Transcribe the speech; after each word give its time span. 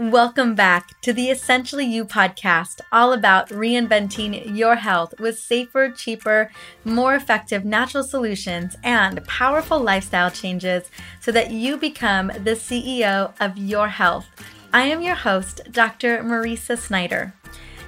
Welcome 0.00 0.54
back 0.54 0.98
to 1.02 1.12
the 1.12 1.28
Essentially 1.28 1.84
You 1.84 2.06
podcast, 2.06 2.80
all 2.90 3.12
about 3.12 3.50
reinventing 3.50 4.56
your 4.56 4.76
health 4.76 5.12
with 5.20 5.38
safer, 5.38 5.90
cheaper, 5.90 6.50
more 6.86 7.14
effective 7.14 7.66
natural 7.66 8.02
solutions 8.02 8.78
and 8.82 9.22
powerful 9.26 9.78
lifestyle 9.78 10.30
changes 10.30 10.90
so 11.20 11.30
that 11.32 11.50
you 11.50 11.76
become 11.76 12.28
the 12.28 12.52
CEO 12.52 13.34
of 13.40 13.58
your 13.58 13.88
health. 13.88 14.26
I 14.72 14.84
am 14.84 15.02
your 15.02 15.16
host, 15.16 15.70
Dr. 15.70 16.22
Mariza 16.22 16.78
Snyder. 16.78 17.34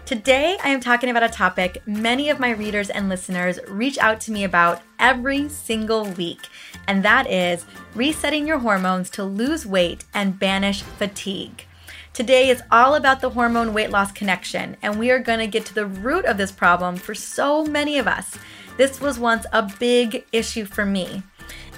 Today, 0.04 0.58
I 0.62 0.68
am 0.68 0.80
talking 0.80 1.08
about 1.08 1.22
a 1.22 1.30
topic 1.30 1.78
many 1.86 2.28
of 2.28 2.38
my 2.38 2.50
readers 2.50 2.90
and 2.90 3.08
listeners 3.08 3.58
reach 3.68 3.96
out 3.96 4.20
to 4.20 4.32
me 4.32 4.44
about 4.44 4.82
every 4.98 5.48
single 5.48 6.04
week, 6.04 6.46
and 6.86 7.02
that 7.02 7.30
is 7.30 7.64
resetting 7.94 8.46
your 8.46 8.58
hormones 8.58 9.08
to 9.08 9.24
lose 9.24 9.64
weight 9.64 10.04
and 10.12 10.38
banish 10.38 10.82
fatigue. 10.82 11.64
Today 12.14 12.50
is 12.50 12.62
all 12.70 12.94
about 12.94 13.22
the 13.22 13.30
hormone 13.30 13.72
weight 13.72 13.88
loss 13.88 14.12
connection, 14.12 14.76
and 14.82 14.98
we 14.98 15.10
are 15.10 15.18
going 15.18 15.38
to 15.38 15.46
get 15.46 15.64
to 15.64 15.74
the 15.74 15.86
root 15.86 16.26
of 16.26 16.36
this 16.36 16.52
problem 16.52 16.96
for 16.96 17.14
so 17.14 17.64
many 17.64 17.96
of 17.96 18.06
us. 18.06 18.36
This 18.76 19.00
was 19.00 19.18
once 19.18 19.46
a 19.50 19.72
big 19.78 20.26
issue 20.30 20.66
for 20.66 20.84
me. 20.84 21.22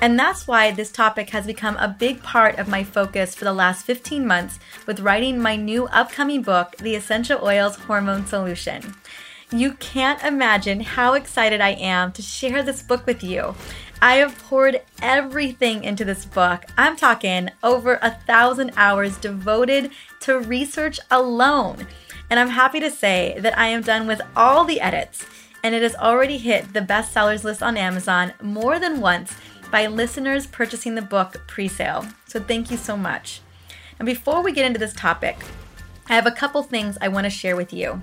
And 0.00 0.18
that's 0.18 0.48
why 0.48 0.72
this 0.72 0.90
topic 0.90 1.30
has 1.30 1.46
become 1.46 1.76
a 1.76 1.86
big 1.86 2.20
part 2.24 2.58
of 2.58 2.66
my 2.66 2.82
focus 2.82 3.32
for 3.36 3.44
the 3.44 3.52
last 3.52 3.86
15 3.86 4.26
months 4.26 4.58
with 4.88 4.98
writing 4.98 5.40
my 5.40 5.54
new 5.54 5.86
upcoming 5.86 6.42
book, 6.42 6.78
The 6.78 6.96
Essential 6.96 7.38
Oils 7.40 7.76
Hormone 7.76 8.26
Solution. 8.26 8.96
You 9.52 9.74
can't 9.74 10.20
imagine 10.24 10.80
how 10.80 11.14
excited 11.14 11.60
I 11.60 11.74
am 11.74 12.10
to 12.10 12.22
share 12.22 12.64
this 12.64 12.82
book 12.82 13.06
with 13.06 13.22
you. 13.22 13.54
I 14.04 14.16
have 14.16 14.38
poured 14.38 14.82
everything 15.00 15.82
into 15.82 16.04
this 16.04 16.26
book. 16.26 16.66
I'm 16.76 16.94
talking 16.94 17.48
over 17.62 17.98
a 18.02 18.10
thousand 18.10 18.72
hours 18.76 19.16
devoted 19.16 19.92
to 20.20 20.40
research 20.40 21.00
alone. 21.10 21.86
And 22.28 22.38
I'm 22.38 22.50
happy 22.50 22.80
to 22.80 22.90
say 22.90 23.34
that 23.38 23.56
I 23.56 23.68
am 23.68 23.80
done 23.80 24.06
with 24.06 24.20
all 24.36 24.66
the 24.66 24.82
edits, 24.82 25.24
and 25.62 25.74
it 25.74 25.80
has 25.80 25.94
already 25.94 26.36
hit 26.36 26.74
the 26.74 26.82
bestsellers 26.82 27.44
list 27.44 27.62
on 27.62 27.78
Amazon 27.78 28.34
more 28.42 28.78
than 28.78 29.00
once 29.00 29.34
by 29.70 29.86
listeners 29.86 30.46
purchasing 30.46 30.96
the 30.96 31.00
book 31.00 31.42
pre 31.46 31.66
sale. 31.66 32.04
So 32.26 32.40
thank 32.40 32.70
you 32.70 32.76
so 32.76 32.98
much. 32.98 33.40
And 33.98 34.04
before 34.04 34.42
we 34.42 34.52
get 34.52 34.66
into 34.66 34.78
this 34.78 34.92
topic, 34.92 35.38
I 36.10 36.14
have 36.14 36.26
a 36.26 36.30
couple 36.30 36.62
things 36.62 36.98
I 37.00 37.08
want 37.08 37.24
to 37.24 37.30
share 37.30 37.56
with 37.56 37.72
you. 37.72 38.02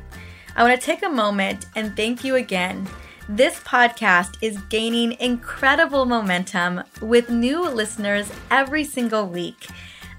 I 0.55 0.63
want 0.63 0.81
to 0.81 0.83
take 0.83 1.03
a 1.03 1.09
moment 1.09 1.67
and 1.75 1.95
thank 1.95 2.23
you 2.23 2.37
again. 2.37 2.87
This 3.33 3.61
podcast 3.61 4.35
is 4.41 4.57
gaining 4.67 5.13
incredible 5.21 6.03
momentum 6.03 6.83
with 7.01 7.29
new 7.29 7.61
listeners 7.63 8.29
every 8.51 8.83
single 8.83 9.25
week. 9.25 9.67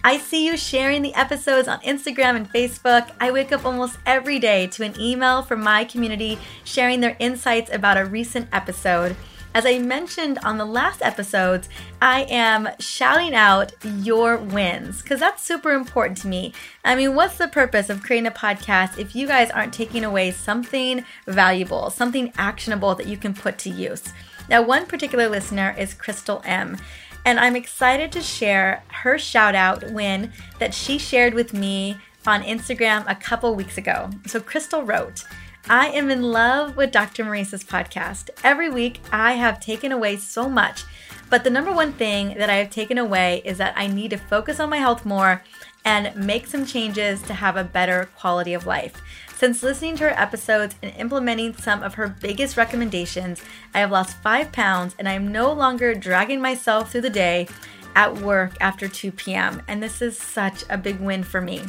I 0.03 0.17
see 0.17 0.47
you 0.47 0.57
sharing 0.57 1.03
the 1.03 1.13
episodes 1.15 1.69
on 1.69 1.81
Instagram 1.81 2.37
and 2.37 2.51
Facebook. 2.51 3.11
I 3.21 3.31
wake 3.31 3.53
up 3.53 3.67
almost 3.67 3.99
every 4.07 4.39
day 4.39 4.67
to 4.69 4.85
an 4.85 4.99
email 4.99 5.43
from 5.43 5.63
my 5.63 5.85
community 5.85 6.39
sharing 6.65 7.01
their 7.01 7.19
insights 7.19 7.71
about 7.71 7.99
a 7.99 8.07
recent 8.07 8.49
episode. 8.51 9.15
As 9.55 9.67
I 9.67 9.79
mentioned 9.79 10.39
on 10.39 10.57
the 10.57 10.65
last 10.65 11.03
episodes, 11.03 11.69
I 12.01 12.23
am 12.23 12.71
shouting 12.79 13.35
out 13.35 13.73
your 13.85 14.39
wins 14.39 15.03
because 15.03 15.21
that's 15.21 15.43
super 15.43 15.73
important 15.73 16.17
to 16.19 16.27
me. 16.27 16.55
I 16.87 16.95
mean, 16.95 17.15
what's 17.15 17.37
the 17.37 17.49
purpose 17.49 17.91
of 17.91 18.03
creating 18.03 18.27
a 18.27 18.31
podcast 18.31 18.99
if 18.99 19.15
you 19.15 19.27
guys 19.27 19.51
aren't 19.51 19.75
taking 19.75 20.05
away 20.05 20.31
something 20.31 21.05
valuable, 21.27 21.91
something 21.91 22.33
actionable 22.39 22.95
that 22.95 23.07
you 23.07 23.19
can 23.19 23.35
put 23.35 23.59
to 23.59 23.71
use? 23.71 24.15
Now, 24.49 24.63
one 24.63 24.87
particular 24.87 25.29
listener 25.29 25.75
is 25.79 25.93
Crystal 25.93 26.41
M. 26.47 26.79
And 27.25 27.39
I'm 27.39 27.55
excited 27.55 28.11
to 28.13 28.23
share 28.23 28.83
her 28.89 29.19
shout 29.19 29.55
out 29.55 29.91
win 29.91 30.33
that 30.61 30.73
she 30.73 30.97
shared 30.97 31.35
with 31.35 31.53
me 31.53 31.99
on 32.27 32.43
Instagram 32.43 33.05
a 33.07 33.15
couple 33.15 33.55
weeks 33.55 33.77
ago. 33.77 34.11
So, 34.27 34.41
Crystal 34.41 34.83
wrote, 34.83 35.25
I 35.69 35.89
am 35.89 36.11
in 36.11 36.23
love 36.23 36.77
with 36.77 36.91
Dr. 36.91 37.25
Mariza's 37.25 37.63
podcast. 37.63 38.31
Every 38.43 38.69
week, 38.69 39.01
I 39.13 39.35
have 39.35 39.61
taken 39.61 39.93
away 39.93 40.17
so 40.17 40.49
much. 40.49 40.83
But 41.31 41.45
the 41.45 41.51
number 41.51 41.73
one 41.73 41.93
thing 41.93 42.35
that 42.37 42.51
I 42.51 42.57
have 42.57 42.71
taken 42.71 42.99
away 42.99 43.43
is 43.45 43.59
that 43.59 43.73
I 43.77 43.87
need 43.87 44.11
to 44.11 44.17
focus 44.17 44.59
on 44.59 44.71
my 44.71 44.79
health 44.79 45.07
more 45.07 45.43
and 45.85 46.15
make 46.17 46.47
some 46.47 46.67
changes 46.67 47.23
to 47.23 47.35
have 47.35 47.57
a 47.57 47.65
better 47.65 48.11
quality 48.17 48.55
of 48.55 48.67
life. 48.67 49.01
Since 49.37 49.63
listening 49.63 49.97
to 49.97 50.05
her 50.05 50.21
episodes 50.21 50.75
and 50.83 50.93
implementing 50.97 51.57
some 51.57 51.83
of 51.83 51.95
her 51.95 52.09
biggest 52.09 52.57
recommendations, 52.57 53.41
I 53.73 53.81
have 53.81 53.91
lost 53.91 54.17
five 54.17 54.53
pounds 54.53 54.95
and 54.99 55.09
I 55.09 55.13
am 55.13 55.33
no 55.33 55.53
longer 55.53 55.95
dragging 55.95 56.41
myself 56.41 56.91
through 56.91 57.01
the 57.03 57.11
day 57.11 57.49
at 57.95 58.19
work 58.21 58.53
after 58.61 58.89
2 58.89 59.13
p.m. 59.13 59.63
And 59.69 59.83
this 59.83 60.03
is 60.03 60.19
such 60.19 60.65
a 60.69 60.77
big 60.77 61.01
win 61.01 61.23
for 61.23 61.41
me. 61.41 61.63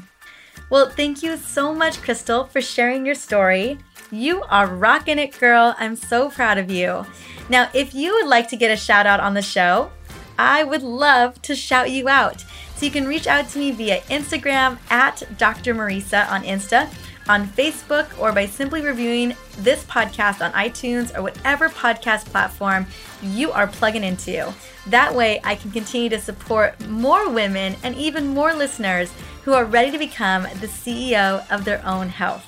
Well, 0.69 0.89
thank 0.89 1.23
you 1.23 1.37
so 1.37 1.73
much, 1.73 2.01
Crystal, 2.01 2.45
for 2.45 2.61
sharing 2.61 3.05
your 3.05 3.15
story. 3.15 3.79
You 4.13 4.43
are 4.43 4.67
rocking 4.67 5.17
it, 5.17 5.39
girl. 5.39 5.73
I'm 5.79 5.95
so 5.95 6.29
proud 6.29 6.59
of 6.59 6.69
you. 6.69 7.03
Now, 7.49 7.71
if 7.73 7.95
you 7.95 8.13
would 8.13 8.27
like 8.27 8.47
to 8.49 8.55
get 8.55 8.69
a 8.69 8.77
shout 8.77 9.07
out 9.07 9.19
on 9.19 9.33
the 9.33 9.41
show, 9.41 9.89
I 10.37 10.63
would 10.63 10.83
love 10.83 11.41
to 11.41 11.55
shout 11.55 11.89
you 11.89 12.07
out. 12.07 12.45
So 12.75 12.85
you 12.85 12.91
can 12.91 13.07
reach 13.07 13.25
out 13.25 13.49
to 13.49 13.57
me 13.57 13.71
via 13.71 14.01
Instagram 14.01 14.77
at 14.91 15.23
Dr. 15.39 15.73
Mariza 15.73 16.29
on 16.29 16.43
Insta, 16.43 16.93
on 17.27 17.47
Facebook, 17.47 18.07
or 18.21 18.31
by 18.31 18.45
simply 18.45 18.81
reviewing 18.81 19.35
this 19.57 19.83
podcast 19.85 20.45
on 20.45 20.51
iTunes 20.51 21.17
or 21.17 21.23
whatever 21.23 21.67
podcast 21.67 22.25
platform 22.25 22.85
you 23.23 23.51
are 23.51 23.65
plugging 23.65 24.03
into. 24.03 24.53
That 24.85 25.15
way, 25.15 25.41
I 25.43 25.55
can 25.55 25.71
continue 25.71 26.09
to 26.09 26.21
support 26.21 26.79
more 26.87 27.31
women 27.31 27.77
and 27.81 27.95
even 27.95 28.27
more 28.27 28.53
listeners 28.53 29.11
who 29.43 29.53
are 29.53 29.65
ready 29.65 29.89
to 29.89 29.97
become 29.97 30.43
the 30.43 30.67
CEO 30.67 31.49
of 31.51 31.65
their 31.65 31.83
own 31.83 32.09
health. 32.09 32.45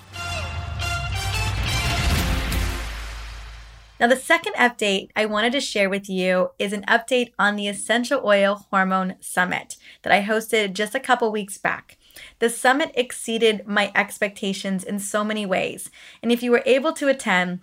Now, 3.97 4.07
the 4.07 4.17
second 4.17 4.55
update 4.55 5.09
I 5.15 5.25
wanted 5.25 5.53
to 5.53 5.61
share 5.61 5.89
with 5.89 6.09
you 6.09 6.49
is 6.59 6.73
an 6.73 6.83
update 6.83 7.31
on 7.39 7.55
the 7.55 7.69
Essential 7.69 8.21
Oil 8.25 8.65
Hormone 8.69 9.15
Summit 9.21 9.77
that 10.01 10.11
I 10.11 10.21
hosted 10.21 10.73
just 10.73 10.95
a 10.95 10.99
couple 10.99 11.31
weeks 11.31 11.57
back. 11.57 11.97
The 12.39 12.49
summit 12.49 12.91
exceeded 12.95 13.65
my 13.65 13.93
expectations 13.95 14.83
in 14.83 14.99
so 14.99 15.23
many 15.23 15.45
ways. 15.45 15.89
And 16.21 16.29
if 16.29 16.43
you 16.43 16.51
were 16.51 16.63
able 16.65 16.91
to 16.91 17.07
attend, 17.07 17.61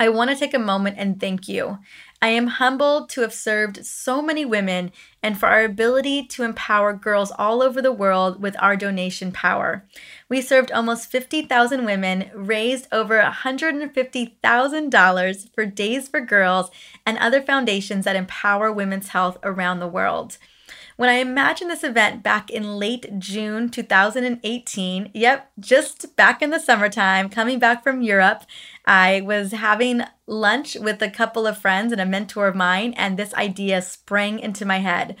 I 0.00 0.08
want 0.08 0.30
to 0.30 0.36
take 0.36 0.54
a 0.54 0.58
moment 0.58 0.96
and 0.98 1.20
thank 1.20 1.48
you. 1.48 1.78
I 2.20 2.28
am 2.28 2.46
humbled 2.48 3.10
to 3.10 3.20
have 3.20 3.32
served 3.32 3.86
so 3.86 4.20
many 4.20 4.44
women 4.44 4.90
and 5.22 5.38
for 5.38 5.46
our 5.46 5.62
ability 5.64 6.26
to 6.26 6.42
empower 6.42 6.92
girls 6.92 7.30
all 7.38 7.62
over 7.62 7.80
the 7.80 7.92
world 7.92 8.42
with 8.42 8.56
our 8.58 8.76
donation 8.76 9.30
power. 9.30 9.84
We 10.28 10.40
served 10.40 10.72
almost 10.72 11.12
50,000 11.12 11.84
women, 11.84 12.32
raised 12.34 12.88
over 12.90 13.20
$150,000 13.20 15.54
for 15.54 15.64
Days 15.64 16.08
for 16.08 16.20
Girls 16.20 16.72
and 17.06 17.16
other 17.18 17.40
foundations 17.40 18.04
that 18.04 18.16
empower 18.16 18.72
women's 18.72 19.10
health 19.10 19.38
around 19.44 19.78
the 19.78 19.86
world. 19.86 20.38
When 20.96 21.08
I 21.08 21.18
imagined 21.18 21.70
this 21.70 21.84
event 21.84 22.24
back 22.24 22.50
in 22.50 22.76
late 22.76 23.20
June 23.20 23.68
2018, 23.68 25.12
yep, 25.14 25.52
just 25.60 26.16
back 26.16 26.42
in 26.42 26.50
the 26.50 26.58
summertime, 26.58 27.28
coming 27.28 27.60
back 27.60 27.84
from 27.84 28.02
Europe, 28.02 28.42
I 28.88 29.20
was 29.20 29.52
having 29.52 30.02
lunch 30.26 30.74
with 30.74 31.02
a 31.02 31.10
couple 31.10 31.46
of 31.46 31.58
friends 31.58 31.92
and 31.92 32.00
a 32.00 32.06
mentor 32.06 32.48
of 32.48 32.56
mine, 32.56 32.94
and 32.96 33.18
this 33.18 33.34
idea 33.34 33.82
sprang 33.82 34.38
into 34.38 34.64
my 34.64 34.78
head. 34.78 35.16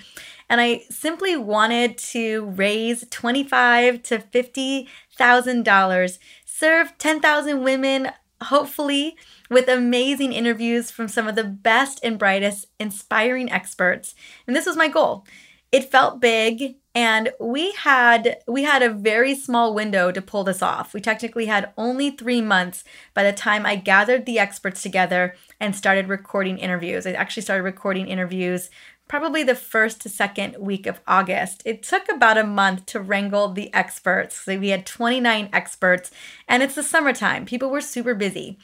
And 0.48 0.58
I 0.58 0.84
simply 0.88 1.36
wanted 1.36 1.98
to 1.98 2.46
raise 2.46 3.06
twenty-five 3.10 4.02
to 4.04 4.20
fifty 4.20 4.88
thousand 5.16 5.66
dollars, 5.66 6.18
serve 6.46 6.96
ten 6.96 7.20
thousand 7.20 7.62
women, 7.62 8.10
hopefully 8.44 9.16
with 9.50 9.68
amazing 9.68 10.32
interviews 10.32 10.90
from 10.90 11.06
some 11.06 11.28
of 11.28 11.34
the 11.34 11.44
best 11.44 12.00
and 12.02 12.18
brightest 12.18 12.68
inspiring 12.80 13.52
experts. 13.52 14.14
And 14.46 14.56
this 14.56 14.64
was 14.64 14.76
my 14.76 14.88
goal 14.88 15.26
it 15.70 15.90
felt 15.90 16.20
big 16.20 16.76
and 16.94 17.30
we 17.38 17.72
had 17.72 18.38
we 18.48 18.64
had 18.64 18.82
a 18.82 18.90
very 18.90 19.34
small 19.34 19.74
window 19.74 20.10
to 20.10 20.22
pull 20.22 20.42
this 20.44 20.62
off. 20.62 20.94
We 20.94 21.00
technically 21.00 21.46
had 21.46 21.72
only 21.76 22.10
3 22.10 22.40
months 22.40 22.84
by 23.14 23.22
the 23.22 23.32
time 23.32 23.66
I 23.66 23.76
gathered 23.76 24.26
the 24.26 24.38
experts 24.38 24.82
together 24.82 25.34
and 25.60 25.76
started 25.76 26.08
recording 26.08 26.58
interviews. 26.58 27.06
I 27.06 27.12
actually 27.12 27.42
started 27.42 27.62
recording 27.62 28.08
interviews 28.08 28.70
probably 29.08 29.42
the 29.42 29.54
first 29.54 30.00
to 30.02 30.08
second 30.08 30.56
week 30.58 30.86
of 30.86 31.00
August. 31.06 31.62
It 31.64 31.82
took 31.82 32.10
about 32.10 32.36
a 32.36 32.44
month 32.44 32.86
to 32.86 33.00
wrangle 33.00 33.48
the 33.48 33.72
experts. 33.72 34.36
So 34.36 34.58
we 34.58 34.68
had 34.68 34.84
29 34.84 35.48
experts 35.52 36.10
and 36.46 36.62
it's 36.62 36.74
the 36.74 36.82
summertime. 36.82 37.46
People 37.46 37.70
were 37.70 37.80
super 37.80 38.14
busy. 38.14 38.58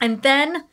And 0.00 0.22
then 0.22 0.64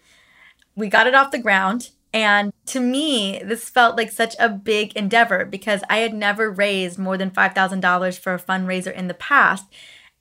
we 0.76 0.88
got 0.88 1.08
it 1.08 1.16
off 1.16 1.32
the 1.32 1.40
ground 1.40 1.92
and 2.14 2.54
to 2.68 2.80
me, 2.80 3.42
this 3.44 3.70
felt 3.70 3.96
like 3.96 4.12
such 4.12 4.36
a 4.40 4.50
big 4.50 4.94
endeavor 4.96 5.46
because 5.46 5.82
I 5.90 5.98
had 5.98 6.14
never 6.14 6.50
raised 6.50 6.98
more 6.98 7.18
than 7.18 7.32
$5,000 7.32 8.20
for 8.20 8.34
a 8.34 8.40
fundraiser 8.40 8.94
in 8.94 9.08
the 9.08 9.14
past. 9.14 9.66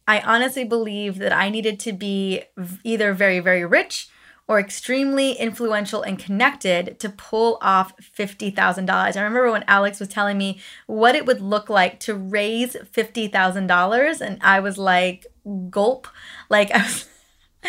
I 0.06 0.20
honestly 0.20 0.64
believe 0.64 1.18
that 1.18 1.32
I 1.32 1.48
needed 1.50 1.80
to 1.80 1.92
be 1.92 2.42
either 2.84 3.12
very, 3.12 3.40
very 3.40 3.64
rich 3.64 4.08
or 4.46 4.58
extremely 4.58 5.32
influential 5.32 6.02
and 6.02 6.18
connected 6.18 6.98
to 7.00 7.10
pull 7.10 7.58
off 7.60 7.94
$50,000. 7.98 8.88
I 8.90 9.08
remember 9.20 9.52
when 9.52 9.64
Alex 9.68 10.00
was 10.00 10.08
telling 10.08 10.38
me 10.38 10.60
what 10.86 11.14
it 11.14 11.26
would 11.26 11.42
look 11.42 11.68
like 11.68 12.00
to 12.00 12.14
raise 12.14 12.74
$50,000 12.74 14.20
and 14.22 14.38
I 14.40 14.60
was 14.60 14.78
like 14.78 15.26
gulp 15.70 16.08
like 16.48 16.70
I 16.70 16.78
was 16.78 17.06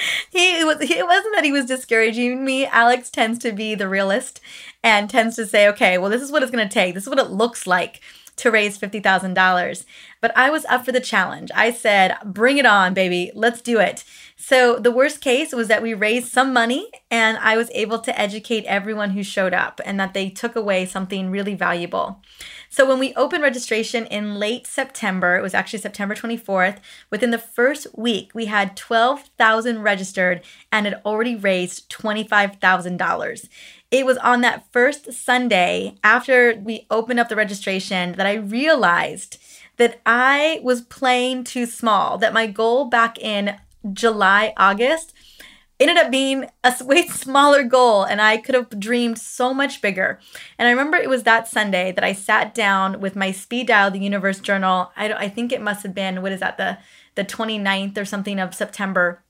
he 0.32 0.64
was 0.64 0.78
it 0.82 1.06
wasn't 1.06 1.36
that 1.36 1.44
he 1.44 1.52
was 1.52 1.66
discouraging 1.66 2.44
me. 2.46 2.66
Alex 2.66 3.10
tends 3.10 3.40
to 3.40 3.52
be 3.52 3.76
the 3.76 3.90
realist 3.90 4.40
and 4.84 5.10
tends 5.10 5.36
to 5.36 5.46
say, 5.46 5.68
"Okay, 5.68 5.98
well 5.98 6.10
this 6.10 6.22
is 6.22 6.32
what 6.32 6.44
it's 6.44 6.52
going 6.52 6.68
to 6.68 6.74
take. 6.74 6.94
This 6.94 7.04
is 7.04 7.10
what 7.10 7.20
it 7.20 7.32
looks 7.32 7.68
like." 7.68 8.02
to 8.40 8.52
raise 8.52 8.78
$50,000. 8.78 9.86
But 10.22 10.36
I 10.36 10.50
was 10.50 10.66
up 10.66 10.86
for 10.86 10.92
the 10.92 11.00
challenge. 11.00 11.52
I 11.54 11.72
said, 11.72 12.18
bring 12.24 12.58
it 12.58 12.66
on, 12.66 12.94
baby. 12.94 13.32
Let's 13.36 13.62
do 13.62 13.80
it. 13.80 14.04
So 14.42 14.80
the 14.80 14.92
worst 14.92 15.20
case 15.20 15.52
was 15.52 15.68
that 15.68 15.84
we 15.84 15.94
raised 15.94 16.32
some 16.32 16.54
money 16.54 16.90
and 17.12 17.38
I 17.40 17.58
was 17.58 17.70
able 17.74 18.00
to 18.00 18.20
educate 18.20 18.64
everyone 18.64 19.10
who 19.10 19.22
showed 19.22 19.54
up 19.54 19.82
and 19.84 20.00
that 20.00 20.14
they 20.14 20.30
took 20.30 20.56
away 20.56 20.86
something 20.86 21.30
really 21.30 21.56
valuable. 21.56 22.22
So 22.70 22.88
when 22.88 23.00
we 23.00 23.14
opened 23.16 23.44
registration 23.44 24.06
in 24.06 24.40
late 24.40 24.66
September, 24.66 25.36
it 25.36 25.42
was 25.42 25.54
actually 25.54 25.80
September 25.80 26.16
24th, 26.16 26.78
within 27.12 27.32
the 27.32 27.38
first 27.38 27.88
week, 27.98 28.32
we 28.34 28.46
had 28.46 28.78
12,000 28.78 29.82
registered 29.82 30.42
and 30.72 30.86
had 30.86 31.02
already 31.06 31.36
raised 31.36 31.90
$25,000. 31.92 33.50
It 33.92 34.06
was 34.06 34.18
on 34.20 34.40
that 34.40 34.72
first 34.72 35.12
Sunday 35.12 35.96
after 36.02 36.56
we 36.56 36.88
opened 36.90 37.20
up 37.20 37.28
the 37.28 37.36
registration 37.36 38.14
that 38.14 38.26
I 38.26 38.36
realized 38.36 39.38
that 39.76 40.00
I 40.06 40.62
was 40.64 40.82
playing 40.82 41.44
too 41.44 41.66
small, 41.66 42.18
that 42.20 42.34
my 42.34 42.48
goal 42.48 42.86
back 42.86 43.20
in 43.20 43.60
July, 43.94 44.54
August 44.58 45.14
ended 45.80 45.98
up 45.98 46.12
being 46.12 46.50
a 46.64 46.76
way 46.82 47.08
smaller 47.08 47.64
goal 47.64 48.04
and 48.04 48.22
I 48.22 48.38
could 48.38 48.56
have 48.56 48.80
dreamed 48.80 49.18
so 49.18 49.54
much 49.54 49.82
bigger. 49.82 50.20
And 50.58 50.68
I 50.68 50.72
remember 50.72 50.98
it 50.98 51.10
was 51.10 51.24
that 51.24 51.48
Sunday 51.48 51.92
that 51.94 52.04
I 52.04 52.14
sat 52.14 52.54
down 52.54 53.00
with 53.00 53.16
my 53.16 53.32
speed 53.32 53.68
dial 53.68 53.92
the 53.92 54.00
universe 54.00 54.40
journal. 54.40 54.92
I, 54.96 55.14
I 55.14 55.30
think 55.30 55.52
it 55.52 55.62
must 55.62 55.84
have 55.84 55.96
been 55.96 56.22
what 56.22 56.32
is 56.32 56.42
that 56.42 56.58
the 56.58 56.78
the 57.16 57.26
29th 57.26 57.98
or 57.98 58.06
something 58.06 58.40
of 58.40 58.56
September. 58.56 59.24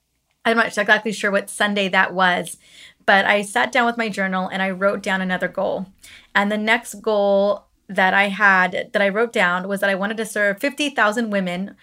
I'm 0.46 0.58
not 0.58 0.68
exactly 0.68 1.12
sure 1.12 1.32
what 1.32 1.50
Sunday 1.50 1.88
that 1.90 2.14
was, 2.14 2.58
but 3.06 3.26
I 3.26 3.42
sat 3.42 3.72
down 3.72 3.86
with 3.86 3.98
my 3.98 4.10
journal 4.10 4.48
and 4.48 4.62
I 4.62 4.70
wrote 4.70 5.02
down 5.02 5.22
another 5.22 5.48
goal. 5.48 5.88
And 6.36 6.52
the 6.52 6.58
next 6.58 7.02
goal 7.02 7.66
that 7.88 8.14
I 8.14 8.28
had 8.28 8.90
that 8.94 9.02
I 9.02 9.10
wrote 9.10 9.34
down 9.34 9.68
was 9.68 9.80
that 9.80 9.90
I 9.90 9.96
wanted 9.96 10.18
to 10.18 10.26
serve 10.26 10.60
50,000 10.60 11.32
women 11.32 11.76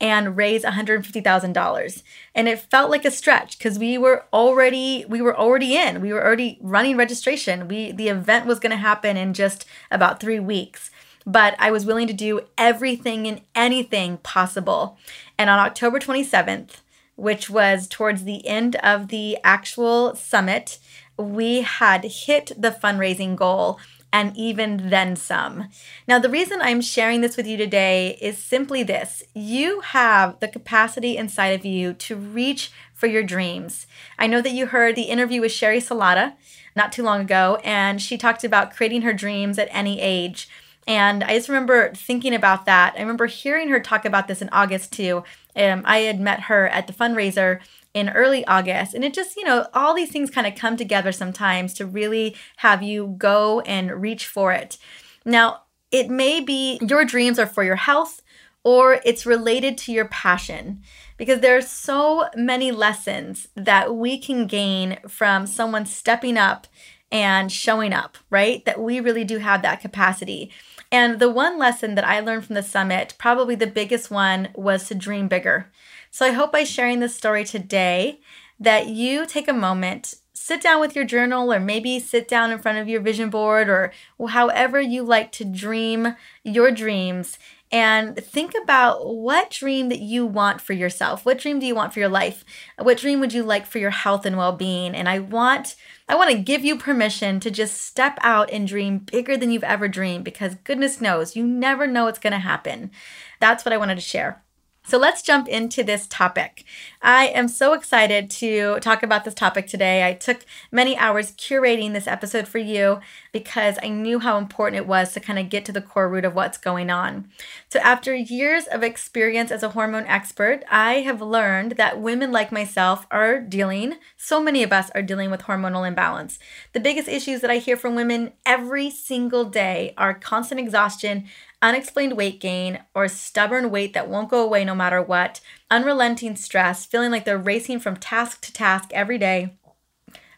and 0.00 0.36
raise 0.36 0.64
$150,000. 0.64 2.02
And 2.34 2.48
it 2.48 2.58
felt 2.58 2.90
like 2.90 3.04
a 3.04 3.10
stretch 3.10 3.58
because 3.58 3.78
we 3.78 3.98
were 3.98 4.24
already 4.32 5.04
we 5.08 5.20
were 5.20 5.36
already 5.36 5.76
in. 5.76 6.00
We 6.00 6.12
were 6.12 6.24
already 6.24 6.58
running 6.60 6.96
registration. 6.96 7.68
We 7.68 7.92
the 7.92 8.08
event 8.08 8.46
was 8.46 8.58
going 8.58 8.70
to 8.70 8.76
happen 8.76 9.16
in 9.16 9.34
just 9.34 9.66
about 9.90 10.20
3 10.20 10.40
weeks. 10.40 10.90
But 11.26 11.54
I 11.58 11.70
was 11.70 11.84
willing 11.84 12.06
to 12.06 12.14
do 12.14 12.40
everything 12.56 13.26
and 13.26 13.42
anything 13.54 14.16
possible. 14.18 14.96
And 15.36 15.50
on 15.50 15.58
October 15.58 16.00
27th, 16.00 16.80
which 17.16 17.50
was 17.50 17.86
towards 17.86 18.24
the 18.24 18.46
end 18.46 18.76
of 18.76 19.08
the 19.08 19.36
actual 19.44 20.14
summit, 20.14 20.78
we 21.18 21.60
had 21.60 22.04
hit 22.04 22.52
the 22.56 22.70
fundraising 22.70 23.36
goal 23.36 23.78
and 24.12 24.36
even 24.36 24.90
then 24.90 25.16
some. 25.16 25.68
Now, 26.08 26.18
the 26.18 26.28
reason 26.28 26.60
I'm 26.60 26.80
sharing 26.80 27.20
this 27.20 27.36
with 27.36 27.46
you 27.46 27.56
today 27.56 28.18
is 28.20 28.38
simply 28.38 28.82
this 28.82 29.22
you 29.34 29.80
have 29.80 30.38
the 30.40 30.48
capacity 30.48 31.16
inside 31.16 31.48
of 31.58 31.64
you 31.64 31.92
to 31.94 32.16
reach 32.16 32.72
for 32.92 33.06
your 33.06 33.22
dreams. 33.22 33.86
I 34.18 34.26
know 34.26 34.40
that 34.42 34.52
you 34.52 34.66
heard 34.66 34.96
the 34.96 35.02
interview 35.02 35.40
with 35.40 35.52
Sherry 35.52 35.80
Salata 35.80 36.34
not 36.76 36.92
too 36.92 37.02
long 37.02 37.20
ago, 37.20 37.58
and 37.64 38.00
she 38.00 38.16
talked 38.16 38.44
about 38.44 38.74
creating 38.74 39.02
her 39.02 39.12
dreams 39.12 39.58
at 39.58 39.68
any 39.70 40.00
age. 40.00 40.48
And 40.86 41.22
I 41.22 41.34
just 41.36 41.48
remember 41.48 41.92
thinking 41.94 42.34
about 42.34 42.66
that. 42.66 42.94
I 42.96 43.00
remember 43.00 43.26
hearing 43.26 43.68
her 43.68 43.80
talk 43.80 44.04
about 44.04 44.28
this 44.28 44.42
in 44.42 44.48
August 44.50 44.92
too. 44.92 45.24
Um, 45.54 45.82
I 45.84 45.98
had 46.00 46.20
met 46.20 46.42
her 46.42 46.68
at 46.68 46.86
the 46.86 46.92
fundraiser 46.92 47.60
in 47.94 48.08
early 48.10 48.44
August. 48.46 48.94
And 48.94 49.04
it 49.04 49.14
just, 49.14 49.36
you 49.36 49.44
know, 49.44 49.66
all 49.74 49.94
these 49.94 50.10
things 50.10 50.30
kind 50.30 50.46
of 50.46 50.54
come 50.54 50.76
together 50.76 51.12
sometimes 51.12 51.74
to 51.74 51.86
really 51.86 52.36
have 52.58 52.82
you 52.82 53.14
go 53.18 53.60
and 53.60 54.00
reach 54.00 54.26
for 54.26 54.52
it. 54.52 54.78
Now, 55.24 55.62
it 55.90 56.08
may 56.08 56.40
be 56.40 56.78
your 56.80 57.04
dreams 57.04 57.38
are 57.38 57.46
for 57.46 57.64
your 57.64 57.76
health 57.76 58.22
or 58.62 59.00
it's 59.04 59.26
related 59.26 59.76
to 59.78 59.92
your 59.92 60.04
passion 60.06 60.82
because 61.16 61.40
there 61.40 61.56
are 61.56 61.62
so 61.62 62.28
many 62.36 62.70
lessons 62.70 63.48
that 63.54 63.94
we 63.94 64.18
can 64.18 64.46
gain 64.46 64.98
from 65.08 65.46
someone 65.46 65.86
stepping 65.86 66.36
up 66.36 66.66
and 67.10 67.50
showing 67.50 67.92
up, 67.92 68.16
right? 68.28 68.64
That 68.64 68.80
we 68.80 69.00
really 69.00 69.24
do 69.24 69.38
have 69.38 69.62
that 69.62 69.80
capacity. 69.80 70.52
And 70.92 71.18
the 71.18 71.30
one 71.30 71.58
lesson 71.58 71.94
that 71.94 72.06
I 72.06 72.20
learned 72.20 72.44
from 72.44 72.54
the 72.54 72.62
summit, 72.62 73.14
probably 73.18 73.54
the 73.54 73.66
biggest 73.66 74.10
one, 74.10 74.48
was 74.54 74.88
to 74.88 74.94
dream 74.94 75.28
bigger. 75.28 75.70
So 76.10 76.26
I 76.26 76.32
hope 76.32 76.52
by 76.52 76.64
sharing 76.64 77.00
this 77.00 77.14
story 77.14 77.44
today 77.44 78.20
that 78.58 78.88
you 78.88 79.26
take 79.26 79.48
a 79.48 79.52
moment, 79.52 80.16
sit 80.34 80.60
down 80.60 80.80
with 80.80 80.96
your 80.96 81.04
journal, 81.04 81.52
or 81.52 81.60
maybe 81.60 82.00
sit 82.00 82.28
down 82.28 82.50
in 82.50 82.58
front 82.58 82.78
of 82.78 82.88
your 82.88 83.00
vision 83.00 83.30
board, 83.30 83.68
or 83.68 83.92
however 84.28 84.80
you 84.80 85.02
like 85.02 85.32
to 85.32 85.44
dream 85.44 86.16
your 86.44 86.70
dreams 86.70 87.38
and 87.72 88.16
think 88.16 88.52
about 88.60 89.06
what 89.06 89.50
dream 89.50 89.88
that 89.90 90.00
you 90.00 90.26
want 90.26 90.60
for 90.60 90.72
yourself. 90.72 91.24
What 91.24 91.38
dream 91.38 91.60
do 91.60 91.66
you 91.66 91.74
want 91.76 91.94
for 91.94 92.00
your 92.00 92.08
life? 92.08 92.44
What 92.76 92.98
dream 92.98 93.20
would 93.20 93.32
you 93.32 93.44
like 93.44 93.64
for 93.64 93.78
your 93.78 93.90
health 93.90 94.26
and 94.26 94.36
well-being? 94.36 94.94
And 94.94 95.08
I 95.08 95.20
want 95.20 95.76
I 96.08 96.16
want 96.16 96.32
to 96.32 96.38
give 96.38 96.64
you 96.64 96.76
permission 96.76 97.38
to 97.38 97.50
just 97.52 97.80
step 97.80 98.18
out 98.22 98.50
and 98.50 98.66
dream 98.66 98.98
bigger 98.98 99.36
than 99.36 99.52
you've 99.52 99.62
ever 99.62 99.86
dreamed 99.86 100.24
because 100.24 100.56
goodness 100.56 101.00
knows, 101.00 101.36
you 101.36 101.46
never 101.46 101.86
know 101.86 102.06
what's 102.06 102.18
going 102.18 102.32
to 102.32 102.40
happen. 102.40 102.90
That's 103.38 103.64
what 103.64 103.72
I 103.72 103.76
wanted 103.76 103.94
to 103.94 104.00
share. 104.00 104.42
So 104.90 104.98
let's 104.98 105.22
jump 105.22 105.46
into 105.46 105.84
this 105.84 106.08
topic. 106.08 106.64
I 107.00 107.26
am 107.28 107.46
so 107.46 107.74
excited 107.74 108.28
to 108.30 108.80
talk 108.80 109.04
about 109.04 109.24
this 109.24 109.34
topic 109.34 109.68
today. 109.68 110.04
I 110.04 110.14
took 110.14 110.44
many 110.72 110.96
hours 110.96 111.30
curating 111.30 111.92
this 111.92 112.08
episode 112.08 112.48
for 112.48 112.58
you 112.58 112.98
because 113.30 113.78
I 113.84 113.88
knew 113.88 114.18
how 114.18 114.36
important 114.36 114.82
it 114.82 114.88
was 114.88 115.12
to 115.12 115.20
kind 115.20 115.38
of 115.38 115.48
get 115.48 115.64
to 115.66 115.72
the 115.72 115.80
core 115.80 116.08
root 116.08 116.24
of 116.24 116.34
what's 116.34 116.58
going 116.58 116.90
on. 116.90 117.30
So, 117.68 117.78
after 117.78 118.12
years 118.12 118.64
of 118.64 118.82
experience 118.82 119.52
as 119.52 119.62
a 119.62 119.68
hormone 119.68 120.06
expert, 120.06 120.64
I 120.68 120.94
have 120.94 121.22
learned 121.22 121.72
that 121.72 122.00
women 122.00 122.32
like 122.32 122.50
myself 122.50 123.06
are 123.12 123.38
dealing, 123.38 123.94
so 124.16 124.42
many 124.42 124.64
of 124.64 124.72
us 124.72 124.90
are 124.90 125.02
dealing 125.02 125.30
with 125.30 125.42
hormonal 125.42 125.86
imbalance. 125.86 126.40
The 126.72 126.80
biggest 126.80 127.08
issues 127.08 127.42
that 127.42 127.50
I 127.50 127.58
hear 127.58 127.76
from 127.76 127.94
women 127.94 128.32
every 128.44 128.90
single 128.90 129.44
day 129.44 129.94
are 129.96 130.14
constant 130.14 130.58
exhaustion, 130.60 131.28
unexplained 131.62 132.16
weight 132.16 132.40
gain, 132.40 132.80
or 132.94 133.08
stubborn 133.08 133.70
weight 133.70 133.92
that 133.92 134.08
won't 134.08 134.30
go 134.30 134.42
away 134.42 134.64
no 134.64 134.74
matter 134.74 135.02
what, 135.02 135.40
unrelenting 135.70 136.36
stress, 136.36 136.86
feeling 136.86 137.10
like 137.10 137.24
they're 137.24 137.38
racing 137.38 137.80
from 137.80 137.96
task 137.96 138.40
to 138.42 138.52
task 138.52 138.90
every 138.92 139.18
day, 139.18 139.56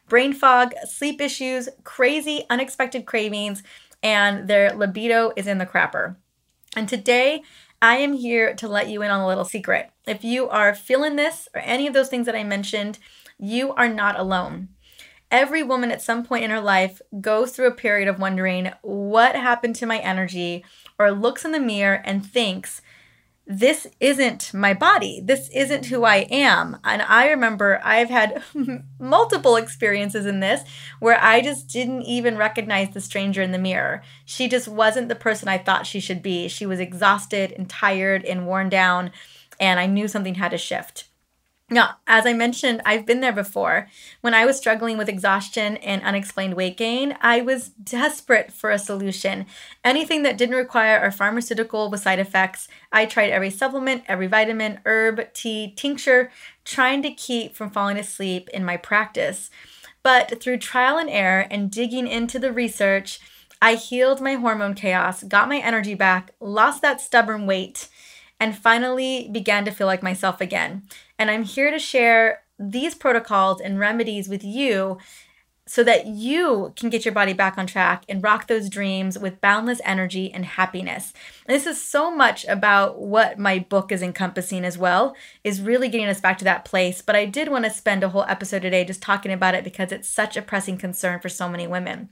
brain 0.08 0.32
fog, 0.32 0.74
sleep 0.84 1.20
issues, 1.20 1.68
crazy, 1.84 2.44
unexpected 2.50 3.06
cravings, 3.06 3.62
and 4.02 4.48
their 4.48 4.72
libido 4.74 5.32
is 5.36 5.46
in 5.46 5.58
the 5.58 5.66
crapper. 5.66 6.16
And 6.76 6.88
today, 6.88 7.42
I 7.80 7.96
am 7.96 8.12
here 8.12 8.54
to 8.54 8.68
let 8.68 8.88
you 8.88 9.02
in 9.02 9.10
on 9.10 9.20
a 9.20 9.26
little 9.26 9.44
secret. 9.44 9.90
If 10.06 10.22
you 10.22 10.48
are 10.48 10.74
feeling 10.74 11.16
this 11.16 11.48
or 11.54 11.60
any 11.60 11.86
of 11.86 11.94
those 11.94 12.08
things 12.08 12.26
that 12.26 12.36
I 12.36 12.44
mentioned, 12.44 12.98
you 13.38 13.72
are 13.74 13.88
not 13.88 14.18
alone. 14.18 14.68
Every 15.30 15.62
woman 15.62 15.90
at 15.90 16.02
some 16.02 16.24
point 16.24 16.44
in 16.44 16.50
her 16.50 16.60
life 16.60 17.00
goes 17.20 17.52
through 17.52 17.68
a 17.68 17.74
period 17.74 18.06
of 18.06 18.18
wondering, 18.18 18.70
what 18.82 19.34
happened 19.34 19.76
to 19.76 19.86
my 19.86 19.98
energy? 19.98 20.64
Or 20.98 21.10
looks 21.10 21.44
in 21.44 21.52
the 21.52 21.60
mirror 21.60 22.02
and 22.04 22.24
thinks, 22.24 22.82
this 23.46 23.88
isn't 23.98 24.54
my 24.54 24.72
body. 24.72 25.20
This 25.22 25.48
isn't 25.50 25.86
who 25.86 26.04
I 26.04 26.18
am. 26.30 26.78
And 26.84 27.02
I 27.02 27.28
remember 27.28 27.80
I've 27.82 28.08
had 28.08 28.42
multiple 29.00 29.56
experiences 29.56 30.26
in 30.26 30.40
this 30.40 30.62
where 31.00 31.18
I 31.20 31.40
just 31.40 31.68
didn't 31.68 32.02
even 32.02 32.36
recognize 32.36 32.90
the 32.90 33.00
stranger 33.00 33.42
in 33.42 33.50
the 33.50 33.58
mirror. 33.58 34.02
She 34.24 34.48
just 34.48 34.68
wasn't 34.68 35.08
the 35.08 35.16
person 35.16 35.48
I 35.48 35.58
thought 35.58 35.86
she 35.86 35.98
should 35.98 36.22
be. 36.22 36.46
She 36.48 36.66
was 36.66 36.78
exhausted 36.78 37.52
and 37.52 37.68
tired 37.68 38.24
and 38.24 38.46
worn 38.46 38.68
down, 38.68 39.10
and 39.58 39.80
I 39.80 39.86
knew 39.86 40.06
something 40.06 40.36
had 40.36 40.52
to 40.52 40.58
shift. 40.58 41.08
Now, 41.70 41.96
as 42.06 42.26
I 42.26 42.34
mentioned, 42.34 42.82
I've 42.84 43.06
been 43.06 43.20
there 43.20 43.32
before. 43.32 43.88
When 44.20 44.34
I 44.34 44.44
was 44.44 44.58
struggling 44.58 44.98
with 44.98 45.08
exhaustion 45.08 45.78
and 45.78 46.02
unexplained 46.02 46.54
weight 46.54 46.76
gain, 46.76 47.16
I 47.22 47.40
was 47.40 47.68
desperate 47.70 48.52
for 48.52 48.70
a 48.70 48.78
solution. 48.78 49.46
Anything 49.82 50.22
that 50.22 50.36
didn't 50.36 50.56
require 50.56 51.02
a 51.02 51.10
pharmaceutical 51.10 51.90
with 51.90 52.02
side 52.02 52.18
effects, 52.18 52.68
I 52.92 53.06
tried 53.06 53.30
every 53.30 53.48
supplement, 53.48 54.04
every 54.06 54.26
vitamin, 54.26 54.80
herb, 54.84 55.32
tea, 55.32 55.72
tincture, 55.74 56.30
trying 56.64 57.02
to 57.02 57.10
keep 57.10 57.56
from 57.56 57.70
falling 57.70 57.96
asleep 57.96 58.50
in 58.50 58.64
my 58.64 58.76
practice. 58.76 59.50
But 60.02 60.42
through 60.42 60.58
trial 60.58 60.98
and 60.98 61.08
error 61.08 61.46
and 61.50 61.70
digging 61.70 62.06
into 62.06 62.38
the 62.38 62.52
research, 62.52 63.18
I 63.62 63.76
healed 63.76 64.20
my 64.20 64.34
hormone 64.34 64.74
chaos, 64.74 65.22
got 65.22 65.48
my 65.48 65.58
energy 65.58 65.94
back, 65.94 66.32
lost 66.40 66.82
that 66.82 67.00
stubborn 67.00 67.46
weight, 67.46 67.88
and 68.42 68.58
finally 68.58 69.28
began 69.30 69.64
to 69.64 69.70
feel 69.70 69.86
like 69.86 70.02
myself 70.02 70.40
again. 70.40 70.82
And 71.16 71.30
I'm 71.30 71.44
here 71.44 71.70
to 71.70 71.78
share 71.78 72.42
these 72.58 72.92
protocols 72.92 73.60
and 73.60 73.78
remedies 73.78 74.28
with 74.28 74.42
you 74.42 74.98
so 75.64 75.84
that 75.84 76.06
you 76.06 76.72
can 76.74 76.90
get 76.90 77.04
your 77.04 77.14
body 77.14 77.34
back 77.34 77.56
on 77.56 77.68
track 77.68 78.02
and 78.08 78.20
rock 78.20 78.48
those 78.48 78.68
dreams 78.68 79.16
with 79.16 79.40
boundless 79.40 79.80
energy 79.84 80.32
and 80.32 80.44
happiness. 80.44 81.12
And 81.46 81.54
this 81.54 81.68
is 81.68 81.80
so 81.80 82.10
much 82.10 82.44
about 82.46 83.00
what 83.00 83.38
my 83.38 83.60
book 83.60 83.92
is 83.92 84.02
encompassing 84.02 84.64
as 84.64 84.76
well, 84.76 85.14
is 85.44 85.62
really 85.62 85.88
getting 85.88 86.08
us 86.08 86.20
back 86.20 86.36
to 86.38 86.44
that 86.44 86.64
place. 86.64 87.00
But 87.00 87.14
I 87.14 87.26
did 87.26 87.48
want 87.48 87.64
to 87.64 87.70
spend 87.70 88.02
a 88.02 88.08
whole 88.08 88.24
episode 88.24 88.62
today 88.62 88.84
just 88.84 89.00
talking 89.00 89.30
about 89.30 89.54
it 89.54 89.62
because 89.62 89.92
it's 89.92 90.08
such 90.08 90.36
a 90.36 90.42
pressing 90.42 90.78
concern 90.78 91.20
for 91.20 91.28
so 91.28 91.48
many 91.48 91.68
women. 91.68 92.08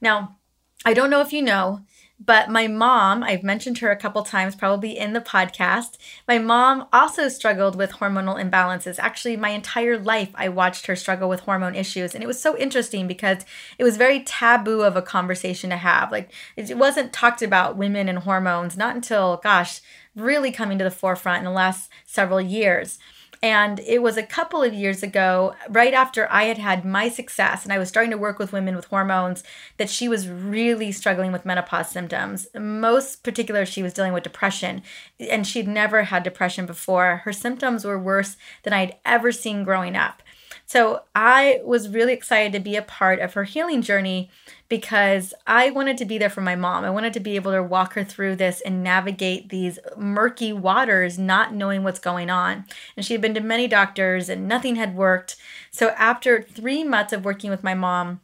Now, 0.00 0.38
I 0.86 0.94
don't 0.94 1.10
know 1.10 1.20
if 1.20 1.30
you 1.30 1.42
know, 1.42 1.82
but 2.20 2.50
my 2.50 2.66
mom, 2.66 3.22
I've 3.22 3.44
mentioned 3.44 3.78
her 3.78 3.90
a 3.90 3.96
couple 3.96 4.22
times, 4.24 4.56
probably 4.56 4.98
in 4.98 5.12
the 5.12 5.20
podcast. 5.20 5.98
My 6.26 6.38
mom 6.38 6.86
also 6.92 7.28
struggled 7.28 7.76
with 7.76 7.92
hormonal 7.92 8.42
imbalances. 8.42 8.98
Actually, 8.98 9.36
my 9.36 9.50
entire 9.50 9.96
life, 9.96 10.30
I 10.34 10.48
watched 10.48 10.86
her 10.86 10.96
struggle 10.96 11.28
with 11.28 11.40
hormone 11.40 11.76
issues. 11.76 12.14
And 12.14 12.24
it 12.24 12.26
was 12.26 12.40
so 12.40 12.58
interesting 12.58 13.06
because 13.06 13.44
it 13.78 13.84
was 13.84 13.96
very 13.96 14.20
taboo 14.24 14.80
of 14.80 14.96
a 14.96 15.02
conversation 15.02 15.70
to 15.70 15.76
have. 15.76 16.10
Like, 16.10 16.32
it 16.56 16.76
wasn't 16.76 17.12
talked 17.12 17.40
about 17.40 17.76
women 17.76 18.08
and 18.08 18.18
hormones, 18.18 18.76
not 18.76 18.96
until, 18.96 19.36
gosh, 19.36 19.80
really 20.16 20.50
coming 20.50 20.78
to 20.78 20.84
the 20.84 20.90
forefront 20.90 21.38
in 21.38 21.44
the 21.44 21.50
last 21.52 21.88
several 22.04 22.40
years. 22.40 22.98
And 23.42 23.78
it 23.80 24.02
was 24.02 24.16
a 24.16 24.22
couple 24.22 24.62
of 24.62 24.74
years 24.74 25.02
ago, 25.02 25.54
right 25.68 25.94
after 25.94 26.30
I 26.30 26.44
had 26.44 26.58
had 26.58 26.84
my 26.84 27.08
success 27.08 27.64
and 27.64 27.72
I 27.72 27.78
was 27.78 27.88
starting 27.88 28.10
to 28.10 28.18
work 28.18 28.38
with 28.38 28.52
women 28.52 28.74
with 28.74 28.86
hormones, 28.86 29.44
that 29.76 29.88
she 29.88 30.08
was 30.08 30.28
really 30.28 30.90
struggling 30.90 31.30
with 31.30 31.44
menopause 31.44 31.90
symptoms. 31.90 32.48
Most 32.58 33.22
particular, 33.22 33.64
she 33.64 33.82
was 33.82 33.94
dealing 33.94 34.12
with 34.12 34.24
depression, 34.24 34.82
and 35.20 35.46
she'd 35.46 35.68
never 35.68 36.04
had 36.04 36.24
depression 36.24 36.66
before. 36.66 37.18
Her 37.24 37.32
symptoms 37.32 37.84
were 37.84 37.98
worse 37.98 38.36
than 38.64 38.72
I'd 38.72 38.96
ever 39.04 39.30
seen 39.30 39.62
growing 39.62 39.94
up. 39.94 40.22
So 40.68 41.04
I 41.14 41.62
was 41.64 41.88
really 41.88 42.12
excited 42.12 42.52
to 42.52 42.60
be 42.60 42.76
a 42.76 42.82
part 42.82 43.20
of 43.20 43.32
her 43.32 43.44
healing 43.44 43.80
journey 43.80 44.30
because 44.68 45.32
I 45.46 45.70
wanted 45.70 45.96
to 45.96 46.04
be 46.04 46.18
there 46.18 46.28
for 46.28 46.42
my 46.42 46.56
mom. 46.56 46.84
I 46.84 46.90
wanted 46.90 47.14
to 47.14 47.20
be 47.20 47.36
able 47.36 47.52
to 47.52 47.62
walk 47.62 47.94
her 47.94 48.04
through 48.04 48.36
this 48.36 48.60
and 48.60 48.82
navigate 48.82 49.48
these 49.48 49.78
murky 49.96 50.52
waters, 50.52 51.18
not 51.18 51.54
knowing 51.54 51.84
what's 51.84 51.98
going 51.98 52.28
on. 52.28 52.66
And 52.98 53.06
she 53.06 53.14
had 53.14 53.22
been 53.22 53.32
to 53.32 53.40
many 53.40 53.66
doctors 53.66 54.28
and 54.28 54.46
nothing 54.46 54.76
had 54.76 54.94
worked. 54.94 55.36
So 55.70 55.88
after 55.96 56.42
three 56.42 56.84
months 56.84 57.14
of 57.14 57.24
working 57.24 57.48
with 57.48 57.64
my 57.64 57.72
mom, 57.72 58.20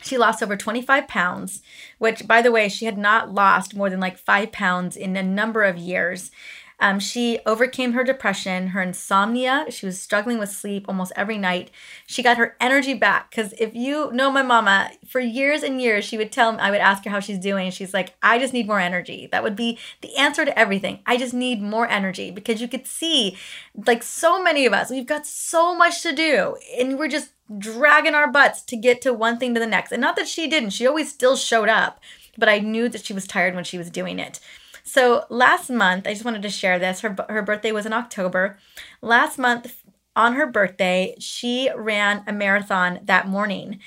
she 0.00 0.16
lost 0.16 0.40
over 0.40 0.56
25 0.56 1.08
pounds, 1.08 1.62
which, 1.98 2.28
by 2.28 2.42
the 2.42 2.52
way, 2.52 2.68
she 2.68 2.84
had 2.84 2.96
not 2.96 3.34
lost 3.34 3.74
more 3.74 3.90
than 3.90 3.98
like 3.98 4.18
five 4.18 4.52
pounds 4.52 4.96
in 4.96 5.16
a 5.16 5.22
number 5.24 5.64
of 5.64 5.76
years. 5.76 6.30
Um, 6.80 7.00
she 7.00 7.40
overcame 7.44 7.92
her 7.92 8.04
depression, 8.04 8.68
her 8.68 8.80
insomnia. 8.80 9.66
She 9.68 9.86
was 9.86 10.00
struggling 10.00 10.38
with 10.38 10.50
sleep 10.50 10.86
almost 10.88 11.12
every 11.16 11.36
night. 11.36 11.70
She 12.06 12.22
got 12.22 12.36
her 12.36 12.56
energy 12.60 12.94
back 12.94 13.30
because 13.30 13.52
if 13.58 13.74
you 13.74 14.12
know 14.12 14.30
my 14.30 14.42
mama, 14.42 14.90
for 15.06 15.20
years 15.20 15.62
and 15.62 15.82
years, 15.82 16.04
she 16.04 16.16
would 16.16 16.30
tell 16.30 16.52
me, 16.52 16.58
I 16.58 16.70
would 16.70 16.80
ask 16.80 17.04
her 17.04 17.10
how 17.10 17.20
she's 17.20 17.38
doing. 17.38 17.70
She's 17.70 17.92
like, 17.92 18.14
I 18.22 18.38
just 18.38 18.52
need 18.52 18.68
more 18.68 18.78
energy. 18.78 19.28
That 19.30 19.42
would 19.42 19.56
be 19.56 19.78
the 20.02 20.16
answer 20.16 20.44
to 20.44 20.56
everything. 20.58 21.00
I 21.04 21.16
just 21.16 21.34
need 21.34 21.60
more 21.60 21.88
energy 21.88 22.30
because 22.30 22.60
you 22.60 22.68
could 22.68 22.86
see, 22.86 23.36
like 23.86 24.02
so 24.02 24.42
many 24.42 24.64
of 24.64 24.72
us, 24.72 24.90
we've 24.90 25.06
got 25.06 25.26
so 25.26 25.74
much 25.74 26.02
to 26.02 26.14
do 26.14 26.56
and 26.78 26.98
we're 26.98 27.08
just 27.08 27.32
dragging 27.58 28.14
our 28.14 28.30
butts 28.30 28.62
to 28.62 28.76
get 28.76 29.00
to 29.02 29.12
one 29.12 29.38
thing 29.38 29.54
to 29.54 29.60
the 29.60 29.66
next. 29.66 29.90
And 29.90 30.00
not 30.00 30.16
that 30.16 30.28
she 30.28 30.48
didn't, 30.48 30.70
she 30.70 30.86
always 30.86 31.10
still 31.10 31.36
showed 31.36 31.68
up, 31.68 32.00
but 32.36 32.48
I 32.48 32.58
knew 32.60 32.88
that 32.88 33.04
she 33.04 33.12
was 33.12 33.26
tired 33.26 33.54
when 33.54 33.64
she 33.64 33.78
was 33.78 33.90
doing 33.90 34.18
it. 34.18 34.38
So 34.88 35.24
last 35.28 35.68
month, 35.68 36.06
I 36.06 36.12
just 36.14 36.24
wanted 36.24 36.42
to 36.42 36.48
share 36.48 36.78
this. 36.78 37.00
Her 37.00 37.14
her 37.28 37.42
birthday 37.42 37.72
was 37.72 37.84
in 37.84 37.92
October. 37.92 38.58
Last 39.02 39.38
month 39.38 39.84
on 40.16 40.34
her 40.34 40.46
birthday, 40.46 41.14
she 41.18 41.70
ran 41.76 42.24
a 42.26 42.32
marathon 42.32 43.00
that 43.04 43.28
morning. 43.28 43.80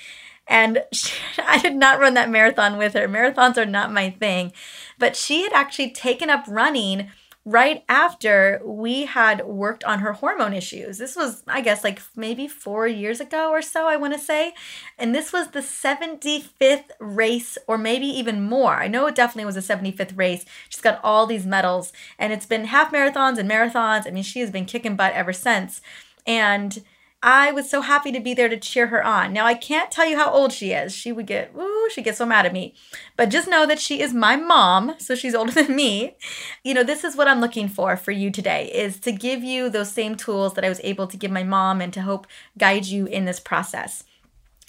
And 0.47 0.83
she, 0.93 1.13
I 1.39 1.57
did 1.57 1.75
not 1.75 1.99
run 1.99 2.13
that 2.13 2.29
marathon 2.29 2.77
with 2.77 2.93
her. 2.93 3.07
Marathons 3.07 3.57
are 3.57 3.65
not 3.65 3.91
my 3.91 4.11
thing. 4.11 4.53
But 4.99 5.15
she 5.15 5.41
had 5.41 5.53
actually 5.53 5.89
taken 5.89 6.29
up 6.29 6.45
running 6.47 7.09
right 7.43 7.83
after 7.89 8.61
we 8.63 9.05
had 9.05 9.45
worked 9.45 9.83
on 9.83 9.99
her 9.99 10.13
hormone 10.13 10.53
issues. 10.53 10.99
This 10.99 11.15
was, 11.15 11.43
I 11.47 11.61
guess, 11.61 11.83
like 11.83 11.99
maybe 12.15 12.47
four 12.47 12.87
years 12.87 13.19
ago 13.19 13.49
or 13.49 13.63
so, 13.63 13.87
I 13.87 13.95
want 13.95 14.13
to 14.13 14.19
say. 14.19 14.53
And 14.99 15.15
this 15.15 15.33
was 15.33 15.47
the 15.47 15.61
75th 15.61 16.91
race, 16.99 17.57
or 17.67 17.77
maybe 17.79 18.05
even 18.05 18.43
more. 18.43 18.75
I 18.75 18.87
know 18.87 19.07
it 19.07 19.15
definitely 19.15 19.45
was 19.45 19.57
a 19.57 19.75
75th 19.75 20.15
race. 20.15 20.45
She's 20.69 20.81
got 20.81 20.99
all 21.03 21.25
these 21.25 21.45
medals, 21.45 21.91
and 22.19 22.31
it's 22.31 22.45
been 22.45 22.65
half 22.65 22.91
marathons 22.91 23.39
and 23.39 23.49
marathons. 23.49 24.05
I 24.05 24.11
mean, 24.11 24.23
she 24.23 24.41
has 24.41 24.51
been 24.51 24.65
kicking 24.65 24.95
butt 24.95 25.13
ever 25.13 25.33
since. 25.33 25.81
And 26.27 26.83
I 27.23 27.51
was 27.51 27.69
so 27.69 27.81
happy 27.81 28.11
to 28.13 28.19
be 28.19 28.33
there 28.33 28.49
to 28.49 28.57
cheer 28.57 28.87
her 28.87 29.03
on. 29.03 29.31
Now 29.31 29.45
I 29.45 29.53
can't 29.53 29.91
tell 29.91 30.07
you 30.07 30.17
how 30.17 30.31
old 30.31 30.51
she 30.51 30.71
is. 30.71 30.91
She 30.93 31.11
would 31.11 31.27
get, 31.27 31.53
ooh, 31.55 31.87
she 31.93 32.01
gets 32.01 32.17
so 32.17 32.25
mad 32.25 32.47
at 32.47 32.53
me. 32.53 32.73
But 33.15 33.29
just 33.29 33.47
know 33.47 33.67
that 33.67 33.79
she 33.79 34.01
is 34.01 34.11
my 34.11 34.35
mom, 34.35 34.95
so 34.97 35.13
she's 35.13 35.35
older 35.35 35.51
than 35.63 35.75
me. 35.75 36.15
You 36.63 36.73
know, 36.73 36.83
this 36.83 37.03
is 37.03 37.15
what 37.15 37.27
I'm 37.27 37.39
looking 37.39 37.69
for 37.69 37.95
for 37.95 38.11
you 38.11 38.31
today 38.31 38.71
is 38.73 38.99
to 39.01 39.11
give 39.11 39.43
you 39.43 39.69
those 39.69 39.91
same 39.91 40.15
tools 40.15 40.55
that 40.55 40.65
I 40.65 40.69
was 40.69 40.81
able 40.83 41.05
to 41.07 41.17
give 41.17 41.31
my 41.31 41.43
mom 41.43 41.79
and 41.79 41.93
to 41.93 42.01
help 42.01 42.25
guide 42.57 42.85
you 42.85 43.05
in 43.05 43.25
this 43.25 43.39
process. 43.39 44.03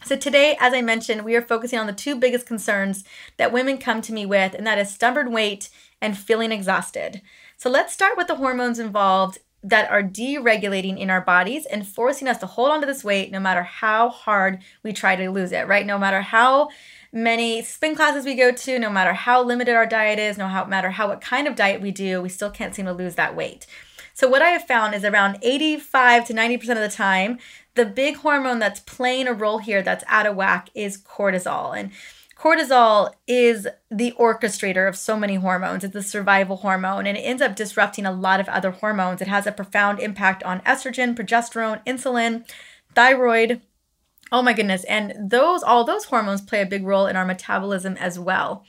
So, 0.04 0.16
today, 0.16 0.56
as 0.60 0.74
I 0.74 0.82
mentioned, 0.82 1.24
we 1.24 1.36
are 1.36 1.42
focusing 1.42 1.78
on 1.78 1.86
the 1.86 1.92
two 1.92 2.16
biggest 2.16 2.44
concerns 2.44 3.04
that 3.36 3.52
women 3.52 3.78
come 3.78 4.02
to 4.02 4.12
me 4.12 4.26
with, 4.26 4.52
and 4.52 4.66
that 4.66 4.78
is 4.78 4.90
stubborn 4.90 5.30
weight 5.30 5.70
and 6.00 6.18
feeling 6.18 6.50
exhausted. 6.50 7.22
So, 7.56 7.70
let's 7.70 7.94
start 7.94 8.16
with 8.16 8.26
the 8.26 8.34
hormones 8.34 8.80
involved 8.80 9.38
that 9.62 9.90
are 9.90 10.02
deregulating 10.02 10.98
in 10.98 11.10
our 11.10 11.20
bodies 11.20 11.66
and 11.66 11.86
forcing 11.86 12.26
us 12.26 12.38
to 12.38 12.46
hold 12.46 12.70
on 12.70 12.80
to 12.80 12.86
this 12.86 13.04
weight 13.04 13.30
no 13.30 13.38
matter 13.38 13.62
how 13.62 14.08
hard 14.08 14.60
we 14.82 14.92
try 14.92 15.14
to 15.14 15.30
lose 15.30 15.52
it, 15.52 15.68
right? 15.68 15.86
No 15.86 15.98
matter 15.98 16.20
how 16.20 16.68
many 17.12 17.62
spin 17.62 17.94
classes 17.94 18.24
we 18.24 18.34
go 18.34 18.50
to, 18.50 18.78
no 18.78 18.90
matter 18.90 19.12
how 19.12 19.42
limited 19.42 19.74
our 19.74 19.86
diet 19.86 20.18
is, 20.18 20.36
no 20.36 20.48
matter 20.66 20.90
how 20.90 21.08
what 21.08 21.20
kind 21.20 21.46
of 21.46 21.54
diet 21.54 21.80
we 21.80 21.90
do, 21.90 22.20
we 22.20 22.28
still 22.28 22.50
can't 22.50 22.74
seem 22.74 22.86
to 22.86 22.92
lose 22.92 23.14
that 23.14 23.36
weight. 23.36 23.66
So 24.14 24.28
what 24.28 24.42
I 24.42 24.48
have 24.48 24.66
found 24.66 24.94
is 24.94 25.04
around 25.04 25.38
85 25.42 26.26
to 26.26 26.34
90% 26.34 26.70
of 26.70 26.78
the 26.78 26.88
time, 26.88 27.38
the 27.74 27.86
big 27.86 28.16
hormone 28.16 28.58
that's 28.58 28.80
playing 28.80 29.26
a 29.26 29.32
role 29.32 29.58
here 29.58 29.82
that's 29.82 30.04
out 30.06 30.26
of 30.26 30.36
whack 30.36 30.68
is 30.74 30.98
cortisol. 30.98 31.76
And 31.78 31.92
cortisol 32.42 33.12
is 33.28 33.68
the 33.88 34.12
orchestrator 34.18 34.88
of 34.88 34.96
so 34.96 35.16
many 35.16 35.36
hormones. 35.36 35.84
It's 35.84 35.94
a 35.94 36.02
survival 36.02 36.56
hormone 36.56 37.06
and 37.06 37.16
it 37.16 37.20
ends 37.20 37.40
up 37.40 37.54
disrupting 37.54 38.04
a 38.04 38.10
lot 38.10 38.40
of 38.40 38.48
other 38.48 38.72
hormones. 38.72 39.22
It 39.22 39.28
has 39.28 39.46
a 39.46 39.52
profound 39.52 40.00
impact 40.00 40.42
on 40.42 40.60
estrogen, 40.62 41.14
progesterone, 41.14 41.84
insulin, 41.86 42.44
thyroid. 42.96 43.60
Oh 44.32 44.42
my 44.42 44.54
goodness. 44.54 44.82
And 44.84 45.30
those 45.30 45.62
all 45.62 45.84
those 45.84 46.06
hormones 46.06 46.40
play 46.40 46.60
a 46.62 46.66
big 46.66 46.84
role 46.84 47.06
in 47.06 47.14
our 47.14 47.24
metabolism 47.24 47.96
as 47.98 48.18
well. 48.18 48.64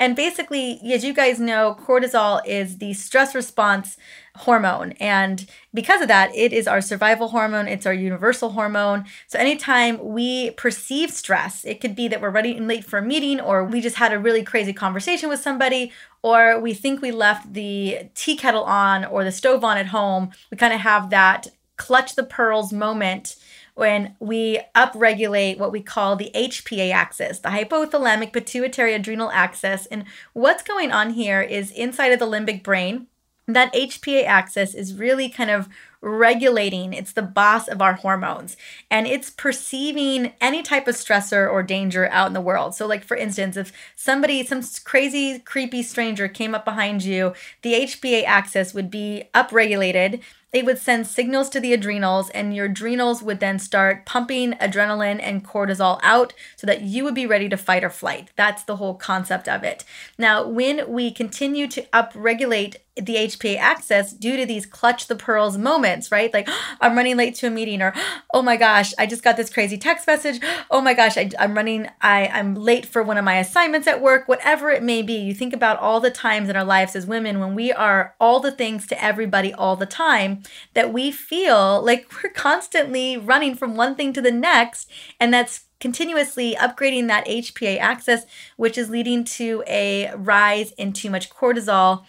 And 0.00 0.16
basically, 0.16 0.80
as 0.92 1.04
you 1.04 1.14
guys 1.14 1.38
know, 1.38 1.76
cortisol 1.78 2.40
is 2.44 2.78
the 2.78 2.92
stress 2.94 3.36
response 3.36 3.96
hormone. 4.36 4.92
And 4.92 5.46
because 5.74 6.00
of 6.00 6.08
that, 6.08 6.34
it 6.34 6.52
is 6.52 6.66
our 6.66 6.80
survival 6.80 7.28
hormone, 7.28 7.68
it's 7.68 7.86
our 7.86 7.92
universal 7.92 8.50
hormone. 8.50 9.04
So 9.26 9.38
anytime 9.38 9.98
we 10.02 10.52
perceive 10.52 11.10
stress, 11.10 11.64
it 11.64 11.80
could 11.80 11.94
be 11.94 12.08
that 12.08 12.20
we're 12.20 12.30
running 12.30 12.66
late 12.66 12.84
for 12.84 12.98
a 12.98 13.02
meeting, 13.02 13.40
or 13.40 13.64
we 13.64 13.80
just 13.80 13.96
had 13.96 14.12
a 14.12 14.18
really 14.18 14.42
crazy 14.42 14.72
conversation 14.72 15.28
with 15.28 15.40
somebody, 15.40 15.92
or 16.22 16.58
we 16.58 16.72
think 16.72 17.02
we 17.02 17.12
left 17.12 17.52
the 17.52 18.08
tea 18.14 18.36
kettle 18.36 18.64
on 18.64 19.04
or 19.04 19.22
the 19.24 19.32
stove 19.32 19.64
on 19.64 19.76
at 19.76 19.86
home. 19.86 20.30
We 20.50 20.56
kind 20.56 20.72
of 20.72 20.80
have 20.80 21.10
that 21.10 21.48
clutch 21.76 22.14
the 22.14 22.24
pearls 22.24 22.72
moment 22.72 23.36
when 23.74 24.14
we 24.20 24.60
upregulate 24.74 25.58
what 25.58 25.72
we 25.72 25.80
call 25.80 26.14
the 26.14 26.30
HPA 26.34 26.92
axis, 26.92 27.38
the 27.38 27.48
hypothalamic 27.48 28.32
pituitary 28.32 28.94
adrenal 28.94 29.30
axis. 29.30 29.86
And 29.86 30.04
what's 30.34 30.62
going 30.62 30.92
on 30.92 31.10
here 31.10 31.40
is 31.40 31.70
inside 31.70 32.12
of 32.12 32.18
the 32.18 32.26
limbic 32.26 32.62
brain, 32.62 33.06
that 33.46 33.72
HPA 33.74 34.24
axis 34.24 34.74
is 34.74 34.94
really 34.94 35.28
kind 35.28 35.50
of 35.50 35.68
regulating. 36.00 36.92
It's 36.92 37.12
the 37.12 37.22
boss 37.22 37.68
of 37.68 37.80
our 37.80 37.94
hormones 37.94 38.56
and 38.90 39.06
it's 39.06 39.30
perceiving 39.30 40.32
any 40.40 40.62
type 40.62 40.88
of 40.88 40.96
stressor 40.96 41.50
or 41.50 41.62
danger 41.62 42.08
out 42.08 42.26
in 42.26 42.32
the 42.32 42.40
world. 42.40 42.74
So, 42.74 42.86
like 42.86 43.04
for 43.04 43.16
instance, 43.16 43.56
if 43.56 43.72
somebody, 43.94 44.44
some 44.44 44.62
crazy, 44.84 45.38
creepy 45.38 45.82
stranger 45.82 46.28
came 46.28 46.54
up 46.54 46.64
behind 46.64 47.04
you, 47.04 47.34
the 47.62 47.74
HPA 47.74 48.24
axis 48.24 48.74
would 48.74 48.90
be 48.90 49.24
upregulated 49.34 50.20
it 50.52 50.66
would 50.66 50.78
send 50.78 51.06
signals 51.06 51.48
to 51.50 51.60
the 51.60 51.72
adrenals, 51.72 52.28
and 52.30 52.54
your 52.54 52.66
adrenals 52.66 53.22
would 53.22 53.40
then 53.40 53.58
start 53.58 54.04
pumping 54.04 54.52
adrenaline 54.54 55.18
and 55.22 55.44
cortisol 55.44 55.98
out 56.02 56.34
so 56.56 56.66
that 56.66 56.82
you 56.82 57.04
would 57.04 57.14
be 57.14 57.26
ready 57.26 57.48
to 57.48 57.56
fight 57.56 57.82
or 57.82 57.90
flight. 57.90 58.30
That's 58.36 58.62
the 58.62 58.76
whole 58.76 58.94
concept 58.94 59.48
of 59.48 59.64
it. 59.64 59.84
Now, 60.18 60.46
when 60.46 60.90
we 60.92 61.10
continue 61.10 61.66
to 61.68 61.82
upregulate 61.94 62.76
the 62.96 63.14
HPA 63.14 63.56
axis 63.56 64.12
due 64.12 64.36
to 64.36 64.44
these 64.44 64.66
clutch 64.66 65.06
the 65.06 65.16
pearls 65.16 65.56
moments, 65.56 66.12
right? 66.12 66.32
Like, 66.32 66.46
oh, 66.48 66.60
I'm 66.80 66.94
running 66.94 67.16
late 67.16 67.34
to 67.36 67.46
a 67.46 67.50
meeting, 67.50 67.80
or 67.80 67.94
oh 68.34 68.42
my 68.42 68.56
gosh, 68.56 68.92
I 68.98 69.06
just 69.06 69.24
got 69.24 69.36
this 69.36 69.50
crazy 69.50 69.78
text 69.78 70.06
message. 70.06 70.40
Oh 70.70 70.80
my 70.80 70.92
gosh, 70.92 71.16
I, 71.16 71.30
am 71.38 71.54
running, 71.54 71.88
I, 72.02 72.26
I'm 72.28 72.54
late 72.54 72.84
for 72.84 73.02
one 73.02 73.16
of 73.16 73.24
my 73.24 73.38
assignments 73.38 73.88
at 73.88 74.02
work, 74.02 74.28
whatever 74.28 74.70
it 74.70 74.82
may 74.82 75.00
be. 75.02 75.14
You 75.14 75.32
think 75.32 75.54
about 75.54 75.78
all 75.78 76.00
the 76.00 76.10
times 76.10 76.48
in 76.48 76.56
our 76.56 76.64
lives 76.64 76.94
as 76.94 77.06
women 77.06 77.40
when 77.40 77.54
we 77.54 77.72
are 77.72 78.14
all 78.20 78.40
the 78.40 78.52
things 78.52 78.86
to 78.88 79.02
everybody 79.02 79.54
all 79.54 79.76
the 79.76 79.86
time 79.86 80.41
that 80.74 80.92
we 80.92 81.10
feel 81.10 81.82
like 81.82 82.06
we're 82.22 82.30
constantly 82.30 83.16
running 83.16 83.54
from 83.54 83.76
one 83.76 83.94
thing 83.94 84.12
to 84.12 84.20
the 84.20 84.32
next. 84.32 84.90
And 85.18 85.32
that's 85.32 85.64
continuously 85.80 86.54
upgrading 86.54 87.08
that 87.08 87.26
HPA 87.26 87.78
axis, 87.78 88.24
which 88.56 88.78
is 88.78 88.90
leading 88.90 89.24
to 89.24 89.64
a 89.66 90.12
rise 90.14 90.72
in 90.72 90.92
too 90.92 91.10
much 91.10 91.30
cortisol. 91.30 92.04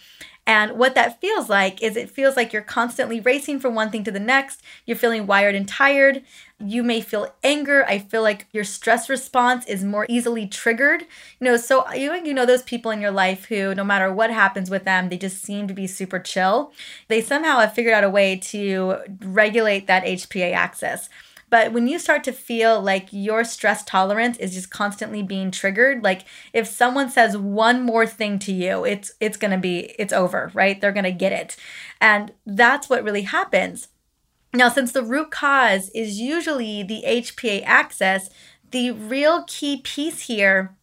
And 0.46 0.72
what 0.78 0.94
that 0.94 1.20
feels 1.20 1.48
like 1.48 1.82
is 1.82 1.96
it 1.96 2.10
feels 2.10 2.36
like 2.36 2.52
you're 2.52 2.62
constantly 2.62 3.18
racing 3.18 3.60
from 3.60 3.74
one 3.74 3.90
thing 3.90 4.04
to 4.04 4.10
the 4.10 4.20
next. 4.20 4.62
You're 4.84 4.96
feeling 4.96 5.26
wired 5.26 5.54
and 5.54 5.66
tired. 5.66 6.22
You 6.64 6.82
may 6.82 7.00
feel 7.00 7.34
anger. 7.42 7.84
I 7.86 7.98
feel 7.98 8.22
like 8.22 8.46
your 8.52 8.64
stress 8.64 9.10
response 9.10 9.66
is 9.66 9.84
more 9.84 10.06
easily 10.08 10.46
triggered. 10.46 11.02
You 11.38 11.44
know, 11.44 11.56
so 11.56 11.90
you, 11.92 12.14
you 12.24 12.32
know 12.32 12.46
those 12.46 12.62
people 12.62 12.90
in 12.90 13.00
your 13.00 13.10
life 13.10 13.44
who, 13.46 13.74
no 13.74 13.84
matter 13.84 14.12
what 14.12 14.30
happens 14.30 14.70
with 14.70 14.84
them, 14.84 15.08
they 15.08 15.18
just 15.18 15.42
seem 15.42 15.68
to 15.68 15.74
be 15.74 15.86
super 15.86 16.18
chill. 16.18 16.72
They 17.08 17.20
somehow 17.20 17.58
have 17.58 17.74
figured 17.74 17.94
out 17.94 18.04
a 18.04 18.10
way 18.10 18.36
to 18.36 18.96
regulate 19.20 19.86
that 19.86 20.04
HPA 20.04 20.54
axis. 20.54 21.08
But 21.50 21.72
when 21.72 21.86
you 21.86 21.98
start 21.98 22.24
to 22.24 22.32
feel 22.32 22.80
like 22.80 23.08
your 23.12 23.44
stress 23.44 23.84
tolerance 23.84 24.38
is 24.38 24.54
just 24.54 24.70
constantly 24.70 25.22
being 25.22 25.50
triggered, 25.50 26.02
like 26.02 26.24
if 26.52 26.66
someone 26.66 27.10
says 27.10 27.36
one 27.36 27.82
more 27.82 28.06
thing 28.06 28.40
to 28.40 28.52
you, 28.52 28.84
it's 28.84 29.12
it's 29.20 29.36
going 29.36 29.50
to 29.52 29.58
be 29.58 29.94
it's 29.98 30.12
over, 30.12 30.50
right? 30.54 30.80
They're 30.80 30.90
going 30.90 31.04
to 31.04 31.12
get 31.12 31.32
it. 31.32 31.56
And 32.00 32.32
that's 32.44 32.88
what 32.88 33.04
really 33.04 33.22
happens. 33.22 33.88
Now, 34.54 34.68
since 34.68 34.92
the 34.92 35.02
root 35.02 35.32
cause 35.32 35.90
is 35.90 36.20
usually 36.20 36.84
the 36.84 37.02
HPA 37.04 37.64
axis, 37.66 38.30
the 38.70 38.92
real 38.92 39.44
key 39.48 39.78
piece 39.82 40.20
here 40.22 40.76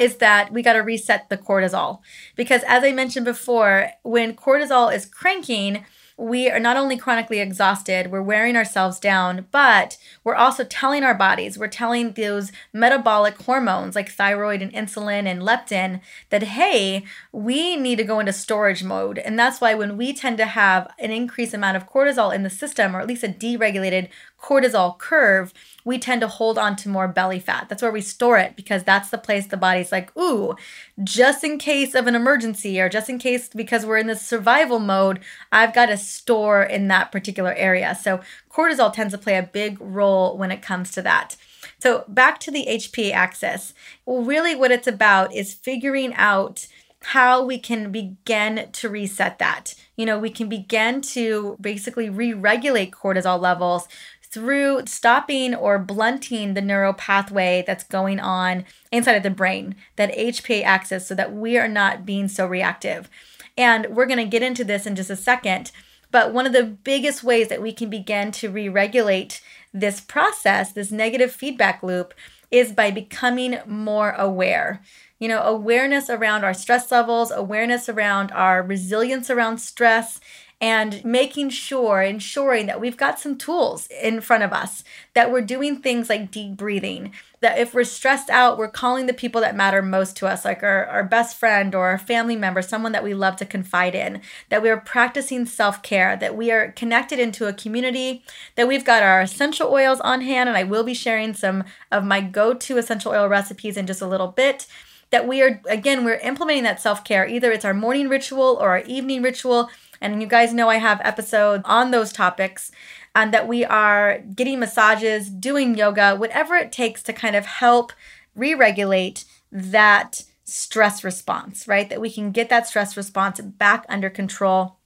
is 0.00 0.16
that 0.16 0.52
we 0.52 0.62
got 0.62 0.72
to 0.72 0.80
reset 0.80 1.28
the 1.28 1.38
cortisol. 1.38 2.00
Because 2.34 2.64
as 2.64 2.82
I 2.82 2.90
mentioned 2.90 3.24
before, 3.24 3.90
when 4.02 4.34
cortisol 4.34 4.92
is 4.92 5.06
cranking, 5.06 5.84
we 6.16 6.48
are 6.48 6.60
not 6.60 6.76
only 6.76 6.96
chronically 6.96 7.40
exhausted, 7.40 8.10
we're 8.10 8.22
wearing 8.22 8.56
ourselves 8.56 9.00
down, 9.00 9.46
but 9.50 9.98
we're 10.22 10.36
also 10.36 10.62
telling 10.62 11.02
our 11.02 11.14
bodies, 11.14 11.58
we're 11.58 11.66
telling 11.66 12.12
those 12.12 12.52
metabolic 12.72 13.36
hormones 13.42 13.96
like 13.96 14.08
thyroid 14.08 14.62
and 14.62 14.72
insulin 14.72 15.26
and 15.26 15.42
leptin 15.42 16.00
that, 16.30 16.44
hey, 16.44 17.04
we 17.32 17.76
need 17.76 17.96
to 17.96 18.04
go 18.04 18.20
into 18.20 18.32
storage 18.32 18.84
mode. 18.84 19.18
And 19.18 19.36
that's 19.36 19.60
why 19.60 19.74
when 19.74 19.96
we 19.96 20.12
tend 20.12 20.38
to 20.38 20.46
have 20.46 20.92
an 21.00 21.10
increased 21.10 21.54
amount 21.54 21.76
of 21.76 21.90
cortisol 21.90 22.32
in 22.32 22.44
the 22.44 22.50
system, 22.50 22.94
or 22.94 23.00
at 23.00 23.08
least 23.08 23.24
a 23.24 23.28
deregulated 23.28 24.08
cortisol 24.44 24.98
curve, 24.98 25.54
we 25.86 25.98
tend 25.98 26.20
to 26.20 26.28
hold 26.28 26.58
on 26.58 26.76
to 26.76 26.88
more 26.88 27.08
belly 27.08 27.38
fat. 27.38 27.66
That's 27.68 27.82
where 27.82 27.90
we 27.90 28.02
store 28.02 28.38
it 28.38 28.56
because 28.56 28.84
that's 28.84 29.08
the 29.08 29.16
place 29.16 29.46
the 29.46 29.56
body's 29.56 29.90
like, 29.90 30.14
ooh, 30.18 30.54
just 31.02 31.42
in 31.42 31.56
case 31.56 31.94
of 31.94 32.06
an 32.06 32.14
emergency 32.14 32.78
or 32.78 32.90
just 32.90 33.08
in 33.08 33.18
case 33.18 33.48
because 33.48 33.86
we're 33.86 33.96
in 33.96 34.06
this 34.06 34.20
survival 34.20 34.78
mode, 34.78 35.20
I've 35.50 35.74
got 35.74 35.86
to 35.86 35.96
store 35.96 36.62
in 36.62 36.88
that 36.88 37.10
particular 37.10 37.54
area. 37.54 37.98
So 38.00 38.20
cortisol 38.50 38.92
tends 38.92 39.14
to 39.14 39.18
play 39.18 39.38
a 39.38 39.42
big 39.42 39.80
role 39.80 40.36
when 40.36 40.50
it 40.50 40.60
comes 40.60 40.90
to 40.92 41.02
that. 41.02 41.36
So 41.78 42.04
back 42.06 42.38
to 42.40 42.50
the 42.50 42.66
HPA 42.68 43.12
axis. 43.12 43.72
Well, 44.04 44.22
really 44.22 44.54
what 44.54 44.70
it's 44.70 44.86
about 44.86 45.34
is 45.34 45.54
figuring 45.54 46.12
out 46.14 46.66
how 47.04 47.44
we 47.44 47.58
can 47.58 47.92
begin 47.92 48.68
to 48.72 48.88
reset 48.88 49.38
that. 49.38 49.74
You 49.96 50.06
know, 50.06 50.18
we 50.18 50.30
can 50.30 50.48
begin 50.48 51.02
to 51.02 51.56
basically 51.60 52.08
re 52.08 52.32
regulate 52.32 52.92
cortisol 52.92 53.38
levels 53.38 53.86
through 54.34 54.82
stopping 54.86 55.54
or 55.54 55.78
blunting 55.78 56.54
the 56.54 56.60
neural 56.60 56.92
pathway 56.92 57.62
that's 57.66 57.84
going 57.84 58.20
on 58.20 58.64
inside 58.92 59.14
of 59.14 59.22
the 59.22 59.30
brain, 59.30 59.76
that 59.96 60.14
HPA 60.14 60.64
axis, 60.64 61.06
so 61.06 61.14
that 61.14 61.32
we 61.32 61.56
are 61.56 61.68
not 61.68 62.04
being 62.04 62.28
so 62.28 62.46
reactive. 62.46 63.08
And 63.56 63.86
we're 63.90 64.06
going 64.06 64.18
to 64.18 64.24
get 64.24 64.42
into 64.42 64.64
this 64.64 64.86
in 64.86 64.96
just 64.96 65.10
a 65.10 65.16
second. 65.16 65.70
But 66.10 66.32
one 66.32 66.46
of 66.46 66.52
the 66.52 66.64
biggest 66.64 67.24
ways 67.24 67.48
that 67.48 67.62
we 67.62 67.72
can 67.72 67.88
begin 67.88 68.32
to 68.32 68.50
re 68.50 68.68
regulate 68.68 69.40
this 69.72 70.00
process, 70.00 70.72
this 70.72 70.90
negative 70.90 71.32
feedback 71.32 71.82
loop, 71.82 72.14
is 72.50 72.72
by 72.72 72.90
becoming 72.90 73.58
more 73.66 74.10
aware. 74.10 74.80
You 75.18 75.28
know, 75.28 75.42
awareness 75.42 76.10
around 76.10 76.44
our 76.44 76.54
stress 76.54 76.90
levels, 76.92 77.30
awareness 77.30 77.88
around 77.88 78.30
our 78.32 78.62
resilience 78.62 79.30
around 79.30 79.58
stress, 79.58 80.20
and 80.60 81.04
making 81.04 81.50
sure, 81.50 82.00
ensuring 82.00 82.66
that 82.66 82.80
we've 82.80 82.96
got 82.96 83.18
some 83.18 83.36
tools 83.36 83.88
in 84.02 84.20
front 84.20 84.42
of 84.42 84.52
us, 84.52 84.84
that 85.12 85.30
we're 85.30 85.42
doing 85.42 85.76
things 85.76 86.08
like 86.08 86.30
deep 86.30 86.56
breathing, 86.56 87.12
that 87.40 87.58
if 87.58 87.74
we're 87.74 87.84
stressed 87.84 88.30
out, 88.30 88.56
we're 88.56 88.68
calling 88.68 89.06
the 89.06 89.12
people 89.12 89.40
that 89.40 89.56
matter 89.56 89.82
most 89.82 90.16
to 90.16 90.26
us, 90.26 90.44
like 90.44 90.62
our, 90.62 90.86
our 90.86 91.04
best 91.04 91.36
friend 91.36 91.74
or 91.74 91.86
our 91.86 91.98
family 91.98 92.36
member, 92.36 92.62
someone 92.62 92.92
that 92.92 93.04
we 93.04 93.12
love 93.12 93.36
to 93.36 93.44
confide 93.44 93.94
in, 93.94 94.22
that 94.48 94.62
we 94.62 94.70
are 94.70 94.80
practicing 94.80 95.44
self 95.44 95.82
care, 95.82 96.16
that 96.16 96.36
we 96.36 96.50
are 96.50 96.72
connected 96.72 97.18
into 97.18 97.46
a 97.46 97.52
community, 97.52 98.24
that 98.54 98.68
we've 98.68 98.84
got 98.84 99.02
our 99.02 99.20
essential 99.20 99.70
oils 99.70 100.00
on 100.00 100.22
hand. 100.22 100.48
And 100.48 100.56
I 100.56 100.64
will 100.64 100.84
be 100.84 100.94
sharing 100.94 101.34
some 101.34 101.64
of 101.92 102.04
my 102.04 102.20
go 102.20 102.54
to 102.54 102.78
essential 102.78 103.12
oil 103.12 103.28
recipes 103.28 103.76
in 103.76 103.86
just 103.86 104.00
a 104.00 104.06
little 104.06 104.28
bit 104.28 104.66
that 105.10 105.28
we 105.28 105.42
are 105.42 105.60
again 105.68 106.04
we're 106.04 106.16
implementing 106.16 106.64
that 106.64 106.80
self-care 106.80 107.28
either 107.28 107.52
it's 107.52 107.64
our 107.64 107.74
morning 107.74 108.08
ritual 108.08 108.58
or 108.60 108.70
our 108.70 108.80
evening 108.80 109.22
ritual 109.22 109.70
and 110.04 110.20
you 110.20 110.28
guys 110.28 110.52
know 110.52 110.68
I 110.68 110.76
have 110.76 111.00
episodes 111.02 111.62
on 111.64 111.90
those 111.90 112.12
topics, 112.12 112.70
and 113.14 113.32
that 113.32 113.48
we 113.48 113.64
are 113.64 114.18
getting 114.18 114.60
massages, 114.60 115.30
doing 115.30 115.76
yoga, 115.76 116.14
whatever 116.14 116.56
it 116.56 116.72
takes 116.72 117.02
to 117.04 117.12
kind 117.12 117.34
of 117.34 117.46
help 117.46 117.92
re 118.36 118.54
regulate 118.54 119.24
that 119.50 120.24
stress 120.44 121.02
response, 121.02 121.66
right? 121.66 121.88
That 121.88 122.00
we 122.00 122.10
can 122.10 122.32
get 122.32 122.50
that 122.50 122.66
stress 122.66 122.96
response 122.96 123.40
back 123.40 123.86
under 123.88 124.10
control. 124.10 124.76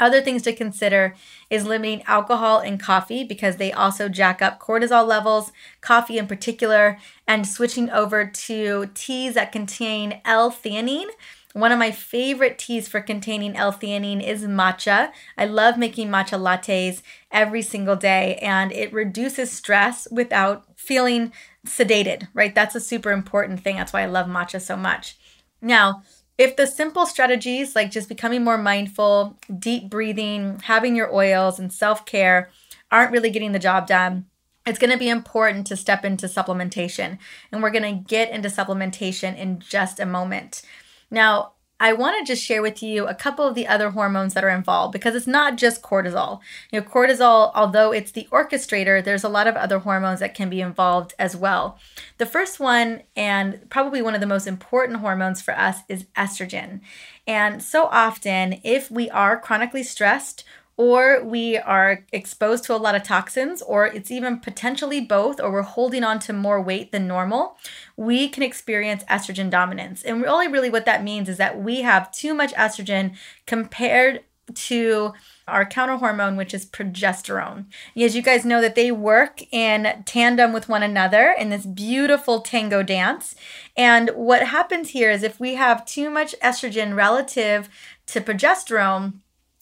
Other 0.00 0.20
things 0.20 0.42
to 0.42 0.52
consider 0.52 1.16
is 1.50 1.64
limiting 1.64 2.02
alcohol 2.02 2.60
and 2.60 2.78
coffee 2.78 3.24
because 3.24 3.56
they 3.56 3.72
also 3.72 4.08
jack 4.08 4.40
up 4.40 4.60
cortisol 4.60 5.06
levels, 5.06 5.50
coffee 5.80 6.18
in 6.18 6.28
particular, 6.28 6.98
and 7.26 7.48
switching 7.48 7.90
over 7.90 8.24
to 8.24 8.90
teas 8.94 9.34
that 9.34 9.50
contain 9.50 10.20
L 10.24 10.52
theanine, 10.52 11.08
one 11.54 11.72
of 11.72 11.78
my 11.78 11.90
favorite 11.90 12.58
teas 12.58 12.88
for 12.88 13.00
containing 13.00 13.56
L-theanine 13.56 14.22
is 14.22 14.44
matcha. 14.44 15.10
I 15.36 15.46
love 15.46 15.78
making 15.78 16.08
matcha 16.08 16.38
lattes 16.38 17.02
every 17.30 17.62
single 17.62 17.96
day 17.96 18.36
and 18.36 18.70
it 18.72 18.92
reduces 18.92 19.50
stress 19.50 20.06
without 20.10 20.64
feeling 20.76 21.32
sedated, 21.66 22.28
right? 22.34 22.54
That's 22.54 22.74
a 22.74 22.80
super 22.80 23.12
important 23.12 23.60
thing. 23.62 23.76
That's 23.76 23.92
why 23.92 24.02
I 24.02 24.06
love 24.06 24.26
matcha 24.26 24.60
so 24.60 24.76
much. 24.76 25.16
Now, 25.60 26.02
if 26.36 26.54
the 26.54 26.66
simple 26.66 27.06
strategies 27.06 27.74
like 27.74 27.90
just 27.90 28.08
becoming 28.08 28.44
more 28.44 28.58
mindful, 28.58 29.38
deep 29.58 29.90
breathing, 29.90 30.60
having 30.64 30.94
your 30.94 31.12
oils, 31.12 31.58
and 31.58 31.72
self 31.72 32.06
care 32.06 32.50
aren't 32.90 33.10
really 33.10 33.30
getting 33.30 33.52
the 33.52 33.58
job 33.58 33.86
done, 33.86 34.26
it's 34.64 34.78
going 34.78 34.92
to 34.92 34.98
be 34.98 35.08
important 35.08 35.66
to 35.66 35.76
step 35.76 36.04
into 36.04 36.26
supplementation. 36.26 37.18
And 37.50 37.62
we're 37.62 37.70
going 37.70 37.96
to 37.96 38.04
get 38.08 38.30
into 38.30 38.48
supplementation 38.48 39.36
in 39.36 39.60
just 39.60 39.98
a 39.98 40.06
moment. 40.06 40.62
Now, 41.10 41.52
I 41.80 41.92
want 41.92 42.18
to 42.18 42.32
just 42.32 42.44
share 42.44 42.60
with 42.60 42.82
you 42.82 43.06
a 43.06 43.14
couple 43.14 43.46
of 43.46 43.54
the 43.54 43.68
other 43.68 43.90
hormones 43.90 44.34
that 44.34 44.42
are 44.42 44.48
involved 44.48 44.92
because 44.92 45.14
it's 45.14 45.28
not 45.28 45.56
just 45.56 45.80
cortisol. 45.80 46.40
You 46.72 46.80
know, 46.80 46.86
cortisol, 46.86 47.52
although 47.54 47.92
it's 47.92 48.10
the 48.10 48.26
orchestrator, 48.32 49.02
there's 49.02 49.22
a 49.22 49.28
lot 49.28 49.46
of 49.46 49.54
other 49.54 49.78
hormones 49.78 50.18
that 50.18 50.34
can 50.34 50.50
be 50.50 50.60
involved 50.60 51.14
as 51.20 51.36
well. 51.36 51.78
The 52.18 52.26
first 52.26 52.58
one, 52.58 53.02
and 53.14 53.70
probably 53.70 54.02
one 54.02 54.16
of 54.16 54.20
the 54.20 54.26
most 54.26 54.48
important 54.48 54.98
hormones 54.98 55.40
for 55.40 55.56
us, 55.56 55.78
is 55.88 56.06
estrogen. 56.16 56.80
And 57.28 57.62
so 57.62 57.86
often, 57.92 58.60
if 58.64 58.90
we 58.90 59.08
are 59.10 59.38
chronically 59.38 59.84
stressed 59.84 60.42
or 60.78 61.22
we 61.24 61.58
are 61.58 62.04
exposed 62.12 62.62
to 62.64 62.74
a 62.74 62.78
lot 62.78 62.94
of 62.94 63.02
toxins, 63.02 63.60
or 63.62 63.86
it's 63.86 64.12
even 64.12 64.38
potentially 64.38 65.00
both, 65.00 65.40
or 65.40 65.50
we're 65.50 65.62
holding 65.62 66.04
on 66.04 66.20
to 66.20 66.32
more 66.32 66.62
weight 66.62 66.92
than 66.92 67.08
normal, 67.08 67.58
we 67.96 68.28
can 68.28 68.44
experience 68.44 69.02
estrogen 69.04 69.50
dominance. 69.50 70.04
And 70.04 70.22
really, 70.22 70.46
really, 70.46 70.70
what 70.70 70.86
that 70.86 71.02
means 71.02 71.28
is 71.28 71.36
that 71.36 71.60
we 71.60 71.82
have 71.82 72.12
too 72.12 72.32
much 72.32 72.54
estrogen 72.54 73.16
compared 73.44 74.22
to 74.54 75.12
our 75.48 75.66
counter 75.66 75.96
hormone, 75.96 76.36
which 76.36 76.54
is 76.54 76.64
progesterone. 76.64 77.66
As 77.96 78.14
you 78.14 78.22
guys 78.22 78.44
know, 78.44 78.60
that 78.60 78.76
they 78.76 78.92
work 78.92 79.42
in 79.52 80.04
tandem 80.06 80.52
with 80.52 80.68
one 80.68 80.84
another 80.84 81.34
in 81.36 81.50
this 81.50 81.66
beautiful 81.66 82.40
tango 82.40 82.84
dance. 82.84 83.34
And 83.76 84.10
what 84.10 84.46
happens 84.46 84.90
here 84.90 85.10
is 85.10 85.24
if 85.24 85.40
we 85.40 85.54
have 85.54 85.84
too 85.84 86.08
much 86.08 86.36
estrogen 86.40 86.94
relative 86.94 87.68
to 88.06 88.20
progesterone, 88.20 89.14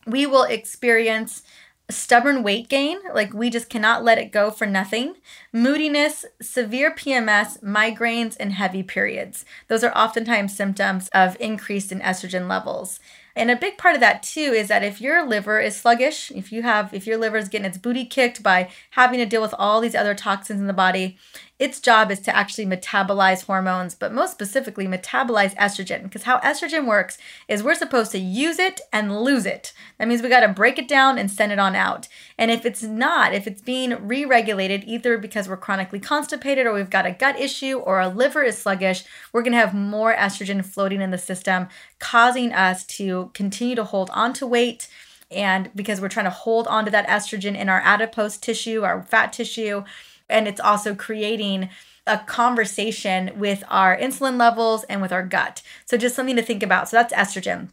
we 0.07 0.27
will 0.27 0.45
experience 0.45 1.42
stubborn 1.88 2.42
weight 2.42 2.69
gain, 2.69 2.99
like 3.14 3.33
we 3.33 3.49
just 3.49 3.69
cannot 3.69 4.03
let 4.03 4.19
it 4.19 4.33
go 4.33 4.51
for 4.51 4.66
nothing, 4.66 5.14
moodiness, 5.53 6.25
severe 6.42 6.92
PMS, 6.92 7.62
migraines, 7.62 8.37
and 8.40 8.53
heavy 8.53 8.83
periods. 8.83 9.45
Those 9.69 9.85
are 9.85 9.97
oftentimes 9.97 10.57
symptoms 10.57 11.09
of 11.14 11.37
increased 11.40 11.92
in 11.92 12.01
estrogen 12.01 12.49
levels. 12.49 12.99
And 13.37 13.51
a 13.51 13.57
big 13.57 13.77
part 13.77 13.95
of 13.95 14.01
that 14.01 14.23
too 14.23 14.40
is 14.40 14.69
that 14.69 14.83
if 14.83 15.01
your 15.01 15.25
liver 15.25 15.61
is 15.61 15.77
sluggish, 15.77 16.33
if 16.33 16.51
you 16.51 16.62
have 16.62 16.92
if 16.95 17.07
your 17.07 17.19
liver 17.19 17.37
is 17.37 17.51
getting 17.51 17.66
its 17.66 17.79
booty 17.79 18.07
kicked 18.07 18.42
by 18.42 18.71
having 18.92 19.19
to 19.19 19.27
deal 19.27 19.42
with 19.42 19.55
all 19.59 19.81
these 19.81 19.95
other 19.95 20.14
toxins 20.14 20.59
in 20.59 20.66
the 20.66 20.73
body, 20.73 21.19
its 21.59 21.81
job 21.81 22.11
is 22.11 22.21
to 22.21 22.37
actually 22.37 22.66
metabolize 22.66 23.45
hormones, 23.47 23.95
but 23.95 24.12
most 24.12 24.33
specifically, 24.33 24.87
metabolize 24.87 25.55
estrogen. 25.57 26.03
Because 26.03 26.25
how 26.25 26.38
estrogen 26.40 26.87
works 26.87 27.16
is 27.49 27.62
we're 27.62 27.75
supposed 27.75 28.12
to 28.12 28.19
use 28.19 28.59
it 28.59 28.83
and 28.92 29.23
lose 29.23 29.47
it. 29.47 29.73
That 29.99 30.07
means 30.07 30.21
we 30.21 30.29
got 30.29 30.40
to 30.40 30.49
break 30.49 30.79
it 30.79 30.87
down 30.87 31.16
and 31.16 31.31
send 31.31 31.53
it 31.53 31.59
on 31.59 31.75
out. 31.75 32.09
And 32.37 32.51
if 32.51 32.66
it's 32.66 32.83
not, 32.83 33.33
if 33.33 33.47
it's 33.47 33.62
being 33.62 34.07
re 34.07 34.27
regulated, 34.27 34.85
either 34.87 35.16
because 35.16 35.49
we're 35.49 35.57
chronically 35.57 36.01
constipated 36.01 36.66
or 36.66 36.75
we've 36.75 36.90
got 36.90 37.07
a 37.07 37.12
gut 37.12 37.40
issue 37.40 37.79
or 37.79 38.01
our 38.03 38.09
liver 38.09 38.42
is 38.42 38.59
sluggish, 38.59 39.05
we're 39.33 39.42
going 39.42 39.53
to 39.53 39.59
have 39.59 39.75
more 39.75 40.14
estrogen 40.14 40.64
floating 40.64 41.01
in 41.01 41.11
the 41.11 41.19
system, 41.19 41.69
causing 41.99 42.53
us 42.53 42.85
to 42.85 43.31
continue 43.33 43.77
to 43.77 43.85
hold 43.85 44.11
on 44.11 44.35
to 44.35 44.47
weight 44.47 44.88
and 45.31 45.71
because 45.75 46.01
we're 46.01 46.09
trying 46.09 46.27
to 46.27 46.31
hold 46.31 46.69
on 46.69 46.85
to 46.85 46.90
that 46.92 47.09
estrogen 47.09 47.57
in 47.57 47.69
our 47.69 47.81
adipose 47.81 48.37
tissue, 48.37 48.83
our 48.85 49.03
fat 49.03 49.33
tissue, 49.33 49.83
and 50.29 50.49
it's 50.49 50.61
also 50.61 50.95
creating 50.95 51.69
a 52.07 52.19
conversation 52.19 53.33
with 53.37 53.65
our 53.69 53.97
insulin 53.97 54.39
levels 54.39 54.85
and 54.85 55.03
with 55.03 55.12
our 55.12 55.25
gut. 55.25 55.62
So, 55.85 55.97
just 55.97 56.15
something 56.15 56.37
to 56.37 56.43
think 56.43 56.62
about. 56.62 56.89
So, 56.89 56.97
that's 56.97 57.12
estrogen. 57.12 57.71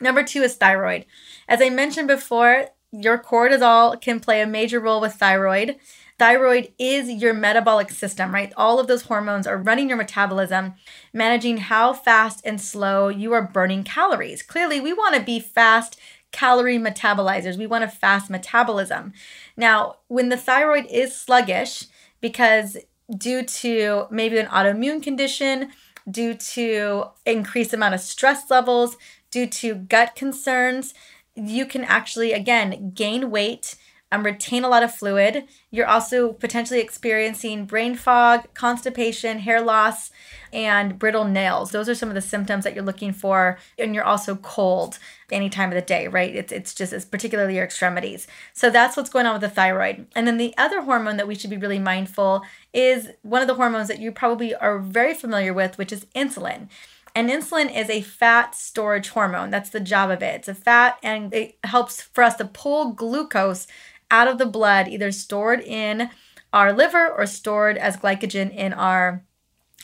Number 0.00 0.24
two 0.24 0.42
is 0.42 0.56
thyroid. 0.56 1.06
As 1.48 1.62
I 1.62 1.70
mentioned 1.70 2.08
before, 2.08 2.68
your 2.90 3.18
cortisol 3.18 4.00
can 4.00 4.20
play 4.20 4.40
a 4.40 4.46
major 4.46 4.80
role 4.80 5.00
with 5.00 5.14
thyroid. 5.14 5.76
Thyroid 6.18 6.72
is 6.78 7.10
your 7.10 7.34
metabolic 7.34 7.90
system, 7.90 8.32
right? 8.32 8.52
All 8.56 8.78
of 8.78 8.86
those 8.86 9.02
hormones 9.02 9.46
are 9.46 9.58
running 9.58 9.88
your 9.88 9.98
metabolism, 9.98 10.74
managing 11.12 11.56
how 11.58 11.92
fast 11.92 12.40
and 12.44 12.60
slow 12.60 13.08
you 13.08 13.32
are 13.32 13.42
burning 13.42 13.82
calories. 13.82 14.42
Clearly, 14.42 14.80
we 14.80 14.92
want 14.92 15.16
to 15.16 15.22
be 15.22 15.40
fast 15.40 15.98
calorie 16.30 16.78
metabolizers. 16.78 17.58
We 17.58 17.66
want 17.66 17.84
a 17.84 17.88
fast 17.88 18.30
metabolism. 18.30 19.12
Now, 19.56 19.96
when 20.08 20.28
the 20.28 20.36
thyroid 20.36 20.86
is 20.86 21.16
sluggish, 21.16 21.86
because 22.24 22.78
due 23.18 23.42
to 23.42 24.06
maybe 24.10 24.38
an 24.38 24.46
autoimmune 24.46 25.02
condition, 25.02 25.68
due 26.10 26.32
to 26.32 27.04
increased 27.26 27.74
amount 27.74 27.94
of 27.94 28.00
stress 28.00 28.50
levels, 28.50 28.96
due 29.30 29.46
to 29.46 29.74
gut 29.74 30.14
concerns, 30.14 30.94
you 31.34 31.66
can 31.66 31.84
actually 31.84 32.32
again 32.32 32.92
gain 32.94 33.30
weight 33.30 33.76
um, 34.14 34.24
retain 34.24 34.64
a 34.64 34.68
lot 34.68 34.82
of 34.82 34.94
fluid. 34.94 35.44
You're 35.70 35.86
also 35.86 36.32
potentially 36.32 36.80
experiencing 36.80 37.66
brain 37.66 37.96
fog, 37.96 38.46
constipation, 38.54 39.40
hair 39.40 39.60
loss, 39.60 40.10
and 40.52 40.98
brittle 40.98 41.24
nails. 41.24 41.72
Those 41.72 41.88
are 41.88 41.94
some 41.94 42.08
of 42.08 42.14
the 42.14 42.20
symptoms 42.20 42.64
that 42.64 42.74
you're 42.74 42.84
looking 42.84 43.12
for. 43.12 43.58
And 43.78 43.94
you're 43.94 44.04
also 44.04 44.36
cold 44.36 44.98
any 45.32 45.50
time 45.50 45.70
of 45.70 45.74
the 45.74 45.82
day, 45.82 46.06
right? 46.06 46.34
It's, 46.34 46.52
it's 46.52 46.74
just 46.74 46.92
it's 46.92 47.04
particularly 47.04 47.56
your 47.56 47.64
extremities. 47.64 48.28
So 48.52 48.70
that's 48.70 48.96
what's 48.96 49.10
going 49.10 49.26
on 49.26 49.34
with 49.34 49.42
the 49.42 49.48
thyroid. 49.48 50.06
And 50.14 50.26
then 50.26 50.36
the 50.36 50.54
other 50.56 50.82
hormone 50.82 51.16
that 51.16 51.26
we 51.26 51.34
should 51.34 51.50
be 51.50 51.56
really 51.56 51.80
mindful 51.80 52.42
is 52.72 53.08
one 53.22 53.42
of 53.42 53.48
the 53.48 53.54
hormones 53.54 53.88
that 53.88 53.98
you 53.98 54.12
probably 54.12 54.54
are 54.54 54.78
very 54.78 55.14
familiar 55.14 55.52
with, 55.52 55.76
which 55.76 55.92
is 55.92 56.06
insulin. 56.14 56.68
And 57.16 57.30
insulin 57.30 57.74
is 57.74 57.88
a 57.90 58.02
fat 58.02 58.56
storage 58.56 59.10
hormone. 59.10 59.50
That's 59.50 59.70
the 59.70 59.78
job 59.78 60.10
of 60.10 60.20
it. 60.20 60.34
It's 60.34 60.48
a 60.48 60.54
fat 60.54 60.98
and 61.02 61.32
it 61.32 61.56
helps 61.62 62.02
for 62.02 62.24
us 62.24 62.34
to 62.36 62.44
pull 62.44 62.90
glucose 62.90 63.68
out 64.14 64.28
of 64.28 64.38
the 64.38 64.46
blood, 64.46 64.86
either 64.86 65.10
stored 65.10 65.60
in 65.60 66.08
our 66.52 66.72
liver 66.72 67.08
or 67.08 67.26
stored 67.26 67.76
as 67.76 67.96
glycogen 67.96 68.54
in 68.54 68.72
our 68.72 69.24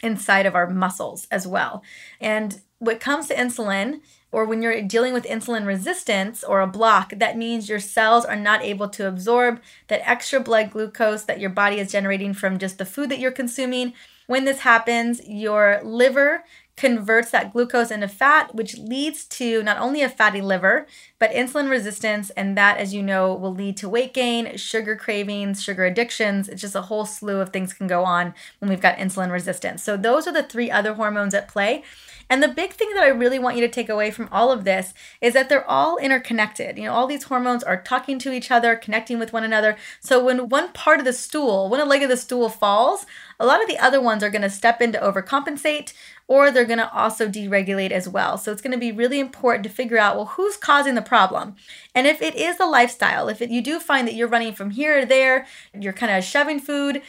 inside 0.04 0.46
of 0.46 0.54
our 0.54 0.70
muscles 0.70 1.26
as 1.32 1.48
well. 1.48 1.82
And 2.20 2.60
when 2.78 2.94
it 2.94 3.00
comes 3.00 3.26
to 3.26 3.34
insulin, 3.34 4.00
or 4.32 4.44
when 4.44 4.62
you're 4.62 4.80
dealing 4.82 5.12
with 5.12 5.24
insulin 5.24 5.66
resistance 5.66 6.44
or 6.44 6.60
a 6.60 6.66
block, 6.68 7.12
that 7.16 7.36
means 7.36 7.68
your 7.68 7.80
cells 7.80 8.24
are 8.24 8.36
not 8.36 8.62
able 8.62 8.88
to 8.88 9.08
absorb 9.08 9.60
that 9.88 10.08
extra 10.08 10.38
blood 10.38 10.70
glucose 10.70 11.24
that 11.24 11.40
your 11.40 11.50
body 11.50 11.80
is 11.80 11.90
generating 11.90 12.32
from 12.32 12.56
just 12.56 12.78
the 12.78 12.84
food 12.84 13.08
that 13.10 13.18
you're 13.18 13.32
consuming. 13.32 13.92
When 14.28 14.44
this 14.44 14.60
happens, 14.60 15.20
your 15.26 15.80
liver 15.82 16.44
converts 16.80 17.30
that 17.30 17.52
glucose 17.52 17.90
into 17.90 18.08
fat, 18.08 18.54
which 18.54 18.78
leads 18.78 19.26
to 19.26 19.62
not 19.62 19.76
only 19.76 20.00
a 20.00 20.08
fatty 20.08 20.40
liver, 20.40 20.86
but 21.18 21.30
insulin 21.30 21.68
resistance. 21.68 22.30
And 22.30 22.56
that, 22.56 22.78
as 22.78 22.94
you 22.94 23.02
know, 23.02 23.34
will 23.34 23.52
lead 23.52 23.76
to 23.78 23.88
weight 23.88 24.14
gain, 24.14 24.56
sugar 24.56 24.96
cravings, 24.96 25.62
sugar 25.62 25.84
addictions. 25.84 26.48
It's 26.48 26.62
just 26.62 26.74
a 26.74 26.82
whole 26.82 27.04
slew 27.04 27.38
of 27.40 27.50
things 27.50 27.74
can 27.74 27.86
go 27.86 28.02
on 28.02 28.34
when 28.60 28.70
we've 28.70 28.80
got 28.80 28.96
insulin 28.96 29.30
resistance. 29.30 29.82
So, 29.82 29.98
those 29.98 30.26
are 30.26 30.32
the 30.32 30.42
three 30.42 30.70
other 30.70 30.94
hormones 30.94 31.34
at 31.34 31.48
play. 31.48 31.84
And 32.30 32.42
the 32.42 32.48
big 32.48 32.72
thing 32.72 32.88
that 32.94 33.02
I 33.02 33.08
really 33.08 33.40
want 33.40 33.56
you 33.56 33.62
to 33.62 33.72
take 33.72 33.88
away 33.88 34.12
from 34.12 34.28
all 34.30 34.52
of 34.52 34.64
this 34.64 34.94
is 35.20 35.34
that 35.34 35.48
they're 35.48 35.68
all 35.68 35.98
interconnected. 35.98 36.78
You 36.78 36.84
know, 36.84 36.92
all 36.92 37.08
these 37.08 37.24
hormones 37.24 37.64
are 37.64 37.82
talking 37.82 38.20
to 38.20 38.32
each 38.32 38.52
other, 38.52 38.76
connecting 38.76 39.18
with 39.18 39.32
one 39.32 39.42
another. 39.42 39.76
So 39.98 40.24
when 40.24 40.48
one 40.48 40.72
part 40.72 41.00
of 41.00 41.04
the 41.04 41.12
stool, 41.12 41.68
when 41.68 41.80
a 41.80 41.84
leg 41.84 42.04
of 42.04 42.08
the 42.08 42.16
stool 42.16 42.48
falls, 42.48 43.04
a 43.40 43.46
lot 43.46 43.60
of 43.60 43.68
the 43.68 43.78
other 43.78 44.00
ones 44.00 44.22
are 44.22 44.30
going 44.30 44.42
to 44.42 44.50
step 44.50 44.80
in 44.80 44.92
to 44.92 45.00
overcompensate 45.00 45.92
or 46.28 46.52
they're 46.52 46.64
going 46.64 46.78
to 46.78 46.92
also 46.94 47.28
deregulate 47.28 47.90
as 47.90 48.08
well. 48.08 48.38
So 48.38 48.52
it's 48.52 48.62
going 48.62 48.70
to 48.70 48.78
be 48.78 48.92
really 48.92 49.18
important 49.18 49.64
to 49.64 49.68
figure 49.68 49.98
out 49.98 50.14
well, 50.14 50.26
who's 50.26 50.56
causing 50.56 50.94
the 50.94 51.02
problem? 51.02 51.56
And 51.92 52.06
if 52.06 52.22
it 52.22 52.36
is 52.36 52.56
the 52.58 52.66
lifestyle, 52.66 53.28
if 53.28 53.42
it, 53.42 53.50
you 53.50 53.60
do 53.60 53.80
find 53.80 54.06
that 54.06 54.14
you're 54.14 54.28
running 54.28 54.54
from 54.54 54.70
here 54.70 55.00
to 55.00 55.06
there, 55.06 55.46
you're 55.74 55.92
kind 55.92 56.16
of 56.16 56.22
shoving 56.22 56.60
food, 56.60 57.02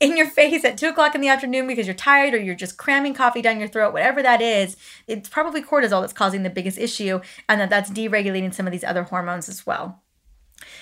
in 0.00 0.16
your 0.16 0.28
face 0.28 0.64
at 0.64 0.78
two 0.78 0.88
o'clock 0.88 1.14
in 1.14 1.20
the 1.20 1.28
afternoon 1.28 1.66
because 1.66 1.86
you're 1.86 1.94
tired 1.94 2.34
or 2.34 2.38
you're 2.38 2.54
just 2.54 2.78
cramming 2.78 3.14
coffee 3.14 3.42
down 3.42 3.60
your 3.60 3.68
throat, 3.68 3.92
whatever 3.92 4.22
that 4.22 4.40
is, 4.40 4.76
it's 5.06 5.28
probably 5.28 5.62
cortisol 5.62 6.00
that's 6.00 6.14
causing 6.14 6.42
the 6.42 6.50
biggest 6.50 6.78
issue, 6.78 7.20
and 7.48 7.60
that 7.60 7.70
that's 7.70 7.90
deregulating 7.90 8.52
some 8.52 8.66
of 8.66 8.72
these 8.72 8.84
other 8.84 9.04
hormones 9.04 9.48
as 9.48 9.66
well. 9.66 10.02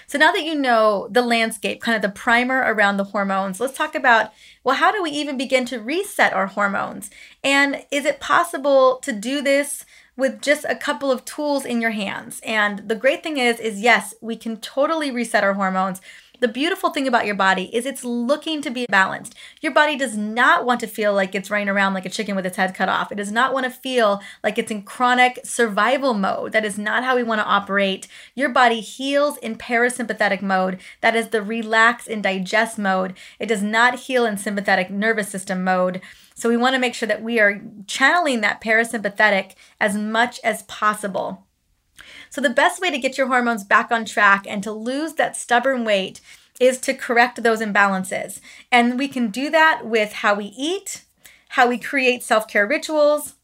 So 0.07 0.19
now 0.19 0.33
that 0.33 0.45
you 0.45 0.55
know 0.55 1.09
the 1.11 1.23
landscape, 1.23 1.81
kind 1.81 1.97
of 1.97 2.03
the 2.03 2.09
primer 2.09 2.59
around 2.59 2.97
the 2.97 3.05
hormones, 3.05 3.61
let's 3.61 3.77
talk 3.77 3.95
about 3.95 4.33
well, 4.65 4.77
how 4.77 4.93
do 4.93 5.03
we 5.03 5.11
even 5.11 5.37
begin 5.37 5.65
to 5.67 5.81
reset 5.81 6.33
our 6.33 6.47
hormones? 6.47 7.11
And 7.43 7.85
is 7.91 8.05
it 8.05 8.21
possible 8.21 8.97
to 8.99 9.13
do 9.13 9.43
this 9.43 9.85
with 10.17 10.43
just 10.43 10.65
a 10.69 10.75
couple 10.75 11.13
of 11.13 11.25
tools 11.25 11.65
in 11.65 11.81
your 11.81 11.93
hands? 11.93 12.41
And 12.45 12.89
the 12.89 12.97
great 12.97 13.23
thing 13.23 13.37
is 13.37 13.59
is 13.61 13.81
yes, 13.81 14.15
we 14.21 14.37
can 14.37 14.59
totally 14.59 15.11
reset 15.11 15.45
our 15.45 15.55
hormones 15.55 16.01
the 16.41 16.49
beautiful 16.49 16.91
thing 16.91 17.09
about 17.09 17.27
your 17.27 17.35
body 17.35 17.75
is 17.75 17.87
it's 17.87 18.05
looking 18.05 18.63
to 18.63 18.71
be 18.71 18.87
balanced. 18.87 19.35
Your 19.61 19.73
body 19.73 19.97
does 19.97 20.17
not 20.17 20.65
want 20.65 20.81
to 20.81 20.87
feel 20.87 21.13
like 21.13 21.35
it's 21.35 21.51
running 21.51 21.69
around 21.69 21.95
like 21.95 22.07
a 22.07 22.11
chicken 22.11 22.37
with 22.37 22.47
its 22.47 22.57
head 22.57 22.75
cut 22.75 22.89
off. 22.89 23.11
It 23.11 23.17
does 23.17 23.33
not 23.33 23.53
want 23.53 23.65
to 23.65 23.71
feel 23.71 24.21
like 24.45 24.59
it's 24.59 24.71
in 24.71 24.83
chronic 24.83 25.41
survival 25.45 26.15
mode. 26.15 26.53
That 26.53 26.65
is 26.65 26.79
not 26.79 27.05
how 27.05 27.17
we 27.17 27.23
want 27.23 27.41
to 27.41 27.47
operate. 27.47 28.07
Your 28.35 28.49
body 28.49 28.81
heals 28.81 29.37
in 29.39 29.57
parasympathetic 29.57 30.43
mode. 30.43 30.81
That 31.01 31.17
is 31.17 31.29
the 31.29 31.43
relax 31.43 32.07
and 32.07 32.23
digest 32.23 32.79
mode. 32.79 33.15
It 33.39 33.47
does 33.47 33.63
not 33.63 34.01
heal 34.01 34.25
in 34.25 34.37
sympathetic 34.37 34.91
nervous 34.91 35.29
system 35.29 35.65
mode. 35.65 36.01
So 36.35 36.49
we 36.49 36.57
want 36.57 36.75
to 36.75 36.81
make 36.81 36.95
sure 36.95 37.09
that 37.09 37.23
we 37.23 37.41
are 37.41 37.61
channeling 37.89 38.43
that 38.43 38.61
parasympathetic 38.61 39.55
as 39.81 39.97
much 39.97 40.39
as 40.45 40.63
possible. 40.63 41.48
So, 42.31 42.41
the 42.41 42.51
best 42.51 42.81
way 42.81 42.91
to 42.91 42.99
get 42.99 43.19
your 43.19 43.29
hormones 43.29 43.65
back 43.65 43.91
on 43.91 44.05
track 44.05 44.45
and 44.49 44.63
to 44.63 44.73
lose 44.73 45.15
that 45.15 45.37
stubborn 45.37 45.85
weight 45.85 46.21
is 46.61 46.79
to 46.79 46.95
correct 46.95 47.43
those 47.43 47.61
imbalances. 47.61 48.41
And 48.71 48.99
we 48.99 49.09
can 49.09 49.29
do 49.29 49.51
that 49.51 49.87
with 49.87 50.13
how 50.13 50.35
we 50.35 50.47
eat, 50.57 51.05
how 51.51 51.69
we 51.69 51.79
create 51.79 52.23
self 52.23 52.49
care 52.49 52.67
rituals, 52.67 53.35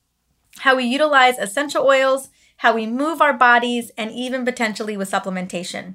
how 0.59 0.77
we 0.77 0.85
utilize 0.85 1.38
essential 1.38 1.85
oils, 1.87 2.29
how 2.59 2.75
we 2.75 2.87
move 2.87 3.20
our 3.20 3.33
bodies, 3.33 3.90
and 3.97 4.11
even 4.12 4.44
potentially 4.44 4.97
with 4.97 5.11
supplementation. 5.11 5.94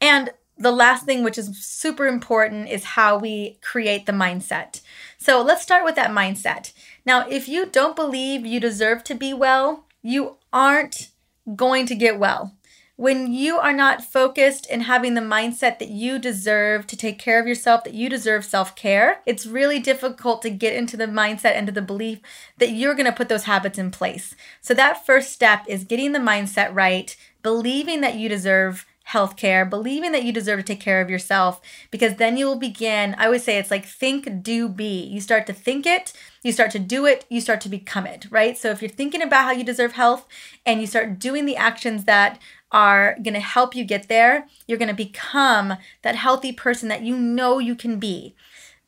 And 0.00 0.30
the 0.56 0.70
last 0.70 1.06
thing, 1.06 1.24
which 1.24 1.38
is 1.38 1.56
super 1.64 2.06
important, 2.06 2.68
is 2.68 2.84
how 2.84 3.18
we 3.18 3.58
create 3.62 4.06
the 4.06 4.12
mindset. 4.12 4.82
So 5.18 5.42
let's 5.42 5.62
start 5.62 5.84
with 5.84 5.94
that 5.96 6.10
mindset. 6.10 6.72
Now, 7.06 7.26
if 7.28 7.48
you 7.48 7.66
don't 7.66 7.96
believe 7.96 8.44
you 8.44 8.60
deserve 8.60 9.02
to 9.04 9.14
be 9.14 9.32
well, 9.32 9.86
you 10.02 10.36
aren't 10.52 11.09
going 11.54 11.86
to 11.86 11.94
get 11.94 12.18
well. 12.18 12.54
When 12.96 13.32
you 13.32 13.56
are 13.56 13.72
not 13.72 14.04
focused 14.04 14.66
and 14.70 14.82
having 14.82 15.14
the 15.14 15.22
mindset 15.22 15.78
that 15.78 15.88
you 15.88 16.18
deserve 16.18 16.86
to 16.88 16.96
take 16.98 17.18
care 17.18 17.40
of 17.40 17.46
yourself, 17.46 17.82
that 17.84 17.94
you 17.94 18.10
deserve 18.10 18.44
self 18.44 18.76
care, 18.76 19.20
it's 19.24 19.46
really 19.46 19.78
difficult 19.78 20.42
to 20.42 20.50
get 20.50 20.74
into 20.74 20.98
the 20.98 21.06
mindset 21.06 21.52
and 21.54 21.66
to 21.66 21.72
the 21.72 21.80
belief 21.80 22.20
that 22.58 22.72
you're 22.72 22.94
going 22.94 23.06
to 23.06 23.12
put 23.12 23.30
those 23.30 23.44
habits 23.44 23.78
in 23.78 23.90
place. 23.90 24.34
So, 24.60 24.74
that 24.74 25.06
first 25.06 25.32
step 25.32 25.64
is 25.66 25.84
getting 25.84 26.12
the 26.12 26.18
mindset 26.18 26.74
right, 26.74 27.16
believing 27.42 28.02
that 28.02 28.16
you 28.16 28.28
deserve 28.28 28.84
health 29.04 29.36
care, 29.36 29.64
believing 29.64 30.12
that 30.12 30.22
you 30.22 30.32
deserve 30.32 30.60
to 30.60 30.64
take 30.64 30.80
care 30.80 31.00
of 31.00 31.10
yourself, 31.10 31.60
because 31.90 32.16
then 32.16 32.36
you 32.36 32.46
will 32.46 32.58
begin. 32.58 33.14
I 33.18 33.24
always 33.24 33.42
say 33.42 33.58
it's 33.58 33.70
like 33.70 33.84
think, 33.84 34.42
do, 34.42 34.68
be. 34.68 35.02
You 35.02 35.20
start 35.20 35.46
to 35.46 35.52
think 35.52 35.86
it, 35.86 36.12
you 36.42 36.52
start 36.52 36.70
to 36.72 36.78
do 36.78 37.06
it, 37.06 37.24
you 37.28 37.40
start 37.40 37.60
to 37.62 37.68
become 37.68 38.06
it, 38.06 38.26
right? 38.30 38.56
So 38.56 38.70
if 38.70 38.80
you're 38.80 38.88
thinking 38.88 39.22
about 39.22 39.44
how 39.44 39.50
you 39.50 39.64
deserve 39.64 39.92
health 39.92 40.26
and 40.64 40.80
you 40.80 40.86
start 40.86 41.18
doing 41.18 41.44
the 41.44 41.56
actions 41.56 42.04
that 42.04 42.38
are 42.72 43.16
going 43.22 43.34
to 43.34 43.40
help 43.40 43.74
you 43.74 43.84
get 43.84 44.08
there, 44.08 44.46
you're 44.66 44.78
going 44.78 44.88
to 44.88 44.94
become 44.94 45.74
that 46.02 46.16
healthy 46.16 46.52
person 46.52 46.88
that 46.88 47.02
you 47.02 47.16
know 47.16 47.58
you 47.58 47.74
can 47.74 47.98
be. 47.98 48.34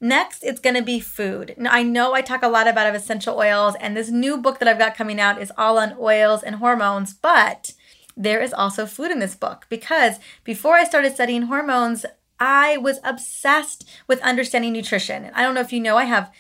Next, 0.00 0.42
it's 0.42 0.60
going 0.60 0.74
to 0.74 0.82
be 0.82 0.98
food. 0.98 1.54
Now, 1.56 1.72
I 1.72 1.84
know 1.84 2.12
I 2.12 2.22
talk 2.22 2.42
a 2.42 2.48
lot 2.48 2.66
about 2.66 2.92
essential 2.92 3.38
oils, 3.38 3.76
and 3.78 3.96
this 3.96 4.10
new 4.10 4.36
book 4.36 4.58
that 4.58 4.66
I've 4.66 4.78
got 4.78 4.96
coming 4.96 5.20
out 5.20 5.40
is 5.40 5.52
all 5.56 5.78
on 5.78 5.96
oils 5.98 6.42
and 6.42 6.56
hormones, 6.56 7.14
but 7.14 7.72
there 8.16 8.40
is 8.40 8.52
also 8.52 8.84
food 8.84 9.10
in 9.10 9.20
this 9.20 9.36
book 9.36 9.66
because 9.68 10.16
before 10.44 10.74
I 10.74 10.84
started 10.84 11.14
studying 11.14 11.42
hormones, 11.42 12.04
I 12.38 12.76
was 12.76 12.98
obsessed 13.04 13.88
with 14.08 14.20
understanding 14.22 14.72
nutrition. 14.72 15.30
I 15.34 15.42
don't 15.42 15.54
know 15.54 15.60
if 15.60 15.72
you 15.72 15.80
know, 15.80 15.96
I 15.96 16.04
have 16.04 16.32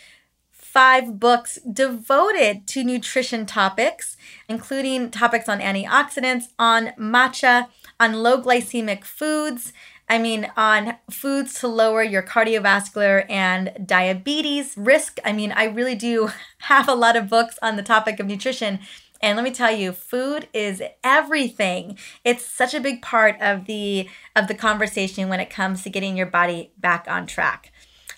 five 0.72 1.20
books 1.20 1.58
devoted 1.70 2.66
to 2.66 2.82
nutrition 2.82 3.44
topics, 3.44 4.16
including 4.48 5.10
topics 5.10 5.46
on 5.46 5.60
antioxidants, 5.60 6.44
on 6.58 6.92
matcha, 6.98 7.68
on 8.00 8.22
low 8.22 8.40
glycemic 8.40 9.04
foods. 9.04 9.74
I 10.08 10.18
mean, 10.18 10.50
on 10.56 10.96
foods 11.10 11.60
to 11.60 11.68
lower 11.68 12.02
your 12.02 12.22
cardiovascular 12.22 13.26
and 13.28 13.72
diabetes 13.84 14.74
risk. 14.76 15.18
I 15.24 15.32
mean, 15.32 15.52
I 15.52 15.64
really 15.64 15.94
do 15.94 16.30
have 16.60 16.88
a 16.88 16.94
lot 16.94 17.16
of 17.16 17.28
books 17.28 17.58
on 17.62 17.76
the 17.76 17.82
topic 17.82 18.18
of 18.18 18.26
nutrition. 18.26 18.78
And 19.20 19.36
let 19.36 19.44
me 19.44 19.52
tell 19.52 19.70
you, 19.70 19.92
food 19.92 20.48
is 20.54 20.82
everything. 21.04 21.98
It's 22.24 22.44
such 22.44 22.72
a 22.72 22.80
big 22.80 23.02
part 23.02 23.36
of 23.40 23.66
the 23.66 24.08
of 24.34 24.48
the 24.48 24.54
conversation 24.54 25.28
when 25.28 25.38
it 25.38 25.50
comes 25.50 25.82
to 25.82 25.90
getting 25.90 26.16
your 26.16 26.26
body 26.26 26.72
back 26.78 27.06
on 27.08 27.26
track. 27.26 27.71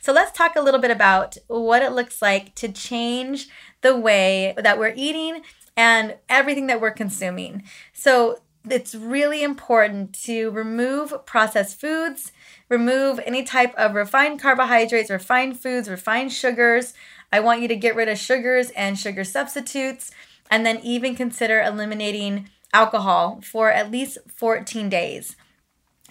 So 0.04 0.12
let's 0.12 0.36
talk 0.36 0.54
a 0.54 0.60
little 0.60 0.82
bit 0.82 0.90
about 0.90 1.38
what 1.46 1.80
it 1.80 1.92
looks 1.92 2.20
like 2.20 2.54
to 2.56 2.68
change 2.70 3.48
the 3.80 3.96
way 3.96 4.52
that 4.58 4.78
we're 4.78 4.92
eating 4.94 5.40
and 5.78 6.16
everything 6.28 6.66
that 6.66 6.78
we're 6.78 6.90
consuming. 6.90 7.62
So 7.94 8.40
it's 8.68 8.94
really 8.94 9.42
important 9.42 10.12
to 10.24 10.50
remove 10.50 11.24
processed 11.24 11.80
foods, 11.80 12.32
remove 12.68 13.18
any 13.24 13.44
type 13.44 13.74
of 13.76 13.94
refined 13.94 14.40
carbohydrates, 14.40 15.08
refined 15.08 15.58
foods, 15.58 15.88
refined 15.88 16.34
sugars. 16.34 16.92
I 17.32 17.40
want 17.40 17.62
you 17.62 17.68
to 17.68 17.76
get 17.76 17.96
rid 17.96 18.10
of 18.10 18.18
sugars 18.18 18.68
and 18.72 18.98
sugar 18.98 19.24
substitutes, 19.24 20.10
and 20.50 20.66
then 20.66 20.80
even 20.82 21.16
consider 21.16 21.62
eliminating 21.62 22.50
alcohol 22.74 23.40
for 23.42 23.70
at 23.70 23.90
least 23.90 24.18
14 24.36 24.90
days. 24.90 25.34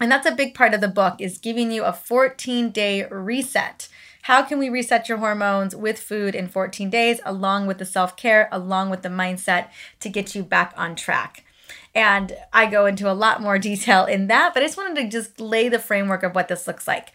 And 0.00 0.10
that's 0.10 0.26
a 0.26 0.34
big 0.34 0.54
part 0.54 0.74
of 0.74 0.80
the 0.80 0.88
book 0.88 1.20
is 1.20 1.38
giving 1.38 1.70
you 1.70 1.84
a 1.84 1.92
14 1.92 2.70
day 2.70 3.06
reset. 3.10 3.88
How 4.22 4.42
can 4.42 4.58
we 4.58 4.70
reset 4.70 5.08
your 5.08 5.18
hormones 5.18 5.76
with 5.76 6.00
food 6.00 6.34
in 6.34 6.48
14 6.48 6.88
days, 6.90 7.20
along 7.24 7.66
with 7.66 7.78
the 7.78 7.84
self 7.84 8.16
care, 8.16 8.48
along 8.50 8.90
with 8.90 9.02
the 9.02 9.08
mindset 9.08 9.68
to 10.00 10.08
get 10.08 10.34
you 10.34 10.42
back 10.42 10.72
on 10.76 10.96
track? 10.96 11.44
And 11.94 12.36
I 12.52 12.66
go 12.66 12.86
into 12.86 13.10
a 13.10 13.12
lot 13.12 13.40
more 13.40 13.58
detail 13.70 14.04
in 14.04 14.26
that, 14.28 14.52
but 14.54 14.62
I 14.62 14.66
just 14.66 14.78
wanted 14.78 15.00
to 15.02 15.08
just 15.08 15.40
lay 15.40 15.68
the 15.68 15.78
framework 15.78 16.22
of 16.22 16.34
what 16.34 16.48
this 16.48 16.66
looks 16.66 16.88
like. 16.88 17.12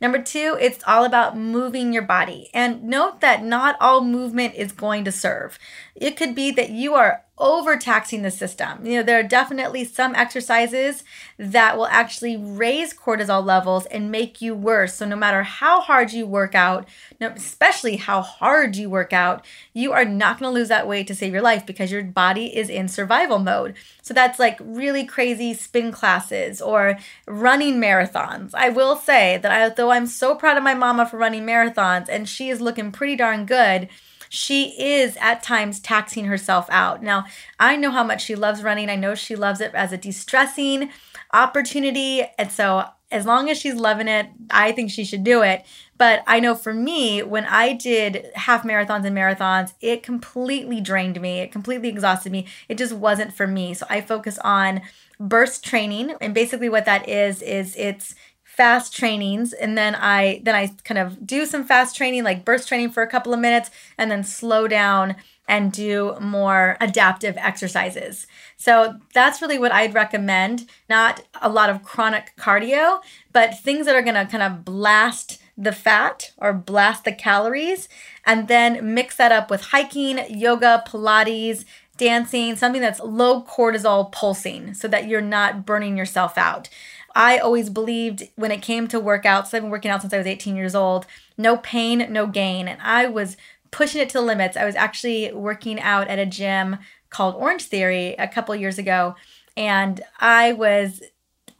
Number 0.00 0.20
two, 0.20 0.56
it's 0.60 0.82
all 0.86 1.04
about 1.04 1.36
moving 1.36 1.92
your 1.92 2.02
body. 2.02 2.50
And 2.52 2.84
note 2.84 3.20
that 3.20 3.44
not 3.44 3.76
all 3.80 4.02
movement 4.02 4.54
is 4.54 4.72
going 4.72 5.04
to 5.04 5.12
serve. 5.12 5.58
It 5.94 6.16
could 6.16 6.34
be 6.34 6.50
that 6.52 6.70
you 6.70 6.94
are 6.94 7.22
overtaxing 7.38 8.22
the 8.22 8.30
system. 8.30 8.86
You 8.86 8.98
know, 8.98 9.02
there 9.02 9.18
are 9.18 9.24
definitely 9.24 9.84
some 9.84 10.14
exercises 10.14 11.02
that 11.38 11.76
will 11.76 11.88
actually 11.88 12.36
raise 12.36 12.94
cortisol 12.94 13.44
levels 13.44 13.84
and 13.86 14.12
make 14.12 14.40
you 14.40 14.54
worse. 14.54 14.94
So 14.94 15.06
no 15.06 15.16
matter 15.16 15.42
how 15.42 15.80
hard 15.80 16.12
you 16.12 16.26
work 16.26 16.54
out, 16.54 16.86
especially 17.20 17.96
how 17.96 18.22
hard 18.22 18.76
you 18.76 18.88
work 18.88 19.12
out, 19.12 19.44
you 19.72 19.92
are 19.92 20.04
not 20.04 20.38
going 20.38 20.50
to 20.50 20.54
lose 20.54 20.68
that 20.68 20.86
weight 20.86 21.08
to 21.08 21.16
save 21.16 21.32
your 21.32 21.42
life 21.42 21.66
because 21.66 21.90
your 21.90 22.04
body 22.04 22.56
is 22.56 22.70
in 22.70 22.86
survival 22.86 23.40
mode. 23.40 23.74
So 24.02 24.14
that's 24.14 24.38
like 24.38 24.58
really 24.60 25.04
crazy 25.04 25.52
spin 25.52 25.90
classes 25.90 26.62
or 26.62 26.98
running 27.26 27.80
marathons. 27.80 28.50
I 28.54 28.68
will 28.68 28.94
say 28.94 29.38
that 29.38 29.50
I, 29.50 29.68
though 29.70 29.90
I'm 29.90 30.06
so 30.06 30.36
proud 30.36 30.56
of 30.56 30.62
my 30.62 30.74
mama 30.74 31.06
for 31.06 31.16
running 31.16 31.44
marathons 31.44 32.06
and 32.08 32.28
she 32.28 32.50
is 32.50 32.60
looking 32.60 32.92
pretty 32.92 33.16
darn 33.16 33.46
good, 33.46 33.88
she 34.34 34.70
is 34.82 35.18
at 35.20 35.42
times 35.42 35.78
taxing 35.78 36.24
herself 36.24 36.66
out. 36.70 37.02
Now, 37.02 37.26
I 37.60 37.76
know 37.76 37.90
how 37.90 38.02
much 38.02 38.24
she 38.24 38.34
loves 38.34 38.62
running. 38.62 38.88
I 38.88 38.96
know 38.96 39.14
she 39.14 39.36
loves 39.36 39.60
it 39.60 39.74
as 39.74 39.92
a 39.92 39.98
de 39.98 40.10
stressing 40.10 40.88
opportunity. 41.34 42.22
And 42.38 42.50
so, 42.50 42.86
as 43.10 43.26
long 43.26 43.50
as 43.50 43.58
she's 43.58 43.74
loving 43.74 44.08
it, 44.08 44.28
I 44.50 44.72
think 44.72 44.90
she 44.90 45.04
should 45.04 45.22
do 45.22 45.42
it. 45.42 45.66
But 45.98 46.22
I 46.26 46.40
know 46.40 46.54
for 46.54 46.72
me, 46.72 47.22
when 47.22 47.44
I 47.44 47.74
did 47.74 48.30
half 48.34 48.62
marathons 48.64 49.04
and 49.04 49.14
marathons, 49.14 49.74
it 49.82 50.02
completely 50.02 50.80
drained 50.80 51.20
me. 51.20 51.40
It 51.40 51.52
completely 51.52 51.90
exhausted 51.90 52.32
me. 52.32 52.46
It 52.70 52.78
just 52.78 52.94
wasn't 52.94 53.34
for 53.34 53.46
me. 53.46 53.74
So 53.74 53.84
I 53.90 54.00
focus 54.00 54.38
on 54.38 54.80
burst 55.20 55.62
training. 55.62 56.14
And 56.22 56.32
basically, 56.32 56.70
what 56.70 56.86
that 56.86 57.06
is, 57.06 57.42
is 57.42 57.76
it's 57.76 58.14
fast 58.62 58.94
trainings 58.94 59.52
and 59.52 59.76
then 59.76 59.92
I 59.96 60.40
then 60.44 60.54
I 60.54 60.68
kind 60.84 60.98
of 60.98 61.26
do 61.26 61.46
some 61.46 61.64
fast 61.64 61.96
training 61.96 62.22
like 62.22 62.44
burst 62.44 62.68
training 62.68 62.90
for 62.90 63.02
a 63.02 63.08
couple 63.08 63.34
of 63.34 63.40
minutes 63.40 63.72
and 63.98 64.08
then 64.08 64.22
slow 64.22 64.68
down 64.68 65.16
and 65.48 65.72
do 65.72 66.14
more 66.20 66.76
adaptive 66.80 67.36
exercises. 67.38 68.28
So 68.56 69.00
that's 69.12 69.42
really 69.42 69.58
what 69.58 69.72
I'd 69.72 69.94
recommend, 69.94 70.70
not 70.88 71.24
a 71.40 71.48
lot 71.48 71.70
of 71.70 71.82
chronic 71.82 72.34
cardio, 72.38 73.00
but 73.32 73.58
things 73.58 73.84
that 73.86 73.96
are 73.96 74.02
going 74.02 74.14
to 74.14 74.30
kind 74.30 74.44
of 74.44 74.64
blast 74.64 75.42
the 75.58 75.72
fat 75.72 76.30
or 76.38 76.52
blast 76.52 77.02
the 77.02 77.12
calories 77.12 77.88
and 78.24 78.46
then 78.46 78.94
mix 78.94 79.16
that 79.16 79.32
up 79.32 79.50
with 79.50 79.62
hiking, 79.62 80.20
yoga, 80.28 80.84
pilates, 80.86 81.64
dancing, 81.96 82.56
something 82.56 82.80
that's 82.80 83.00
low 83.00 83.42
cortisol 83.42 84.10
pulsing 84.12 84.72
so 84.74 84.88
that 84.88 85.08
you're 85.08 85.20
not 85.20 85.66
burning 85.66 85.96
yourself 85.96 86.38
out. 86.38 86.68
I 87.14 87.38
always 87.38 87.70
believed 87.70 88.28
when 88.36 88.50
it 88.50 88.62
came 88.62 88.88
to 88.88 89.00
workouts, 89.00 89.54
I've 89.54 89.62
been 89.62 89.70
working 89.70 89.90
out 89.90 90.00
since 90.00 90.12
I 90.12 90.18
was 90.18 90.26
18 90.26 90.56
years 90.56 90.74
old, 90.74 91.06
no 91.36 91.56
pain, 91.58 92.06
no 92.10 92.26
gain. 92.26 92.68
And 92.68 92.80
I 92.82 93.06
was 93.06 93.36
pushing 93.70 94.00
it 94.00 94.08
to 94.10 94.18
the 94.18 94.22
limits. 94.22 94.56
I 94.56 94.64
was 94.64 94.76
actually 94.76 95.32
working 95.32 95.80
out 95.80 96.08
at 96.08 96.18
a 96.18 96.26
gym 96.26 96.78
called 97.10 97.34
Orange 97.34 97.64
Theory 97.64 98.14
a 98.18 98.28
couple 98.28 98.54
years 98.54 98.78
ago. 98.78 99.16
And 99.56 100.00
I 100.20 100.52
was 100.52 101.02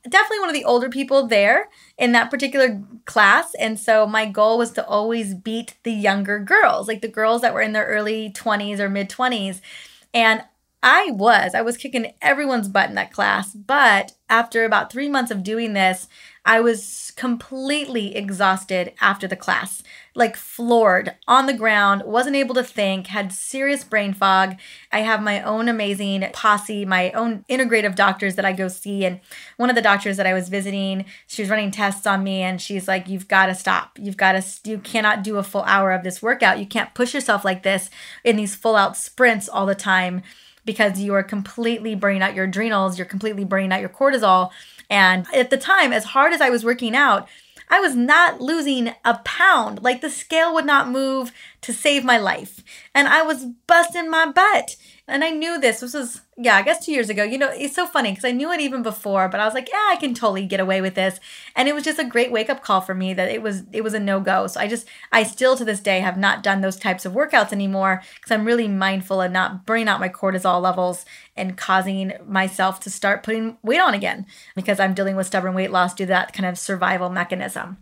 definitely 0.08 0.40
one 0.40 0.48
of 0.48 0.54
the 0.54 0.64
older 0.64 0.88
people 0.88 1.26
there 1.26 1.68
in 1.98 2.12
that 2.12 2.30
particular 2.30 2.82
class. 3.04 3.54
And 3.54 3.78
so 3.78 4.06
my 4.06 4.26
goal 4.26 4.58
was 4.58 4.72
to 4.72 4.86
always 4.86 5.34
beat 5.34 5.74
the 5.84 5.92
younger 5.92 6.38
girls, 6.38 6.88
like 6.88 7.02
the 7.02 7.08
girls 7.08 7.42
that 7.42 7.54
were 7.54 7.60
in 7.60 7.72
their 7.72 7.86
early 7.86 8.30
20s 8.30 8.78
or 8.78 8.88
mid 8.88 9.08
20s. 9.08 9.60
And 10.14 10.42
I 10.82 11.12
was. 11.12 11.54
I 11.54 11.62
was 11.62 11.76
kicking 11.76 12.14
everyone's 12.20 12.68
butt 12.68 12.88
in 12.88 12.96
that 12.96 13.12
class. 13.12 13.54
But 13.54 14.12
after 14.28 14.64
about 14.64 14.90
three 14.90 15.08
months 15.08 15.30
of 15.30 15.44
doing 15.44 15.74
this, 15.74 16.08
I 16.44 16.58
was 16.58 17.12
completely 17.14 18.16
exhausted 18.16 18.94
after 19.00 19.28
the 19.28 19.36
class, 19.36 19.84
like 20.16 20.34
floored 20.34 21.14
on 21.28 21.46
the 21.46 21.54
ground, 21.54 22.02
wasn't 22.04 22.34
able 22.34 22.56
to 22.56 22.64
think, 22.64 23.06
had 23.06 23.32
serious 23.32 23.84
brain 23.84 24.12
fog. 24.12 24.56
I 24.90 25.00
have 25.00 25.22
my 25.22 25.40
own 25.40 25.68
amazing 25.68 26.28
posse, 26.32 26.84
my 26.84 27.12
own 27.12 27.44
integrative 27.48 27.94
doctors 27.94 28.34
that 28.34 28.44
I 28.44 28.52
go 28.52 28.66
see. 28.66 29.04
And 29.04 29.20
one 29.56 29.70
of 29.70 29.76
the 29.76 29.82
doctors 29.82 30.16
that 30.16 30.26
I 30.26 30.34
was 30.34 30.48
visiting, 30.48 31.04
she 31.28 31.42
was 31.42 31.50
running 31.50 31.70
tests 31.70 32.08
on 32.08 32.24
me 32.24 32.42
and 32.42 32.60
she's 32.60 32.88
like, 32.88 33.06
You've 33.06 33.28
got 33.28 33.46
to 33.46 33.54
stop. 33.54 33.96
You've 34.00 34.16
got 34.16 34.32
to, 34.32 34.44
you 34.68 34.78
cannot 34.78 35.22
do 35.22 35.36
a 35.36 35.44
full 35.44 35.62
hour 35.62 35.92
of 35.92 36.02
this 36.02 36.20
workout. 36.20 36.58
You 36.58 36.66
can't 36.66 36.92
push 36.92 37.14
yourself 37.14 37.44
like 37.44 37.62
this 37.62 37.88
in 38.24 38.34
these 38.34 38.56
full 38.56 38.74
out 38.74 38.96
sprints 38.96 39.48
all 39.48 39.66
the 39.66 39.76
time 39.76 40.22
because 40.64 41.00
you 41.00 41.14
are 41.14 41.22
completely 41.22 41.94
burning 41.94 42.22
out 42.22 42.34
your 42.34 42.44
adrenals, 42.44 42.98
you're 42.98 43.06
completely 43.06 43.44
burning 43.44 43.72
out 43.72 43.80
your 43.80 43.88
cortisol. 43.88 44.50
And 44.88 45.26
at 45.34 45.50
the 45.50 45.56
time, 45.56 45.92
as 45.92 46.04
hard 46.04 46.32
as 46.32 46.40
I 46.40 46.50
was 46.50 46.64
working 46.64 46.94
out, 46.94 47.28
I 47.68 47.80
was 47.80 47.96
not 47.96 48.40
losing 48.40 48.94
a 49.04 49.18
pound. 49.24 49.82
Like 49.82 50.02
the 50.02 50.10
scale 50.10 50.52
would 50.54 50.66
not 50.66 50.88
move 50.88 51.32
to 51.62 51.72
save 51.72 52.04
my 52.04 52.18
life. 52.18 52.62
And 52.94 53.08
I 53.08 53.22
was 53.22 53.46
busting 53.66 54.10
my 54.10 54.30
butt. 54.30 54.76
And 55.08 55.24
I 55.24 55.30
knew 55.30 55.60
this. 55.60 55.80
This 55.80 55.94
was, 55.94 56.22
yeah, 56.36 56.54
I 56.56 56.62
guess 56.62 56.84
two 56.84 56.92
years 56.92 57.10
ago. 57.10 57.24
You 57.24 57.36
know, 57.36 57.50
it's 57.52 57.74
so 57.74 57.86
funny 57.86 58.12
because 58.12 58.24
I 58.24 58.30
knew 58.30 58.52
it 58.52 58.60
even 58.60 58.82
before, 58.82 59.28
but 59.28 59.40
I 59.40 59.44
was 59.44 59.52
like, 59.52 59.68
yeah, 59.68 59.88
I 59.90 59.96
can 59.96 60.14
totally 60.14 60.46
get 60.46 60.60
away 60.60 60.80
with 60.80 60.94
this. 60.94 61.18
And 61.56 61.68
it 61.68 61.74
was 61.74 61.82
just 61.84 61.98
a 61.98 62.04
great 62.04 62.30
wake 62.30 62.48
up 62.48 62.62
call 62.62 62.80
for 62.80 62.94
me 62.94 63.12
that 63.14 63.28
it 63.28 63.42
was 63.42 63.64
it 63.72 63.82
was 63.82 63.94
a 63.94 64.00
no 64.00 64.20
go. 64.20 64.46
So 64.46 64.60
I 64.60 64.68
just 64.68 64.86
I 65.10 65.24
still 65.24 65.56
to 65.56 65.64
this 65.64 65.80
day 65.80 66.00
have 66.00 66.16
not 66.16 66.44
done 66.44 66.60
those 66.60 66.76
types 66.76 67.04
of 67.04 67.14
workouts 67.14 67.52
anymore 67.52 68.02
because 68.14 68.30
I'm 68.30 68.44
really 68.44 68.68
mindful 68.68 69.20
of 69.20 69.32
not 69.32 69.66
burning 69.66 69.88
out 69.88 70.00
my 70.00 70.08
cortisol 70.08 70.62
levels 70.62 71.04
and 71.36 71.58
causing 71.58 72.12
myself 72.26 72.78
to 72.80 72.90
start 72.90 73.24
putting 73.24 73.58
weight 73.62 73.80
on 73.80 73.94
again 73.94 74.26
because 74.54 74.78
I'm 74.78 74.94
dealing 74.94 75.16
with 75.16 75.26
stubborn 75.26 75.54
weight 75.54 75.72
loss 75.72 75.94
due 75.94 76.04
to 76.04 76.10
that 76.10 76.32
kind 76.32 76.46
of 76.46 76.58
survival 76.58 77.10
mechanism. 77.10 77.78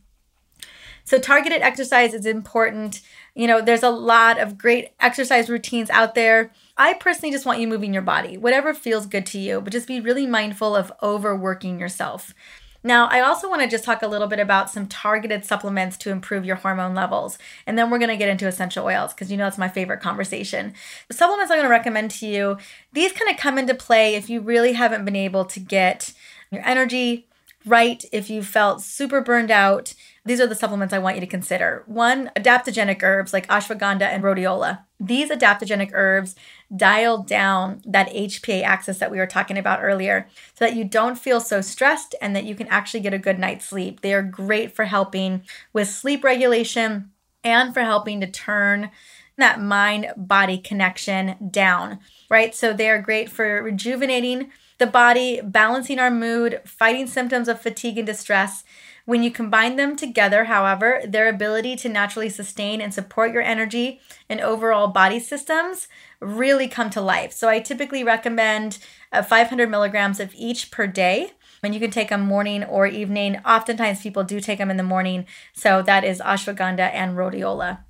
So, 1.04 1.18
targeted 1.18 1.62
exercise 1.62 2.14
is 2.14 2.26
important. 2.26 3.00
You 3.34 3.46
know, 3.46 3.60
there's 3.60 3.82
a 3.82 3.90
lot 3.90 4.38
of 4.38 4.58
great 4.58 4.90
exercise 5.00 5.48
routines 5.48 5.90
out 5.90 6.14
there. 6.14 6.52
I 6.76 6.94
personally 6.94 7.32
just 7.32 7.46
want 7.46 7.60
you 7.60 7.68
moving 7.68 7.92
your 7.92 8.02
body, 8.02 8.36
whatever 8.36 8.74
feels 8.74 9.06
good 9.06 9.26
to 9.26 9.38
you, 9.38 9.60
but 9.60 9.72
just 9.72 9.86
be 9.88 10.00
really 10.00 10.26
mindful 10.26 10.74
of 10.74 10.92
overworking 11.02 11.78
yourself. 11.78 12.34
Now, 12.82 13.08
I 13.08 13.20
also 13.20 13.48
want 13.48 13.60
to 13.60 13.68
just 13.68 13.84
talk 13.84 14.02
a 14.02 14.06
little 14.06 14.26
bit 14.26 14.38
about 14.38 14.70
some 14.70 14.86
targeted 14.86 15.44
supplements 15.44 15.98
to 15.98 16.10
improve 16.10 16.46
your 16.46 16.56
hormone 16.56 16.94
levels. 16.94 17.36
And 17.66 17.78
then 17.78 17.90
we're 17.90 17.98
going 17.98 18.10
to 18.10 18.16
get 18.16 18.30
into 18.30 18.46
essential 18.46 18.86
oils 18.86 19.12
because 19.12 19.30
you 19.30 19.36
know 19.36 19.44
that's 19.44 19.58
my 19.58 19.68
favorite 19.68 20.00
conversation. 20.00 20.72
The 21.08 21.14
supplements 21.14 21.50
I'm 21.50 21.58
going 21.58 21.66
to 21.66 21.70
recommend 21.70 22.10
to 22.12 22.26
you, 22.26 22.56
these 22.92 23.12
kind 23.12 23.30
of 23.30 23.36
come 23.36 23.58
into 23.58 23.74
play 23.74 24.14
if 24.14 24.30
you 24.30 24.40
really 24.40 24.72
haven't 24.72 25.04
been 25.04 25.16
able 25.16 25.44
to 25.46 25.60
get 25.60 26.14
your 26.50 26.66
energy 26.66 27.26
right, 27.66 28.04
if 28.12 28.30
you 28.30 28.42
felt 28.42 28.82
super 28.82 29.20
burned 29.20 29.50
out. 29.50 29.94
These 30.24 30.40
are 30.40 30.46
the 30.46 30.54
supplements 30.54 30.92
I 30.94 30.98
want 30.98 31.16
you 31.16 31.20
to 31.20 31.26
consider. 31.26 31.82
One, 31.86 32.30
adaptogenic 32.36 33.02
herbs 33.02 33.32
like 33.32 33.46
ashwagandha 33.48 34.02
and 34.02 34.22
rhodiola. 34.22 34.84
these 34.98 35.30
adaptogenic 35.30 35.90
herbs 35.94 36.36
dial 36.74 37.22
down 37.22 37.80
that 37.86 38.12
HPA 38.12 38.62
axis 38.62 38.98
that 38.98 39.10
we 39.10 39.16
were 39.16 39.26
talking 39.26 39.56
about 39.56 39.82
earlier 39.82 40.28
so 40.54 40.64
that 40.64 40.76
you 40.76 40.84
don't 40.84 41.18
feel 41.18 41.40
so 41.40 41.62
stressed 41.62 42.14
and 42.20 42.36
that 42.36 42.44
you 42.44 42.54
can 42.54 42.68
actually 42.68 43.00
get 43.00 43.14
a 43.14 43.18
good 43.18 43.38
night's 43.38 43.64
sleep. 43.64 44.02
They 44.02 44.12
are 44.12 44.22
great 44.22 44.76
for 44.76 44.84
helping 44.84 45.42
with 45.72 45.88
sleep 45.88 46.22
regulation 46.22 47.10
and 47.42 47.72
for 47.72 47.80
helping 47.80 48.20
to 48.20 48.26
turn 48.26 48.90
that 49.38 49.60
mind 49.60 50.12
body 50.16 50.58
connection 50.58 51.48
down, 51.50 51.98
right? 52.28 52.54
So 52.54 52.72
they 52.72 52.90
are 52.90 53.00
great 53.00 53.30
for 53.30 53.62
rejuvenating 53.62 54.50
the 54.80 54.86
body, 54.86 55.40
balancing 55.44 56.00
our 56.00 56.10
mood, 56.10 56.60
fighting 56.64 57.06
symptoms 57.06 57.46
of 57.46 57.60
fatigue 57.60 57.98
and 57.98 58.06
distress. 58.06 58.64
When 59.04 59.22
you 59.22 59.30
combine 59.30 59.76
them 59.76 59.94
together, 59.94 60.44
however, 60.44 61.02
their 61.06 61.28
ability 61.28 61.76
to 61.76 61.88
naturally 61.88 62.28
sustain 62.28 62.80
and 62.80 62.92
support 62.92 63.32
your 63.32 63.42
energy 63.42 64.00
and 64.28 64.40
overall 64.40 64.88
body 64.88 65.20
systems 65.20 65.86
really 66.20 66.66
come 66.66 66.90
to 66.90 67.00
life. 67.00 67.32
So 67.32 67.48
I 67.48 67.60
typically 67.60 68.02
recommend 68.02 68.78
uh, 69.12 69.22
500 69.22 69.70
milligrams 69.70 70.18
of 70.18 70.34
each 70.34 70.70
per 70.70 70.86
day. 70.86 71.32
And 71.62 71.74
you 71.74 71.80
can 71.80 71.90
take 71.90 72.08
them 72.08 72.22
morning 72.22 72.64
or 72.64 72.86
evening. 72.86 73.36
Oftentimes, 73.44 74.00
people 74.02 74.24
do 74.24 74.40
take 74.40 74.58
them 74.58 74.70
in 74.70 74.78
the 74.78 74.82
morning. 74.82 75.26
So 75.52 75.82
that 75.82 76.04
is 76.04 76.20
ashwagandha 76.20 76.90
and 76.94 77.16
rhodiola. 77.16 77.80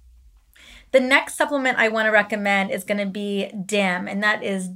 The 0.93 1.01
next 1.01 1.37
supplement 1.37 1.79
I 1.79 1.89
want 1.89 2.07
to 2.07 2.11
recommend 2.11 2.73
is 2.73 2.83
going 2.83 2.99
to 2.99 3.07
be 3.07 3.47
DIM, 3.47 4.09
and 4.09 4.23
that 4.25 4.43
is 4.43 4.67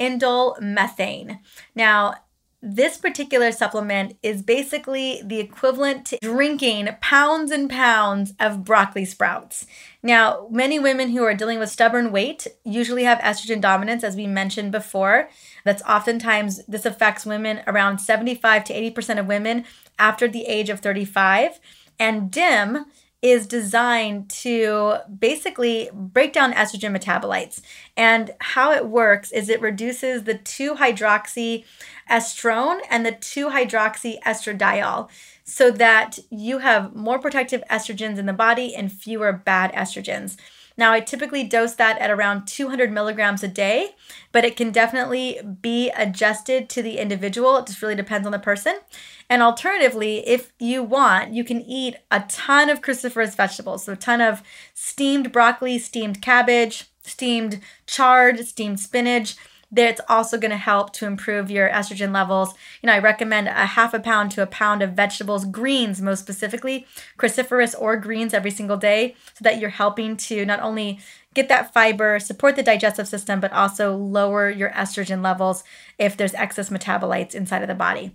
diindole 0.00 0.60
methane. 0.60 1.40
Now, 1.74 2.14
this 2.62 2.98
particular 2.98 3.52
supplement 3.52 4.18
is 4.22 4.42
basically 4.42 5.22
the 5.24 5.40
equivalent 5.40 6.04
to 6.06 6.18
drinking 6.20 6.88
pounds 7.00 7.50
and 7.50 7.70
pounds 7.70 8.34
of 8.38 8.64
broccoli 8.64 9.06
sprouts. 9.06 9.66
Now, 10.02 10.46
many 10.50 10.78
women 10.78 11.10
who 11.10 11.24
are 11.24 11.32
dealing 11.32 11.58
with 11.58 11.70
stubborn 11.70 12.12
weight 12.12 12.46
usually 12.62 13.04
have 13.04 13.18
estrogen 13.20 13.62
dominance, 13.62 14.04
as 14.04 14.14
we 14.14 14.26
mentioned 14.26 14.72
before. 14.72 15.30
That's 15.64 15.82
oftentimes, 15.84 16.60
this 16.66 16.84
affects 16.84 17.24
women 17.24 17.62
around 17.66 17.98
75 17.98 18.64
to 18.64 18.74
80% 18.74 19.18
of 19.18 19.26
women 19.26 19.64
after 19.98 20.28
the 20.28 20.44
age 20.44 20.68
of 20.68 20.80
35. 20.80 21.60
And 21.98 22.30
DIM 22.30 22.84
is 23.22 23.46
designed 23.46 24.30
to 24.30 24.96
basically 25.18 25.90
break 25.92 26.32
down 26.32 26.52
estrogen 26.54 26.96
metabolites. 26.96 27.60
And 27.96 28.30
how 28.40 28.72
it 28.72 28.86
works 28.86 29.30
is 29.30 29.48
it 29.48 29.60
reduces 29.60 30.24
the 30.24 30.34
2 30.34 30.76
hydroxy 30.76 31.64
estrone 32.10 32.80
and 32.88 33.04
the 33.04 33.12
2 33.12 33.48
hydroxy 33.50 34.20
estradiol 34.22 35.10
so 35.44 35.70
that 35.70 36.18
you 36.30 36.58
have 36.58 36.94
more 36.94 37.18
protective 37.18 37.62
estrogens 37.70 38.18
in 38.18 38.26
the 38.26 38.32
body 38.32 38.74
and 38.74 38.90
fewer 38.90 39.32
bad 39.32 39.72
estrogens. 39.72 40.36
Now, 40.80 40.92
I 40.92 41.00
typically 41.00 41.44
dose 41.44 41.74
that 41.74 41.98
at 41.98 42.10
around 42.10 42.46
200 42.46 42.90
milligrams 42.90 43.42
a 43.42 43.48
day, 43.48 43.96
but 44.32 44.46
it 44.46 44.56
can 44.56 44.72
definitely 44.72 45.38
be 45.60 45.90
adjusted 45.90 46.70
to 46.70 46.80
the 46.82 46.96
individual. 46.96 47.58
It 47.58 47.66
just 47.66 47.82
really 47.82 47.94
depends 47.94 48.24
on 48.24 48.32
the 48.32 48.38
person. 48.38 48.78
And 49.28 49.42
alternatively, 49.42 50.26
if 50.26 50.52
you 50.58 50.82
want, 50.82 51.34
you 51.34 51.44
can 51.44 51.60
eat 51.60 51.96
a 52.10 52.20
ton 52.28 52.70
of 52.70 52.80
cruciferous 52.80 53.36
vegetables. 53.36 53.84
So, 53.84 53.92
a 53.92 53.96
ton 53.96 54.22
of 54.22 54.42
steamed 54.72 55.32
broccoli, 55.32 55.78
steamed 55.78 56.22
cabbage, 56.22 56.90
steamed 57.02 57.60
chard, 57.86 58.46
steamed 58.46 58.80
spinach 58.80 59.36
that's 59.70 60.00
also 60.08 60.36
going 60.38 60.50
to 60.50 60.56
help 60.56 60.92
to 60.94 61.06
improve 61.06 61.50
your 61.50 61.68
estrogen 61.68 62.12
levels. 62.12 62.54
You 62.82 62.88
know, 62.88 62.92
I 62.92 62.98
recommend 62.98 63.48
a 63.48 63.52
half 63.52 63.94
a 63.94 64.00
pound 64.00 64.32
to 64.32 64.42
a 64.42 64.46
pound 64.46 64.82
of 64.82 64.92
vegetables, 64.92 65.44
greens 65.44 66.00
most 66.00 66.20
specifically, 66.20 66.86
cruciferous 67.18 67.74
or 67.78 67.96
greens 67.96 68.34
every 68.34 68.50
single 68.50 68.76
day, 68.76 69.14
so 69.34 69.42
that 69.42 69.60
you're 69.60 69.70
helping 69.70 70.16
to 70.16 70.44
not 70.44 70.60
only 70.60 70.98
get 71.34 71.48
that 71.48 71.72
fiber, 71.72 72.18
support 72.18 72.56
the 72.56 72.62
digestive 72.62 73.06
system, 73.06 73.38
but 73.38 73.52
also 73.52 73.94
lower 73.94 74.50
your 74.50 74.70
estrogen 74.70 75.22
levels 75.22 75.62
if 75.98 76.16
there's 76.16 76.34
excess 76.34 76.70
metabolites 76.70 77.34
inside 77.34 77.62
of 77.62 77.68
the 77.68 77.74
body. 77.74 78.12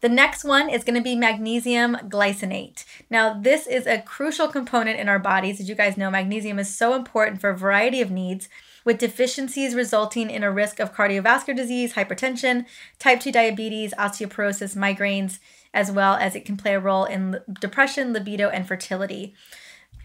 The 0.00 0.10
next 0.10 0.44
one 0.44 0.68
is 0.68 0.84
going 0.84 0.96
to 0.96 1.02
be 1.02 1.16
magnesium 1.16 1.96
glycinate. 2.10 2.84
Now, 3.08 3.40
this 3.40 3.66
is 3.66 3.86
a 3.86 4.02
crucial 4.02 4.48
component 4.48 5.00
in 5.00 5.08
our 5.08 5.18
bodies. 5.18 5.60
As 5.60 5.68
you 5.70 5.74
guys 5.74 5.96
know, 5.96 6.10
magnesium 6.10 6.58
is 6.58 6.76
so 6.76 6.92
important 6.92 7.40
for 7.40 7.48
a 7.48 7.56
variety 7.56 8.02
of 8.02 8.10
needs 8.10 8.50
with 8.84 8.98
deficiencies 8.98 9.74
resulting 9.74 10.30
in 10.30 10.42
a 10.42 10.50
risk 10.50 10.78
of 10.78 10.94
cardiovascular 10.94 11.56
disease, 11.56 11.94
hypertension, 11.94 12.66
type 12.98 13.20
2 13.20 13.32
diabetes, 13.32 13.94
osteoporosis, 13.98 14.76
migraines, 14.76 15.38
as 15.72 15.90
well 15.90 16.14
as 16.14 16.34
it 16.34 16.44
can 16.44 16.56
play 16.56 16.74
a 16.74 16.80
role 16.80 17.04
in 17.04 17.40
depression, 17.60 18.12
libido, 18.12 18.48
and 18.48 18.68
fertility. 18.68 19.34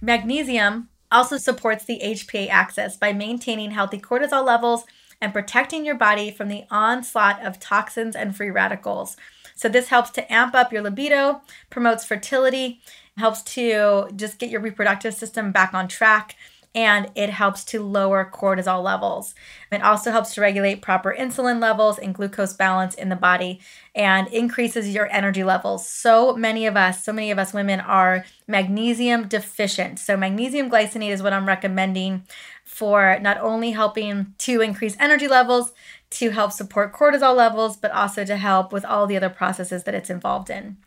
Magnesium 0.02 0.90
also 1.12 1.38
supports 1.38 1.86
the 1.86 2.02
HPA 2.04 2.50
axis 2.50 2.96
by 2.96 3.14
maintaining 3.14 3.72
healthy 3.72 4.00
cortisol 4.00 4.46
levels 4.46 4.86
and 5.22 5.34
protecting 5.34 5.86
your 5.86 5.96
body 5.96 6.32
from 6.32 6.48
the 6.48 6.64
onslaught 6.72 7.46
of 7.46 7.60
toxins 7.60 8.16
and 8.16 8.36
free 8.36 8.50
radicals. 8.50 9.18
So, 9.56 9.68
this 9.68 9.90
helps 9.90 10.12
to 10.12 10.32
amp 10.32 10.56
up 10.56 10.72
your 10.72 10.82
libido, 10.82 11.42
promotes 11.70 12.06
fertility, 12.06 12.80
helps 13.18 13.42
to 13.42 14.10
just 14.16 14.40
get 14.40 14.50
your 14.50 14.62
reproductive 14.62 15.14
system 15.14 15.52
back 15.52 15.74
on 15.74 15.90
track 15.90 16.38
and 16.76 17.10
it 17.16 17.30
helps 17.32 17.64
to 17.66 17.82
lower 17.82 18.30
cortisol 18.32 18.84
levels. 18.84 19.34
It 19.72 19.82
also 19.82 20.12
helps 20.12 20.36
to 20.36 20.42
regulate 20.42 20.82
proper 20.82 21.16
insulin 21.18 21.60
levels 21.60 21.98
and 21.98 22.14
glucose 22.14 22.54
balance 22.54 22.94
in 22.94 23.10
the 23.10 23.16
body 23.16 23.60
and 23.96 24.28
increases 24.28 24.94
your 24.94 25.12
energy 25.12 25.44
levels. 25.44 25.88
So 25.88 26.36
many 26.36 26.68
of 26.68 26.78
us, 26.78 27.04
so 27.04 27.12
many 27.12 27.32
of 27.32 27.40
us 27.40 27.54
women 27.54 27.80
are 27.80 28.26
magnesium 28.48 29.28
deficient. 29.28 29.98
So, 30.00 30.16
magnesium 30.16 30.70
glycinate 30.70 31.12
is 31.12 31.24
what 31.24 31.34
I'm 31.34 31.48
recommending 31.48 32.24
for 32.66 33.18
not 33.20 33.40
only 33.40 33.72
helping 33.72 34.36
to 34.40 34.62
increase 34.62 34.96
energy 35.00 35.28
levels, 35.28 35.74
to 36.12 36.32
help 36.32 36.52
support 36.52 36.94
cortisol 36.94 37.36
levels, 37.36 37.78
but 37.78 37.92
also 37.92 38.26
to 38.26 38.36
help 38.36 38.72
with 38.72 38.86
all 38.86 39.06
the 39.06 39.18
other 39.18 39.30
processes 39.30 39.84
that 39.84 39.94
it's 39.94 40.10
involved 40.10 40.50
in. 40.50 40.78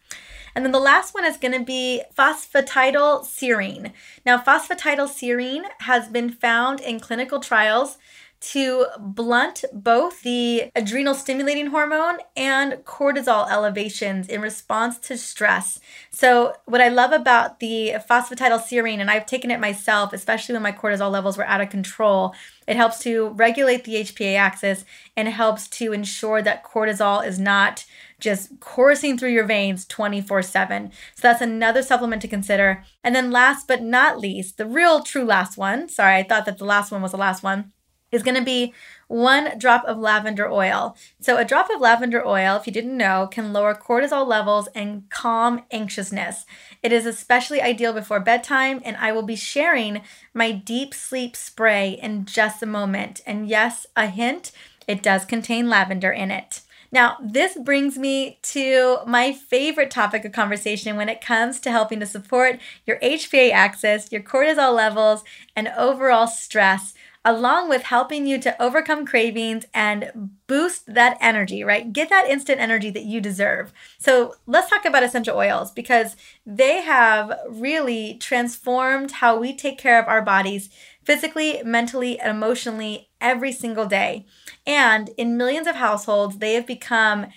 And 0.55 0.65
then 0.65 0.73
the 0.73 0.81
last 0.81 1.15
one 1.15 1.25
is 1.25 1.37
going 1.37 1.59
to 1.59 1.65
be 1.65 2.03
phosphatidylserine. 2.17 3.93
Now, 4.27 4.39
phosphatidylserine 4.39 5.65
has 5.81 6.09
been 6.09 6.31
found 6.31 6.81
in 6.81 7.01
clinical 7.01 7.41
trials 7.41 7.99
to 8.43 8.87
blunt 8.99 9.65
both 9.73 10.23
the 10.23 10.65
adrenal 10.75 11.15
stimulating 11.15 11.69
hormone 11.69 12.19
and 12.37 12.73
cortisol 12.85 13.49
elevations 13.49 14.29
in 14.29 14.41
response 14.41 14.99
to 14.99 15.17
stress. 15.17 15.79
So, 16.11 16.55
what 16.65 16.81
I 16.81 16.89
love 16.89 17.13
about 17.13 17.61
the 17.61 17.95
phosphatidylserine, 18.11 18.99
and 18.99 19.11
I've 19.11 19.27
taken 19.27 19.53
it 19.53 19.61
myself, 19.61 20.13
especially 20.13 20.55
when 20.55 20.63
my 20.63 20.73
cortisol 20.73 21.11
levels 21.11 21.39
were 21.39 21.47
out 21.47 21.61
of 21.61 21.71
control, 21.71 22.35
it 22.67 22.77
helps 22.77 22.99
to 23.01 23.29
regulate 23.29 23.85
the 23.85 23.95
HPA 23.95 24.37
axis 24.37 24.85
and 25.17 25.29
helps 25.29 25.69
to 25.69 25.93
ensure 25.93 26.43
that 26.43 26.65
cortisol 26.65 27.25
is 27.25 27.39
not 27.39 27.85
just 28.23 28.61
coursing 28.61 29.19
through 29.19 29.33
your 29.33 29.45
veins 29.45 29.85
24 29.85 30.43
7. 30.43 30.91
So 31.15 31.23
that's 31.23 31.43
another 31.43 31.83
supplement 31.83 32.23
to 32.23 32.29
consider. 32.29 32.85
And 33.05 33.15
then, 33.15 33.31
last 33.31 33.69
but 33.69 33.83
not 33.83 34.19
least, 34.19 34.57
the 34.57 34.67
real 34.67 35.03
true 35.03 35.25
last 35.25 35.59
one 35.59 35.89
sorry, 35.89 36.17
I 36.17 36.23
thought 36.23 36.47
that 36.47 36.59
the 36.59 36.65
last 36.65 36.91
one 36.91 37.03
was 37.03 37.11
the 37.11 37.19
last 37.19 37.43
one 37.43 37.73
is 38.13 38.23
going 38.23 38.35
to 38.35 38.45
be 38.45 38.73
one 39.09 39.59
drop 39.59 39.85
of 39.87 39.99
lavender 39.99 40.51
oil. 40.51 40.97
So, 41.21 41.37
a 41.37 41.45
drop 41.45 41.69
of 41.71 41.81
lavender 41.81 42.25
oil, 42.25 42.57
if 42.57 42.67
you 42.67 42.73
didn't 42.73 42.97
know, 42.97 43.27
can 43.27 43.53
lower 43.53 43.75
cortisol 43.75 44.27
levels 44.27 44.69
and 44.75 45.09
calm 45.11 45.63
anxiousness. 45.71 46.45
It 46.83 46.93
is 46.93 47.07
especially 47.07 47.61
ideal 47.61 47.93
before 47.93 48.21
bedtime, 48.21 48.81
and 48.85 48.97
I 48.99 49.13
will 49.13 49.23
be 49.23 49.37
sharing 49.37 50.03
my 50.33 50.53
deep 50.53 50.95
sleep 50.95 51.35
spray 51.35 51.99
in 52.01 52.25
just 52.25 52.63
a 52.63 52.67
moment. 52.67 53.21
And 53.27 53.49
yes, 53.49 53.87
a 53.97 54.07
hint, 54.07 54.53
it 54.87 55.03
does 55.03 55.25
contain 55.25 55.69
lavender 55.69 56.13
in 56.13 56.31
it. 56.31 56.61
Now, 56.93 57.17
this 57.23 57.57
brings 57.57 57.97
me 57.97 58.39
to 58.43 58.99
my 59.07 59.33
favorite 59.33 59.91
topic 59.91 60.27
of 60.27 60.33
conversation 60.33 60.97
when 60.97 61.09
it 61.09 61.23
comes 61.23 61.59
to 61.61 61.71
helping 61.71 62.01
to 62.01 62.07
support 62.07 62.61
your 62.87 62.99
HPA 63.01 63.51
axis, 63.51 64.13
your 64.13 64.23
cortisol 64.23 64.75
levels, 64.75 65.25
and 65.57 65.69
overall 65.69 66.27
stress 66.27 66.93
along 67.25 67.69
with 67.69 67.83
helping 67.85 68.27
you 68.27 68.39
to 68.41 68.61
overcome 68.61 69.07
cravings 69.07 69.65
and 69.73 70.31
boost 70.47 70.93
that 70.93 71.17
energy, 71.21 71.63
right? 71.63 71.93
Get 71.93 72.09
that 72.11 72.29
instant 72.29 72.61
energy 72.61 72.91
that 72.91 73.05
you 73.05 73.21
deserve. 73.21 73.73
So 73.99 74.35
let's 74.47 74.69
talk 74.69 74.85
about 74.85 75.05
essential 75.05 75.37
oils 75.37 75.71
because 75.71 76.17
they 76.45 76.83
have 76.83 77.33
really 77.49 78.15
transformed 78.15 79.13
how 79.13 79.39
we 79.39 79.55
take 79.55 79.79
care 79.79 80.01
of 80.03 80.09
our 80.09 80.23
bodies 80.23 80.69
physically, 81.05 81.63
mentally, 81.65 82.19
and 82.19 82.31
emotionally 82.31 83.09
every 83.23 83.53
single 83.53 83.87
day. 83.87 84.27
And 84.67 85.09
in 85.17 85.39
millions 85.39 85.67
of 85.67 85.77
households, 85.77 86.39
they 86.39 86.55
have 86.55 86.67
become 86.67 87.29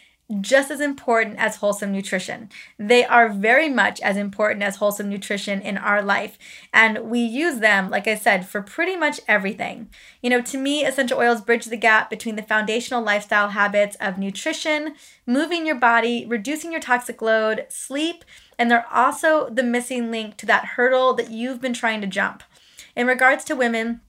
just 0.41 0.71
as 0.71 0.82
important 0.82 1.38
as 1.38 1.58
wholesome 1.58 1.91
nutrition. 1.91 2.50
They 2.80 3.06
are 3.06 3.30
very 3.30 3.69
much 3.69 4.02
as 4.02 4.17
important 4.17 4.63
as 4.63 4.78
wholesome 4.78 5.08
nutrition 5.08 5.62
in 5.62 5.78
our 5.78 6.02
life. 6.02 6.39
And 6.74 7.12
we 7.12 7.19
use 7.19 7.60
them, 7.60 7.91
like 7.91 8.07
I 8.07 8.16
said, 8.16 8.47
for 8.47 8.64
pretty 8.64 8.95
much 8.95 9.22
everything. 9.28 9.88
You 10.24 10.32
know, 10.32 10.41
to 10.41 10.57
me, 10.57 10.84
essential 10.84 11.20
oils 11.20 11.41
bridge 11.41 11.66
the 11.66 11.78
gap 11.78 12.10
between 12.10 12.38
the 12.38 12.41
foundational 12.41 13.03
lifestyle 13.03 13.49
habits 13.49 13.95
of 13.99 14.18
nutrition, 14.18 14.95
moving 15.28 15.64
your 15.68 15.76
body, 15.76 16.26
reducing 16.26 16.72
your 16.72 16.82
toxic 16.82 17.22
load, 17.22 17.68
sleep, 17.70 18.26
and 18.57 18.72
they're 18.72 18.91
also 18.91 19.47
the 19.51 19.62
missing 19.62 20.10
link 20.10 20.38
to 20.38 20.47
that 20.47 20.66
hurdle 20.66 21.14
that 21.14 21.30
you've 21.30 21.62
been 21.62 21.74
trying 21.74 22.01
to 22.01 22.07
jump. 22.07 22.41
in 22.95 23.07
regards 23.07 23.43
to 23.43 23.55
women, 23.55 24.01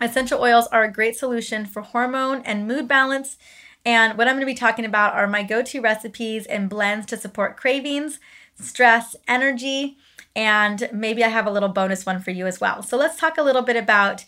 essential 0.00 0.40
oils 0.40 0.66
are 0.68 0.84
a 0.84 0.92
great 0.92 1.16
solution 1.16 1.66
for 1.66 1.82
hormone 1.82 2.42
and 2.44 2.68
mood 2.68 2.88
balance. 2.88 3.36
And 3.84 4.16
what 4.16 4.26
I'm 4.26 4.34
going 4.34 4.46
to 4.46 4.52
be 4.52 4.54
talking 4.54 4.84
about 4.84 5.14
are 5.14 5.26
my 5.26 5.42
go 5.42 5.62
to 5.62 5.80
recipes 5.80 6.46
and 6.46 6.70
blends 6.70 7.06
to 7.06 7.16
support 7.16 7.56
cravings, 7.56 8.18
stress, 8.58 9.14
energy, 9.28 9.98
and 10.36 10.88
maybe 10.92 11.22
I 11.22 11.28
have 11.28 11.46
a 11.46 11.50
little 11.50 11.68
bonus 11.68 12.04
one 12.04 12.20
for 12.20 12.30
you 12.30 12.46
as 12.46 12.60
well. 12.60 12.82
So 12.82 12.96
let's 12.96 13.18
talk 13.18 13.38
a 13.38 13.42
little 13.42 13.62
bit 13.62 13.76
about 13.76 14.24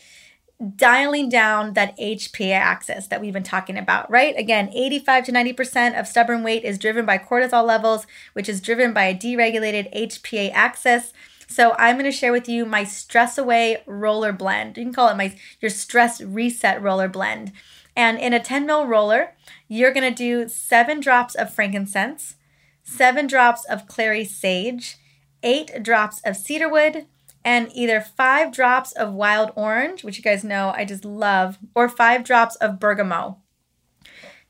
dialing 0.76 1.28
down 1.28 1.74
that 1.74 1.98
HPA 1.98 2.52
axis 2.52 3.08
that 3.08 3.20
we've 3.20 3.32
been 3.32 3.42
talking 3.42 3.76
about, 3.76 4.10
right? 4.10 4.34
Again, 4.38 4.70
85 4.72 5.26
to 5.26 5.32
90% 5.32 5.98
of 5.98 6.06
stubborn 6.06 6.42
weight 6.42 6.64
is 6.64 6.78
driven 6.78 7.04
by 7.04 7.18
cortisol 7.18 7.64
levels, 7.64 8.06
which 8.32 8.48
is 8.48 8.60
driven 8.60 8.92
by 8.92 9.04
a 9.04 9.14
deregulated 9.14 9.92
HPA 9.94 10.50
axis. 10.54 11.12
So 11.46 11.74
I'm 11.78 11.96
going 11.96 12.10
to 12.10 12.12
share 12.12 12.32
with 12.32 12.48
you 12.48 12.66
my 12.66 12.84
stress 12.84 13.38
away 13.38 13.82
roller 13.86 14.32
blend. 14.32 14.76
You 14.76 14.84
can 14.84 14.92
call 14.92 15.08
it 15.08 15.16
my 15.16 15.36
your 15.60 15.70
stress 15.70 16.20
reset 16.20 16.82
roller 16.82 17.08
blend. 17.08 17.52
And 17.94 18.18
in 18.18 18.32
a 18.32 18.40
10 18.40 18.66
ml 18.66 18.86
roller, 18.86 19.34
you're 19.68 19.92
going 19.92 20.12
to 20.12 20.14
do 20.14 20.48
7 20.48 21.00
drops 21.00 21.34
of 21.34 21.52
frankincense, 21.52 22.34
7 22.82 23.26
drops 23.26 23.64
of 23.64 23.86
clary 23.86 24.24
sage, 24.24 24.98
8 25.42 25.82
drops 25.82 26.20
of 26.20 26.36
cedarwood, 26.36 27.06
and 27.46 27.70
either 27.72 28.00
five 28.00 28.52
drops 28.52 28.90
of 28.90 29.14
wild 29.14 29.52
orange, 29.54 30.02
which 30.02 30.18
you 30.18 30.22
guys 30.22 30.42
know 30.42 30.74
I 30.76 30.84
just 30.84 31.04
love, 31.04 31.58
or 31.76 31.88
five 31.88 32.24
drops 32.24 32.56
of 32.56 32.80
bergamot. 32.80 33.36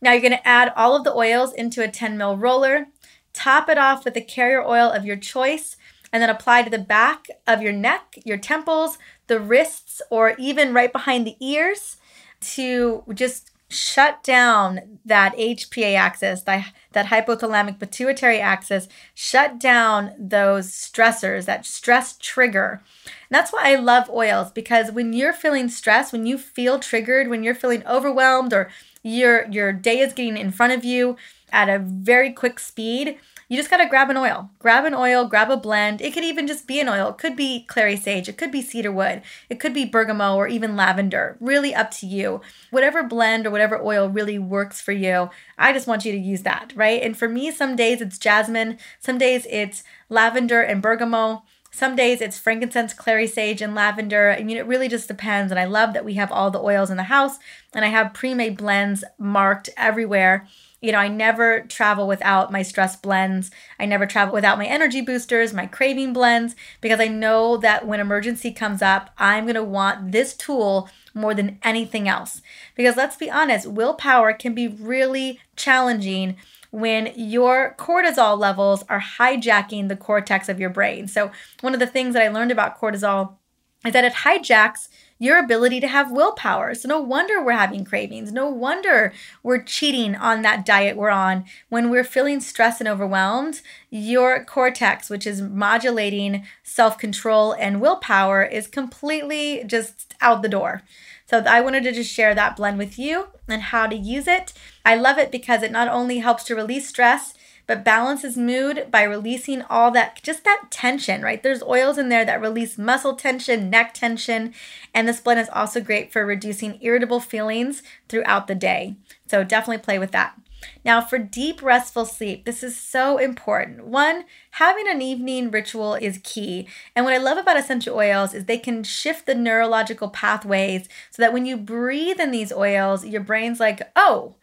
Now 0.01 0.13
you're 0.13 0.23
going 0.23 0.33
to 0.33 0.49
add 0.49 0.73
all 0.75 0.97
of 0.97 1.05
the 1.05 1.15
oils 1.15 1.53
into 1.53 1.85
a 1.85 1.89
10 1.89 2.17
ml 2.17 2.41
roller, 2.41 2.87
top 3.35 3.69
it 3.69 3.77
off 3.77 4.07
with 4.07 4.17
a 4.17 4.23
carrier 4.23 4.65
oil 4.65 4.91
of 4.91 5.05
your 5.05 5.17
choice, 5.17 5.77
and 6.13 6.23
then 6.23 6.31
apply 6.31 6.63
to 6.63 6.71
the 6.71 6.79
back 6.79 7.29
of 7.47 7.63
your 7.63 7.73
neck, 7.73 8.19
your 8.25 8.39
temples, 8.39 8.99
the 9.27 9.41
wrists, 9.41 10.01
or 10.11 10.35
even 10.39 10.75
right 10.75 10.93
behind 10.93 11.27
the 11.27 11.37
ears 11.41 11.97
to 12.41 13.03
just 13.15 13.51
shut 13.69 14.23
down 14.23 14.99
that 15.05 15.37
HPA 15.37 15.97
axis, 15.97 16.43
that, 16.43 16.73
that 16.93 17.07
hypothalamic 17.07 17.81
pituitary 17.81 18.41
axis, 18.41 18.89
shut 19.15 19.59
down 19.59 20.13
those 20.19 20.69
stressors, 20.69 21.47
that 21.47 21.67
stress 21.67 22.17
trigger. 22.19 22.83
And 23.05 23.37
that's 23.37 23.53
why 23.53 23.73
I 23.73 23.75
love 23.75 24.09
oils 24.09 24.53
because 24.53 24.93
when 24.93 25.13
you're 25.13 25.33
feeling 25.33 25.69
stressed, 25.69 26.13
when 26.13 26.27
you 26.27 26.39
feel 26.39 26.79
triggered, 26.79 27.29
when 27.29 27.43
you're 27.43 27.55
feeling 27.55 27.85
overwhelmed 27.87 28.53
or 28.53 28.71
your 29.03 29.47
your 29.51 29.73
day 29.73 29.99
is 30.01 30.13
getting 30.13 30.37
in 30.37 30.51
front 30.51 30.73
of 30.73 30.85
you 30.85 31.17
at 31.53 31.69
a 31.69 31.79
very 31.79 32.33
quick 32.33 32.59
speed, 32.59 33.19
you 33.49 33.57
just 33.57 33.71
got 33.71 33.77
to 33.77 33.87
grab 33.87 34.11
an 34.11 34.17
oil. 34.17 34.51
Grab 34.59 34.85
an 34.85 34.95
oil, 34.95 35.25
grab 35.27 35.51
a 35.51 35.57
blend. 35.57 36.01
It 36.01 36.13
could 36.13 36.25
even 36.25 36.47
just 36.47 36.67
be 36.67 36.81
an 36.81 36.89
oil. 36.89 37.11
It 37.11 37.19
could 37.19 37.37
be 37.37 37.65
clary 37.65 37.97
sage, 37.97 38.29
it 38.29 38.37
could 38.37 38.51
be 38.51 38.63
cedarwood, 38.63 39.23
it 39.49 39.61
could 39.61 39.73
be 39.73 39.85
bergamot 39.85 40.37
or 40.37 40.49
even 40.49 40.77
lavender. 40.77 41.37
Really 41.41 41.75
up 41.75 41.91
to 41.93 42.07
you. 42.07 42.41
Whatever 42.71 43.05
blend 43.05 43.47
or 43.47 43.51
whatever 43.51 43.81
oil 43.81 44.09
really 44.09 44.39
works 44.39 44.81
for 44.81 44.93
you, 44.93 45.31
I 45.57 45.73
just 45.73 45.87
want 45.87 46.05
you 46.05 46.13
to 46.13 46.19
use 46.19 46.43
that, 46.43 46.73
right? 46.75 47.01
And 47.03 47.17
for 47.17 47.29
me, 47.29 47.51
some 47.51 47.77
days 47.77 48.01
it's 48.01 48.19
jasmine, 48.19 48.79
some 48.99 49.19
days 49.19 49.47
it's 49.49 49.85
lavender 50.09 50.61
and 50.61 50.83
bergamot. 50.83 51.43
Some 51.71 51.95
days 51.95 52.23
it's 52.23 52.39
frankincense, 52.39 52.95
clary 52.95 53.27
sage, 53.27 53.61
and 53.61 53.75
lavender. 53.75 54.31
I 54.31 54.43
mean, 54.43 54.57
it 54.57 54.67
really 54.67 54.89
just 54.89 55.09
depends. 55.09 55.53
And 55.53 55.61
I 55.61 55.67
love 55.67 55.93
that 55.93 56.07
we 56.07 56.15
have 56.15 56.33
all 56.33 56.51
the 56.51 56.63
oils 56.63 56.91
in 56.91 56.97
the 56.97 57.03
house 57.03 57.39
and 57.75 57.85
I 57.85 57.89
have 57.89 58.15
pre 58.15 58.33
made 58.33 58.57
blends 58.57 59.05
marked 59.19 59.69
everywhere 59.77 60.49
you 60.81 60.93
know, 60.93 60.99
I 60.99 61.09
never 61.09 61.63
travel 61.63 62.07
without 62.07 62.53
my 62.53 62.63
stress 62.63 62.97
blends. 62.97 63.51
I 63.81 63.87
never 63.87 64.07
travel 64.07 64.35
without 64.35 64.59
my 64.59 64.67
energy 64.67 65.01
boosters, 65.01 65.55
my 65.55 65.67
craving 65.67 66.13
blends, 66.13 66.55
because 66.81 67.01
I 67.01 67.09
know 67.09 67.57
that 67.57 67.87
when 67.87 68.01
emergency 68.01 68.53
comes 68.53 68.83
up, 68.83 69.11
I'm 69.19 69.45
going 69.45 69.55
to 69.55 69.65
want 69.65 70.13
this 70.13 70.35
tool 70.35 70.89
more 71.15 71.35
than 71.35 71.59
anything 71.63 72.09
else. 72.09 72.43
Because 72.75 72.97
let's 72.97 73.17
be 73.17 73.31
honest, 73.31 73.67
willpower 73.67 74.33
can 74.35 74.55
be 74.55 74.69
really 74.69 75.41
challenging 75.57 76.37
when 76.71 77.11
your 77.17 77.75
cortisol 77.79 78.39
levels 78.39 78.85
are 78.89 79.01
hijacking 79.01 79.89
the 79.89 79.97
cortex 79.97 80.49
of 80.49 80.61
your 80.61 80.69
brain. 80.69 81.09
So, 81.09 81.31
one 81.63 81.73
of 81.73 81.81
the 81.81 81.87
things 81.87 82.13
that 82.13 82.23
I 82.23 82.29
learned 82.29 82.51
about 82.51 82.79
cortisol 82.79 83.37
is 83.85 83.93
that 83.93 84.05
it 84.05 84.13
hijacks 84.13 84.89
your 85.19 85.39
ability 85.39 85.81
to 85.81 85.89
have 85.89 86.13
willpower. 86.13 86.75
So, 86.75 86.89
no 86.89 87.01
wonder 87.01 87.43
we're 87.43 87.53
having 87.53 87.85
cravings. 87.85 88.33
No 88.33 88.49
wonder 88.49 89.13
we're 89.43 89.63
cheating 89.63 90.15
on 90.15 90.43
that 90.43 90.67
diet 90.67 90.97
we're 90.97 91.11
on. 91.11 91.45
When 91.69 91.91
we're 91.91 92.05
feeling 92.05 92.41
stressed 92.41 92.81
and 92.81 92.89
overwhelmed, 92.89 93.63
your 93.91 94.45
cortex, 94.45 95.09
which 95.09 95.27
is 95.27 95.41
modulating 95.41 96.45
self 96.63 96.99
control 96.99 97.53
and 97.53 97.81
willpower, 97.81 98.43
is 98.45 98.67
completely 98.67 99.65
just 99.67 100.15
out 100.21 100.43
the 100.43 100.49
door. 100.49 100.83
So, 101.27 101.39
I 101.39 101.61
wanted 101.61 101.85
to 101.85 101.93
just 101.93 102.13
share 102.13 102.35
that 102.35 102.57
blend 102.57 102.79
with 102.79 102.99
you 102.99 103.29
and 103.49 103.63
how 103.63 103.87
to 103.87 103.97
use 103.97 104.27
it. 104.27 104.53
I 104.85 104.97
love 104.97 105.19
it 105.19 105.33
because 105.33 105.63
it 105.63 105.73
not 105.73 105.89
only 105.89 106.19
helps 106.19 106.45
to 106.45 106.55
release 106.55 106.89
stress, 106.89 107.35
but 107.67 107.85
balances 107.85 108.37
mood 108.37 108.89
by 108.91 109.03
releasing 109.03 109.63
all 109.63 109.91
that, 109.91 110.23
just 110.23 110.45
that 110.45 110.67
tension, 110.71 111.23
right? 111.23 111.43
There's 111.43 111.63
oils 111.63 111.99
in 111.99 112.09
there 112.09 112.25
that 112.25 112.41
release 112.41 112.79
muscle 112.79 113.15
tension, 113.15 113.71
neck 113.71 113.95
tension, 113.95 114.55
and 114.95 115.09
this 115.09 115.21
blend 115.21 115.41
is 115.41 115.49
also 115.53 115.81
great 115.81 116.13
for 116.13 116.25
reducing 116.25 116.79
irritable 116.81 117.21
feelings 117.21 117.83
throughout 118.09 118.47
the 118.47 118.55
day. 118.55 118.97
So 119.27 119.45
definitely 119.45 119.83
play 119.83 119.99
with 119.99 120.13
that. 120.13 120.39
Now, 120.85 121.01
for 121.01 121.19
deep, 121.19 121.63
restful 121.63 122.05
sleep, 122.07 122.45
this 122.45 122.63
is 122.63 122.77
so 122.77 123.19
important. 123.19 123.87
One, 123.87 124.25
having 124.53 124.89
an 124.89 125.03
evening 125.03 125.51
ritual 125.51 125.95
is 125.95 126.21
key. 126.23 126.67
And 126.95 127.05
what 127.05 127.15
I 127.15 127.19
love 127.19 127.39
about 127.39 127.59
essential 127.59 127.97
oils 127.97 128.35
is 128.35 128.45
they 128.45 128.59
can 128.59 128.83
shift 128.83 129.27
the 129.27 129.35
neurological 129.35 130.09
pathways 130.09 130.89
so 131.11 131.23
that 131.23 131.33
when 131.33 131.47
you 131.47 131.57
breathe 131.57 132.21
in 132.21 132.31
these 132.31 132.53
oils, 132.53 133.05
your 133.05 133.21
brain's 133.21 133.61
like, 133.61 133.83
oh, 133.97 134.37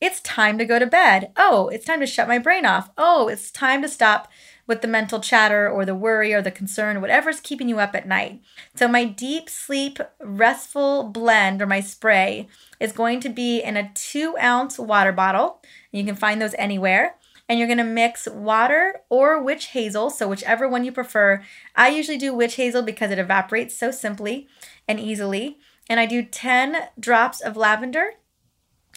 it's 0.00 0.20
time 0.20 0.58
to 0.58 0.64
go 0.64 0.78
to 0.78 0.86
bed. 0.86 1.32
Oh, 1.36 1.68
it's 1.68 1.84
time 1.84 2.00
to 2.00 2.06
shut 2.06 2.28
my 2.28 2.38
brain 2.38 2.66
off. 2.66 2.90
Oh, 2.98 3.28
it's 3.28 3.50
time 3.50 3.80
to 3.82 3.88
stop 3.88 4.28
with 4.66 4.82
the 4.82 4.88
mental 4.88 5.20
chatter 5.20 5.68
or 5.70 5.84
the 5.84 5.94
worry 5.94 6.34
or 6.34 6.42
the 6.42 6.50
concern, 6.50 7.00
whatever's 7.00 7.40
keeping 7.40 7.68
you 7.68 7.78
up 7.78 7.94
at 7.94 8.06
night. 8.06 8.42
So, 8.74 8.88
my 8.88 9.04
deep 9.04 9.48
sleep 9.48 9.98
restful 10.20 11.04
blend 11.04 11.62
or 11.62 11.66
my 11.66 11.80
spray 11.80 12.48
is 12.80 12.92
going 12.92 13.20
to 13.20 13.28
be 13.28 13.60
in 13.60 13.76
a 13.76 13.90
two 13.94 14.36
ounce 14.38 14.78
water 14.78 15.12
bottle. 15.12 15.62
You 15.92 16.04
can 16.04 16.16
find 16.16 16.42
those 16.42 16.54
anywhere. 16.58 17.16
And 17.48 17.60
you're 17.60 17.68
to 17.68 17.84
mix 17.84 18.26
water 18.26 19.02
or 19.08 19.40
witch 19.40 19.66
hazel, 19.66 20.10
so 20.10 20.26
whichever 20.26 20.68
one 20.68 20.84
you 20.84 20.90
prefer. 20.90 21.44
I 21.76 21.90
usually 21.90 22.18
do 22.18 22.34
witch 22.34 22.56
hazel 22.56 22.82
because 22.82 23.12
it 23.12 23.20
evaporates 23.20 23.78
so 23.78 23.92
simply 23.92 24.48
and 24.88 24.98
easily. 24.98 25.58
And 25.88 26.00
I 26.00 26.06
do 26.06 26.24
10 26.24 26.88
drops 26.98 27.40
of 27.40 27.56
lavender 27.56 28.14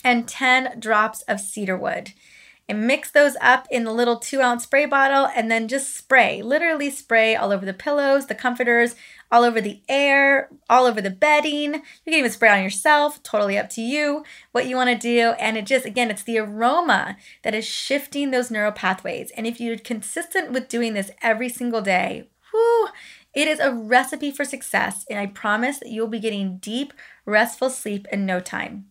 and 0.04 0.28
10 0.28 0.80
drops 0.80 1.22
of 1.24 1.40
cedar 1.40 1.78
wood. 1.78 2.14
And 2.68 2.86
mix 2.86 3.10
those 3.10 3.36
up 3.42 3.68
in 3.72 3.84
the 3.84 3.92
little 3.92 4.18
two 4.18 4.42
ounce 4.42 4.64
spray 4.64 4.86
bottle 4.86 5.28
and 5.36 5.50
then 5.50 5.68
just 5.68 5.98
spray, 5.98 6.44
literally 6.44 6.92
spray 6.92 7.36
all 7.36 7.52
over 7.52 7.66
the 7.66 7.74
pillows, 7.74 8.28
the 8.28 8.36
comforters, 8.36 8.96
all 9.32 9.44
over 9.44 9.60
the 9.60 9.82
air, 9.90 10.50
all 10.70 10.86
over 10.86 11.02
the 11.02 11.10
bedding. 11.10 11.74
You 11.74 11.82
can 12.06 12.14
even 12.14 12.30
spray 12.30 12.50
on 12.50 12.62
yourself, 12.62 13.24
totally 13.24 13.58
up 13.58 13.72
to 13.72 13.82
you 13.82 14.24
what 14.52 14.68
you 14.68 14.76
want 14.76 14.92
to 14.92 14.96
do. 14.96 15.32
And 15.40 15.58
it 15.58 15.66
just, 15.66 15.86
again, 15.86 16.12
it's 16.12 16.22
the 16.22 16.38
aroma 16.38 17.18
that 17.42 17.56
is 17.56 17.66
shifting 17.66 18.30
those 18.30 18.52
neural 18.52 18.72
pathways. 18.72 19.32
And 19.36 19.48
if 19.48 19.60
you're 19.60 19.80
consistent 19.80 20.52
with 20.52 20.70
doing 20.70 20.94
this 20.94 21.10
every 21.24 21.50
single 21.50 21.82
day, 21.82 22.30
whoo, 22.54 22.90
it 23.34 23.48
is 23.48 23.60
a 23.60 23.74
recipe 23.74 24.30
for 24.30 24.46
success. 24.46 25.06
And 25.10 25.18
I 25.18 25.26
promise 25.26 25.80
that 25.80 25.90
you'll 25.90 26.08
be 26.08 26.20
getting 26.20 26.58
deep, 26.58 26.94
restful 27.26 27.72
sleep 27.72 28.08
in 28.12 28.28
no 28.28 28.40
time. 28.40 28.86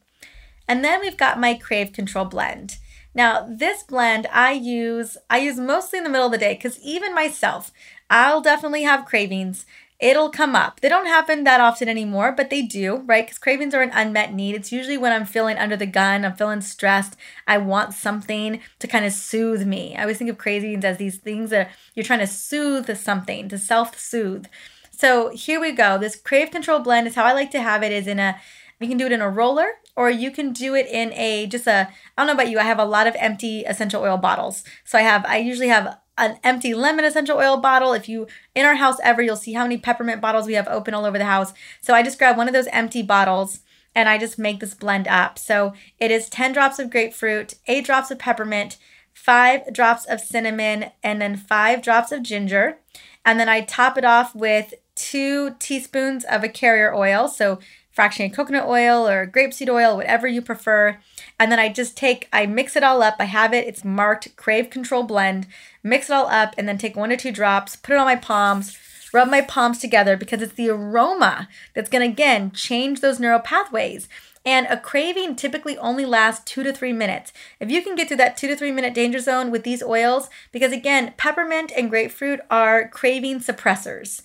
And 0.69 0.85
then 0.85 1.01
we've 1.01 1.17
got 1.17 1.41
my 1.41 1.55
Crave 1.55 1.93
Control 1.93 2.27
blend. 2.27 2.77
Now, 3.15 3.45
this 3.49 3.83
blend 3.83 4.29
I 4.33 4.53
use 4.53 5.17
I 5.29 5.39
use 5.39 5.59
mostly 5.59 5.99
in 5.99 6.05
the 6.05 6.11
middle 6.11 6.27
of 6.27 6.33
the 6.33 6.39
day 6.39 6.55
cuz 6.55 6.79
even 6.81 7.15
myself, 7.15 7.73
I'll 8.11 8.41
definitely 8.41 8.83
have 8.83 9.07
cravings. 9.07 9.67
It'll 9.99 10.31
come 10.31 10.55
up. 10.55 10.79
They 10.79 10.89
don't 10.89 11.07
happen 11.07 11.43
that 11.43 11.61
often 11.61 11.89
anymore, 11.89 12.31
but 12.31 12.51
they 12.51 12.63
do, 12.63 13.03
right? 13.07 13.27
Cuz 13.27 13.39
cravings 13.39 13.75
are 13.75 13.83
an 13.83 13.91
unmet 13.93 14.33
need. 14.33 14.55
It's 14.55 14.71
usually 14.71 14.99
when 14.99 15.13
I'm 15.13 15.25
feeling 15.25 15.57
under 15.57 15.77
the 15.77 15.87
gun, 15.87 16.25
I'm 16.25 16.37
feeling 16.37 16.61
stressed, 16.61 17.17
I 17.49 17.59
want 17.59 17.95
something 17.95 18.61
to 18.79 18.87
kind 18.87 19.05
of 19.05 19.13
soothe 19.13 19.67
me. 19.67 19.97
I 19.97 20.03
always 20.03 20.19
think 20.19 20.31
of 20.31 20.39
cravings 20.39 20.85
as 20.85 20.99
these 20.99 21.17
things 21.17 21.51
that 21.51 21.71
you're 21.95 22.05
trying 22.05 22.21
to 22.21 22.27
soothe 22.29 22.97
something, 22.97 23.49
to 23.49 23.59
self-soothe. 23.59 24.47
So, 24.93 25.31
here 25.31 25.61
we 25.61 25.73
go. 25.73 25.97
This 25.99 26.17
Crave 26.17 26.51
Control 26.51 26.81
blend 26.81 27.07
is 27.07 27.15
how 27.15 27.25
I 27.25 27.33
like 27.33 27.53
to 27.53 27.61
have 27.61 27.83
it 27.83 27.93
is 27.93 28.07
in 28.07 28.19
a 28.19 28.37
you 28.81 28.89
can 28.89 28.99
do 28.99 29.07
it 29.07 29.13
in 29.13 29.21
a 29.21 29.31
roller 29.31 29.69
or 29.97 30.11
you 30.11 30.31
can 30.31 30.53
do 30.53 30.75
it 30.75 30.87
in 30.87 31.13
a 31.15 31.47
just 31.47 31.67
a 31.67 31.89
I 32.17 32.23
don't 32.23 32.27
know 32.29 32.35
about 32.35 32.51
you, 32.51 32.59
I 32.59 32.65
have 32.65 32.79
a 32.79 32.85
lot 32.85 33.07
of 33.07 33.17
empty 33.19 33.65
essential 33.65 34.03
oil 34.03 34.17
bottles. 34.17 34.65
So 34.85 34.99
I 34.99 35.03
have 35.03 35.25
I 35.27 35.39
usually 35.39 35.69
have 35.69 35.99
an 36.17 36.39
empty 36.45 36.75
lemon 36.75 37.05
essential 37.05 37.39
oil 37.39 37.57
bottle. 37.57 37.93
If 37.93 38.09
you 38.09 38.27
in 38.55 38.67
our 38.67 38.77
house 38.77 38.99
ever, 39.03 39.23
you'll 39.23 39.37
see 39.37 39.55
how 39.55 39.63
many 39.63 39.79
peppermint 39.79 40.21
bottles 40.21 40.47
we 40.47 40.55
have 40.55 40.69
open 40.69 40.95
all 40.95 41.05
over 41.05 41.19
the 41.19 41.25
house. 41.25 41.53
So 41.81 41.95
I 41.95 42.03
just 42.03 42.19
grab 42.19 42.37
one 42.37 42.49
of 42.49 42.55
those 42.55 42.69
empty 42.69 43.03
bottles 43.03 43.61
and 43.95 44.09
I 44.09 44.19
just 44.19 44.39
make 44.39 44.61
this 44.61 44.75
blend 44.75 45.09
up. 45.09 45.39
So 45.39 45.73
it 45.99 46.11
is 46.11 46.29
10 46.29 46.53
drops 46.53 46.79
of 46.79 46.91
grapefruit, 46.91 47.55
8 47.67 47.85
drops 47.85 48.11
of 48.11 48.19
peppermint, 48.19 48.77
5 49.15 49.73
drops 49.73 50.05
of 50.05 50.21
cinnamon, 50.21 50.93
and 51.03 51.21
then 51.21 51.37
5 51.37 51.83
drops 51.83 52.13
of 52.13 52.23
ginger. 52.23 52.79
And 53.25 53.41
then 53.41 53.49
I 53.49 53.63
top 53.63 53.99
it 53.99 54.05
off 54.05 54.35
with 54.35 54.75
two 54.95 55.55
teaspoons 55.59 56.25
of 56.25 56.45
a 56.45 56.49
carrier 56.49 56.95
oil. 56.95 57.29
So 57.29 57.59
fractionated 57.99 58.35
coconut 58.35 58.67
oil 58.67 59.09
or 59.09 59.27
grapeseed 59.27 59.69
oil, 59.69 59.97
whatever 59.97 60.29
you 60.29 60.41
prefer. 60.41 60.99
And 61.39 61.51
then 61.51 61.59
I 61.59 61.69
just 61.69 61.97
take, 61.97 62.29
I 62.33 62.47
mix 62.47 62.77
it 62.77 62.85
all 62.85 63.03
up. 63.03 63.17
I 63.19 63.25
have 63.25 63.53
it, 63.53 63.67
it's 63.67 63.85
marked 63.85 64.37
Crave 64.37 64.71
Control 64.71 65.03
Blend. 65.03 65.47
Mix 65.83 66.09
it 66.09 66.13
all 66.13 66.29
up 66.29 66.55
and 66.57 66.69
then 66.69 66.79
take 66.79 66.97
one 66.97 67.11
or 67.11 67.17
two 67.17 67.33
drops, 67.33 67.77
put 67.77 67.95
it 67.95 67.99
on 67.99 68.07
my 68.07 68.17
palms, 68.17 68.79
rub 69.13 69.29
my 69.29 69.41
palms 69.41 69.79
together 69.79 70.17
because 70.17 70.43
it's 70.43 70.55
the 70.55 70.69
aroma 70.69 71.49
that's 71.75 71.91
to 71.91 72.03
again 72.03 72.51
change 72.53 73.01
those 73.01 73.19
neural 73.19 73.41
pathways. 73.41 74.09
And 74.45 74.67
a 74.71 74.79
craving 74.79 75.37
typically 75.37 75.77
only 75.79 76.07
lasts 76.07 76.45
two 76.45 76.63
to 76.63 76.73
three 76.73 76.93
minutes. 76.93 77.33
If 77.61 77.71
you 77.71 77.83
can 77.83 77.97
get 77.97 78.09
through 78.09 78.17
that 78.19 78.37
two 78.37 78.47
to 78.47 78.57
three 78.57 78.73
minute 78.73 78.95
danger 78.95 79.19
zone 79.19 79.51
with 79.51 79.63
these 79.63 79.83
oils, 79.83 80.31
because 80.53 80.73
again, 80.73 81.13
peppermint 81.17 81.73
and 81.77 81.91
grapefruit 81.91 82.41
are 82.51 82.89
craving 82.89 83.41
suppressors. 83.41 84.23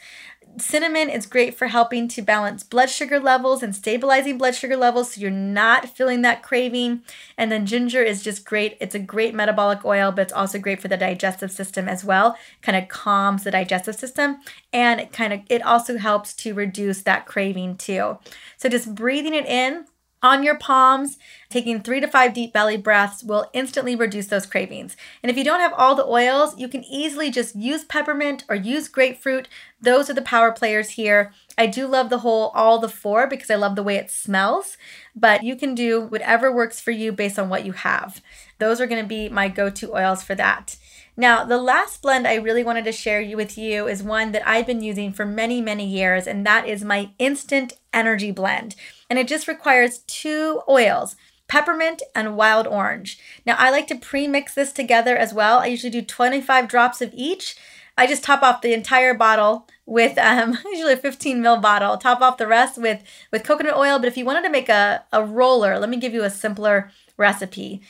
Cinnamon 0.57 1.09
is 1.09 1.25
great 1.25 1.57
for 1.57 1.67
helping 1.67 2.07
to 2.09 2.21
balance 2.21 2.63
blood 2.63 2.89
sugar 2.89 3.19
levels 3.19 3.63
and 3.63 3.75
stabilizing 3.75 4.37
blood 4.37 4.55
sugar 4.55 4.77
levels 4.77 5.13
so 5.13 5.21
you're 5.21 5.31
not 5.31 5.89
feeling 5.89 6.21
that 6.21 6.43
craving. 6.43 7.01
And 7.37 7.51
then 7.51 7.65
ginger 7.65 8.01
is 8.03 8.23
just 8.23 8.45
great. 8.45 8.77
It's 8.79 8.95
a 8.95 8.99
great 8.99 9.33
metabolic 9.33 9.83
oil, 9.83 10.11
but 10.11 10.23
it's 10.23 10.33
also 10.33 10.59
great 10.59 10.81
for 10.81 10.87
the 10.87 10.97
digestive 10.97 11.51
system 11.51 11.89
as 11.89 12.03
well. 12.03 12.37
Kind 12.61 12.77
of 12.77 12.87
calms 12.87 13.43
the 13.43 13.51
digestive 13.51 13.95
system 13.95 14.37
and 14.71 14.99
it 14.99 15.11
kind 15.11 15.33
of 15.33 15.41
it 15.49 15.61
also 15.63 15.97
helps 15.97 16.33
to 16.35 16.53
reduce 16.53 17.01
that 17.03 17.25
craving 17.25 17.77
too. 17.77 18.17
So 18.57 18.69
just 18.69 18.93
breathing 18.93 19.33
it 19.33 19.45
in 19.45 19.85
on 20.23 20.41
your 20.41 20.57
palms, 20.57 21.17
taking 21.49 21.81
three 21.81 21.99
to 21.99 22.07
five 22.07 22.33
deep 22.33 22.53
belly 22.53 22.77
breaths 22.77 23.23
will 23.23 23.49
instantly 23.53 23.95
reduce 23.95 24.27
those 24.27 24.45
cravings. 24.45 24.95
And 25.21 25.29
if 25.29 25.37
you 25.37 25.43
don't 25.43 25.59
have 25.59 25.73
all 25.73 25.93
the 25.93 26.05
oils, 26.05 26.57
you 26.57 26.69
can 26.69 26.83
easily 26.85 27.29
just 27.29 27.55
use 27.55 27.83
peppermint 27.83 28.45
or 28.47 28.55
use 28.55 28.87
grapefruit. 28.87 29.49
Those 29.81 30.09
are 30.09 30.13
the 30.13 30.21
power 30.21 30.53
players 30.53 30.91
here. 30.91 31.33
I 31.57 31.67
do 31.67 31.85
love 31.85 32.09
the 32.09 32.19
whole 32.19 32.51
all 32.55 32.79
the 32.79 32.89
four 32.89 33.27
because 33.27 33.51
I 33.51 33.55
love 33.55 33.75
the 33.75 33.83
way 33.83 33.97
it 33.97 34.09
smells, 34.09 34.77
but 35.13 35.43
you 35.43 35.55
can 35.57 35.75
do 35.75 36.01
whatever 36.01 36.51
works 36.51 36.79
for 36.79 36.91
you 36.91 37.11
based 37.11 37.37
on 37.37 37.49
what 37.49 37.65
you 37.65 37.73
have. 37.73 38.21
Those 38.59 38.79
are 38.79 38.87
going 38.87 39.03
to 39.03 39.07
be 39.07 39.27
my 39.27 39.49
go 39.49 39.69
to 39.69 39.95
oils 39.95 40.23
for 40.23 40.35
that. 40.35 40.77
Now, 41.15 41.43
the 41.43 41.59
last 41.59 42.01
blend 42.01 42.27
I 42.27 42.35
really 42.35 42.63
wanted 42.63 42.85
to 42.85 42.91
share 42.91 43.35
with 43.37 43.55
you 43.55 43.87
is 43.87 44.01
one 44.01 44.31
that 44.31 44.47
I've 44.47 44.65
been 44.65 44.81
using 44.81 45.13
for 45.13 45.25
many, 45.25 45.61
many 45.61 45.85
years, 45.85 46.25
and 46.25 46.43
that 46.45 46.67
is 46.67 46.83
my 46.83 47.11
Instant 47.19 47.73
Energy 47.93 48.31
Blend. 48.31 48.75
And 49.09 49.19
it 49.19 49.27
just 49.27 49.47
requires 49.47 49.99
two 49.99 50.61
oils 50.67 51.15
peppermint 51.47 52.01
and 52.15 52.35
wild 52.35 52.65
orange. 52.65 53.19
Now, 53.45 53.55
I 53.59 53.69
like 53.69 53.85
to 53.87 53.95
pre 53.95 54.27
mix 54.27 54.55
this 54.55 54.71
together 54.71 55.15
as 55.15 55.33
well. 55.33 55.59
I 55.59 55.67
usually 55.67 55.91
do 55.91 56.01
25 56.01 56.67
drops 56.67 57.01
of 57.01 57.13
each. 57.13 57.55
I 57.95 58.07
just 58.07 58.23
top 58.23 58.41
off 58.41 58.61
the 58.61 58.73
entire 58.73 59.13
bottle 59.13 59.67
with 59.85 60.17
um, 60.17 60.57
usually 60.65 60.93
a 60.93 60.97
15 60.97 61.41
mil 61.41 61.57
bottle. 61.57 61.97
Top 61.97 62.21
off 62.21 62.37
the 62.37 62.47
rest 62.47 62.77
with 62.77 63.03
with 63.31 63.43
coconut 63.43 63.77
oil. 63.77 63.99
But 63.99 64.07
if 64.07 64.17
you 64.17 64.25
wanted 64.25 64.43
to 64.43 64.49
make 64.49 64.69
a, 64.69 65.03
a 65.11 65.23
roller, 65.23 65.77
let 65.77 65.89
me 65.89 65.97
give 65.97 66.13
you 66.13 66.23
a 66.23 66.29
simpler 66.29 66.91
recipe. 67.17 67.81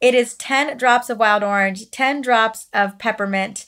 It 0.00 0.14
is 0.14 0.34
10 0.34 0.76
drops 0.76 1.10
of 1.10 1.18
wild 1.18 1.42
orange, 1.42 1.90
10 1.90 2.20
drops 2.20 2.66
of 2.72 2.98
peppermint. 2.98 3.66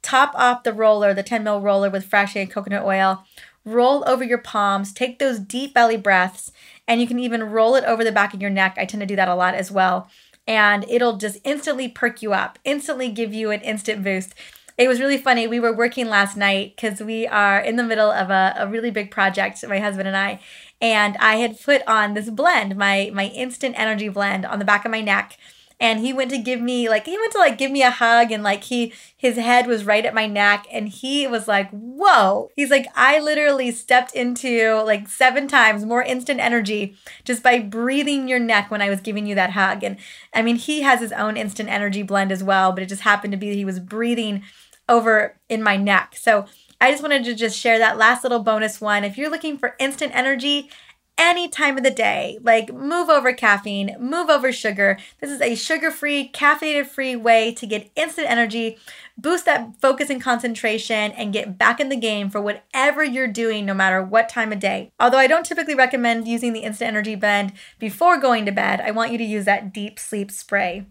Top 0.00 0.32
off 0.34 0.62
the 0.62 0.72
roller, 0.72 1.12
the 1.12 1.22
10 1.22 1.44
ml 1.44 1.62
roller 1.62 1.90
with 1.90 2.08
fractionated 2.08 2.50
coconut 2.50 2.84
oil. 2.84 3.24
Roll 3.68 4.02
over 4.08 4.24
your 4.24 4.38
palms, 4.38 4.92
take 4.92 5.18
those 5.18 5.38
deep 5.38 5.74
belly 5.74 5.96
breaths, 5.96 6.52
and 6.86 7.00
you 7.00 7.06
can 7.06 7.18
even 7.18 7.50
roll 7.50 7.74
it 7.74 7.84
over 7.84 8.02
the 8.02 8.12
back 8.12 8.32
of 8.32 8.40
your 8.40 8.50
neck. 8.50 8.76
I 8.78 8.86
tend 8.86 9.02
to 9.02 9.06
do 9.06 9.16
that 9.16 9.28
a 9.28 9.34
lot 9.34 9.54
as 9.54 9.70
well. 9.70 10.08
And 10.46 10.86
it'll 10.88 11.18
just 11.18 11.38
instantly 11.44 11.88
perk 11.88 12.22
you 12.22 12.32
up, 12.32 12.58
instantly 12.64 13.10
give 13.10 13.34
you 13.34 13.50
an 13.50 13.60
instant 13.60 14.02
boost. 14.02 14.34
It 14.78 14.88
was 14.88 15.00
really 15.00 15.18
funny. 15.18 15.46
We 15.46 15.60
were 15.60 15.74
working 15.74 16.08
last 16.08 16.36
night 16.36 16.76
because 16.76 17.02
we 17.02 17.26
are 17.26 17.60
in 17.60 17.76
the 17.76 17.82
middle 17.82 18.10
of 18.10 18.30
a, 18.30 18.54
a 18.56 18.66
really 18.66 18.90
big 18.90 19.10
project, 19.10 19.62
my 19.68 19.80
husband 19.80 20.08
and 20.08 20.16
I. 20.16 20.40
And 20.80 21.16
I 21.18 21.36
had 21.36 21.60
put 21.60 21.82
on 21.86 22.14
this 22.14 22.30
blend, 22.30 22.76
my 22.76 23.10
my 23.12 23.26
instant 23.26 23.78
energy 23.78 24.08
blend 24.08 24.46
on 24.46 24.60
the 24.60 24.64
back 24.64 24.84
of 24.84 24.90
my 24.90 25.02
neck 25.02 25.36
and 25.80 26.00
he 26.00 26.12
went 26.12 26.30
to 26.30 26.38
give 26.38 26.60
me 26.60 26.88
like 26.88 27.06
he 27.06 27.16
went 27.16 27.32
to 27.32 27.38
like 27.38 27.58
give 27.58 27.70
me 27.70 27.82
a 27.82 27.90
hug 27.90 28.32
and 28.32 28.42
like 28.42 28.64
he 28.64 28.92
his 29.16 29.36
head 29.36 29.66
was 29.66 29.84
right 29.84 30.04
at 30.04 30.14
my 30.14 30.26
neck 30.26 30.66
and 30.72 30.88
he 30.88 31.26
was 31.26 31.48
like 31.48 31.70
whoa. 31.70 32.50
He's 32.56 32.70
like 32.70 32.86
i 32.94 33.18
literally 33.18 33.70
stepped 33.70 34.14
into 34.14 34.82
like 34.82 35.08
seven 35.08 35.48
times 35.48 35.84
more 35.84 36.02
instant 36.02 36.40
energy 36.40 36.96
just 37.24 37.42
by 37.42 37.60
breathing 37.60 38.28
your 38.28 38.40
neck 38.40 38.70
when 38.70 38.82
i 38.82 38.90
was 38.90 39.00
giving 39.00 39.26
you 39.26 39.34
that 39.34 39.50
hug. 39.50 39.84
And 39.84 39.96
i 40.34 40.42
mean 40.42 40.56
he 40.56 40.82
has 40.82 41.00
his 41.00 41.12
own 41.12 41.36
instant 41.36 41.68
energy 41.68 42.02
blend 42.02 42.32
as 42.32 42.42
well 42.42 42.72
but 42.72 42.82
it 42.82 42.88
just 42.88 43.02
happened 43.02 43.32
to 43.32 43.38
be 43.38 43.54
he 43.54 43.64
was 43.64 43.80
breathing 43.80 44.42
over 44.88 45.36
in 45.48 45.62
my 45.62 45.76
neck. 45.76 46.14
So 46.16 46.46
I 46.80 46.90
just 46.90 47.02
wanted 47.02 47.24
to 47.24 47.34
just 47.34 47.58
share 47.58 47.78
that 47.78 47.98
last 47.98 48.22
little 48.22 48.38
bonus 48.38 48.80
one. 48.80 49.04
If 49.04 49.18
you're 49.18 49.30
looking 49.30 49.58
for 49.58 49.74
instant 49.78 50.14
energy 50.14 50.70
any 51.18 51.48
time 51.48 51.76
of 51.76 51.82
the 51.82 51.90
day. 51.90 52.38
Like, 52.40 52.72
move 52.72 53.10
over 53.10 53.32
caffeine, 53.32 53.96
move 53.98 54.30
over 54.30 54.52
sugar. 54.52 54.98
This 55.20 55.30
is 55.30 55.40
a 55.40 55.56
sugar 55.56 55.90
free, 55.90 56.30
caffeinated 56.32 56.86
free 56.86 57.16
way 57.16 57.52
to 57.54 57.66
get 57.66 57.90
instant 57.96 58.30
energy, 58.30 58.78
boost 59.18 59.44
that 59.44 59.78
focus 59.80 60.08
and 60.08 60.22
concentration, 60.22 61.12
and 61.12 61.32
get 61.32 61.58
back 61.58 61.80
in 61.80 61.88
the 61.88 61.96
game 61.96 62.30
for 62.30 62.40
whatever 62.40 63.02
you're 63.02 63.26
doing, 63.26 63.66
no 63.66 63.74
matter 63.74 64.02
what 64.02 64.28
time 64.28 64.52
of 64.52 64.60
day. 64.60 64.92
Although 65.00 65.18
I 65.18 65.26
don't 65.26 65.44
typically 65.44 65.74
recommend 65.74 66.28
using 66.28 66.52
the 66.52 66.60
instant 66.60 66.88
energy 66.88 67.16
blend 67.16 67.52
before 67.78 68.18
going 68.18 68.46
to 68.46 68.52
bed, 68.52 68.80
I 68.80 68.92
want 68.92 69.12
you 69.12 69.18
to 69.18 69.24
use 69.24 69.44
that 69.44 69.74
deep 69.74 69.98
sleep 69.98 70.30
spray. 70.30 70.86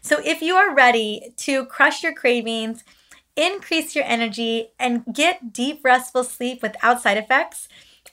So, 0.00 0.20
if 0.24 0.40
you 0.40 0.54
are 0.54 0.72
ready 0.72 1.34
to 1.38 1.66
crush 1.66 2.04
your 2.04 2.14
cravings, 2.14 2.84
increase 3.36 3.96
your 3.96 4.04
energy, 4.04 4.68
and 4.78 5.04
get 5.12 5.52
deep, 5.52 5.80
restful 5.84 6.22
sleep 6.22 6.62
without 6.62 7.02
side 7.02 7.16
effects, 7.16 7.68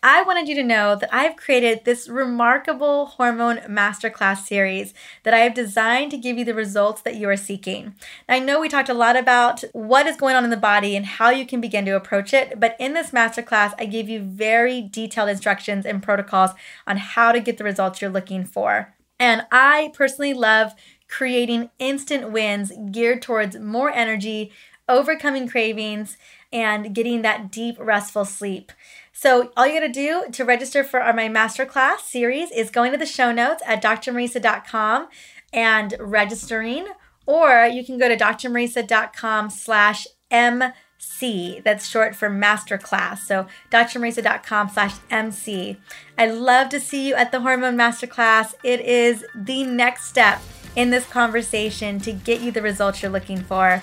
I 0.08 0.22
wanted 0.22 0.47
you 0.47 0.53
to 0.53 0.64
know 0.64 0.95
that 0.95 1.10
I've 1.12 1.36
created 1.36 1.84
this 1.84 2.08
remarkable 2.08 3.08
hormone 3.08 3.58
masterclass 3.62 4.45
series 4.45 4.93
that 5.24 5.34
I 5.34 5.39
have 5.39 5.56
designed 5.56 6.12
to 6.12 6.18
give 6.20 6.38
you 6.38 6.45
the 6.45 6.53
results 6.53 7.01
that 7.01 7.16
you 7.16 7.28
are 7.28 7.36
seeking. 7.36 7.95
I 8.30 8.38
know 8.38 8.62
we 8.62 8.70
talked 8.70 8.88
a 8.88 8.93
lot 8.93 9.16
about 9.16 9.64
what 9.74 10.06
is 10.06 10.16
going 10.16 10.36
on 10.36 10.43
in 10.43 10.51
the 10.51 10.58
body 10.58 10.95
and 10.95 11.08
how 11.08 11.32
you 11.32 11.43
can 11.43 11.60
begin 11.60 11.86
to 11.86 11.95
approach 11.95 12.36
it, 12.36 12.60
but 12.60 12.76
in 12.80 12.93
this 12.93 13.10
masterclass, 13.10 13.74
I 13.80 13.86
give 13.86 14.08
you 14.08 14.20
very 14.22 14.84
detailed 14.84 15.30
instructions 15.30 15.88
and 15.88 16.03
protocols 16.03 16.51
on 16.86 16.97
how 16.97 17.32
to 17.32 17.39
get 17.39 17.58
the 17.58 17.64
results 17.64 17.99
you're 17.99 18.12
looking 18.12 18.45
for. 18.45 18.93
And 19.20 19.47
I 19.51 19.91
personally 19.95 20.36
love 20.36 20.74
creating 21.08 21.72
instant 21.80 22.32
wins 22.32 22.72
geared 22.91 23.24
towards 23.24 23.58
more 23.58 23.89
energy, 23.89 24.51
overcoming 24.88 25.47
cravings, 25.47 26.16
and 26.53 26.93
getting 26.93 27.24
that 27.24 27.51
deep, 27.51 27.76
restful 27.80 28.24
sleep. 28.24 28.72
So 29.18 29.49
all 29.55 29.66
you 29.66 29.80
got 29.80 29.88
to 29.88 29.91
do 29.91 30.26
to 30.34 30.43
register 30.43 30.84
for 30.84 31.01
our, 31.01 31.13
my 31.13 31.30
masterclass 31.30 32.01
series 32.01 32.51
is 32.51 32.70
going 32.70 32.91
to 32.91 32.97
the 32.97 33.05
show 33.05 33.32
notes 33.32 33.63
at 33.66 33.82
drmariza.com 33.82 35.07
and 35.53 35.95
registering, 36.01 36.88
or 37.26 37.66
you 37.66 37.86
can 37.86 37.97
go 37.97 38.09
to 38.09 38.18
drmariza.com 38.18 39.49
slash 39.49 40.05
MC. 40.30 41.61
That's 41.63 41.88
short 41.88 42.13
for 42.13 42.30
masterclass. 42.30 43.20
So 43.20 43.47
drmariza.com 43.72 44.70
slash 44.70 44.95
MC. 45.09 45.78
I'd 46.18 46.34
love 46.34 46.68
to 46.70 46.82
see 46.82 47.07
you 47.07 47.16
at 47.16 47.32
the 47.32 47.39
Hormone 47.39 47.78
Masterclass. 47.78 48.53
It 48.63 48.82
is 48.82 49.24
the 49.34 49.63
next 49.63 50.09
step 50.09 50.41
in 50.76 50.89
this 50.89 51.07
conversation 51.07 51.99
to 52.01 52.11
get 52.11 52.41
you 52.41 52.51
the 52.51 52.61
results 52.61 53.01
you're 53.01 53.11
looking 53.11 53.41
for. 53.41 53.82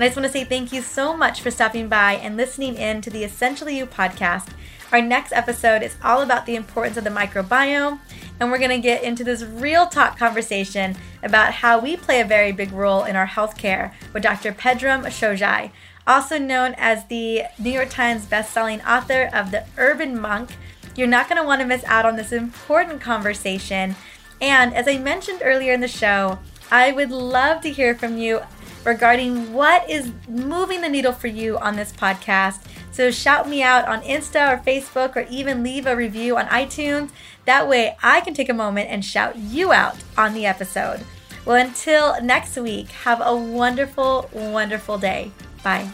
And 0.00 0.06
I 0.06 0.08
just 0.08 0.16
want 0.16 0.32
to 0.32 0.32
say 0.32 0.44
thank 0.44 0.72
you 0.72 0.80
so 0.80 1.14
much 1.14 1.42
for 1.42 1.50
stopping 1.50 1.86
by 1.86 2.14
and 2.14 2.34
listening 2.34 2.76
in 2.76 3.02
to 3.02 3.10
the 3.10 3.22
Essentially 3.22 3.76
You 3.76 3.84
podcast. 3.84 4.48
Our 4.92 5.02
next 5.02 5.30
episode 5.30 5.82
is 5.82 5.94
all 6.02 6.22
about 6.22 6.46
the 6.46 6.54
importance 6.54 6.96
of 6.96 7.04
the 7.04 7.10
microbiome, 7.10 8.00
and 8.40 8.50
we're 8.50 8.56
going 8.56 8.70
to 8.70 8.78
get 8.78 9.02
into 9.02 9.24
this 9.24 9.42
real 9.42 9.86
talk 9.86 10.18
conversation 10.18 10.96
about 11.22 11.52
how 11.52 11.78
we 11.78 11.98
play 11.98 12.22
a 12.22 12.24
very 12.24 12.50
big 12.50 12.72
role 12.72 13.04
in 13.04 13.14
our 13.14 13.26
healthcare 13.26 13.92
with 14.14 14.22
Dr. 14.22 14.52
Pedram 14.52 15.04
Shojai, 15.04 15.70
also 16.06 16.38
known 16.38 16.74
as 16.78 17.04
the 17.08 17.42
New 17.58 17.70
York 17.70 17.90
Times 17.90 18.24
bestselling 18.24 18.82
author 18.88 19.28
of 19.34 19.50
The 19.50 19.66
Urban 19.76 20.18
Monk. 20.18 20.56
You're 20.96 21.08
not 21.08 21.28
going 21.28 21.42
to 21.42 21.46
want 21.46 21.60
to 21.60 21.66
miss 21.66 21.84
out 21.84 22.06
on 22.06 22.16
this 22.16 22.32
important 22.32 23.02
conversation. 23.02 23.96
And 24.40 24.72
as 24.72 24.88
I 24.88 24.96
mentioned 24.96 25.42
earlier 25.44 25.74
in 25.74 25.82
the 25.82 25.88
show, 25.88 26.38
I 26.70 26.90
would 26.92 27.10
love 27.10 27.60
to 27.60 27.70
hear 27.70 27.94
from 27.94 28.16
you 28.16 28.40
regarding 28.84 29.52
what 29.52 29.88
is 29.88 30.12
moving 30.28 30.80
the 30.80 30.88
needle 30.88 31.12
for 31.12 31.26
you 31.26 31.58
on 31.58 31.76
this 31.76 31.92
podcast. 31.92 32.64
So 32.92 33.10
shout 33.10 33.48
me 33.48 33.62
out 33.62 33.86
on 33.86 34.02
Insta 34.02 34.52
or 34.52 34.62
Facebook 34.62 35.16
or 35.16 35.26
even 35.30 35.62
leave 35.62 35.86
a 35.86 35.96
review 35.96 36.36
on 36.36 36.46
iTunes. 36.46 37.10
That 37.44 37.68
way 37.68 37.96
I 38.02 38.20
can 38.20 38.34
take 38.34 38.48
a 38.48 38.54
moment 38.54 38.90
and 38.90 39.04
shout 39.04 39.36
you 39.36 39.72
out 39.72 39.96
on 40.16 40.34
the 40.34 40.46
episode. 40.46 41.00
Well, 41.44 41.56
until 41.56 42.20
next 42.22 42.56
week, 42.56 42.88
have 42.88 43.20
a 43.24 43.34
wonderful, 43.34 44.28
wonderful 44.32 44.98
day. 44.98 45.30
Bye. 45.62 45.90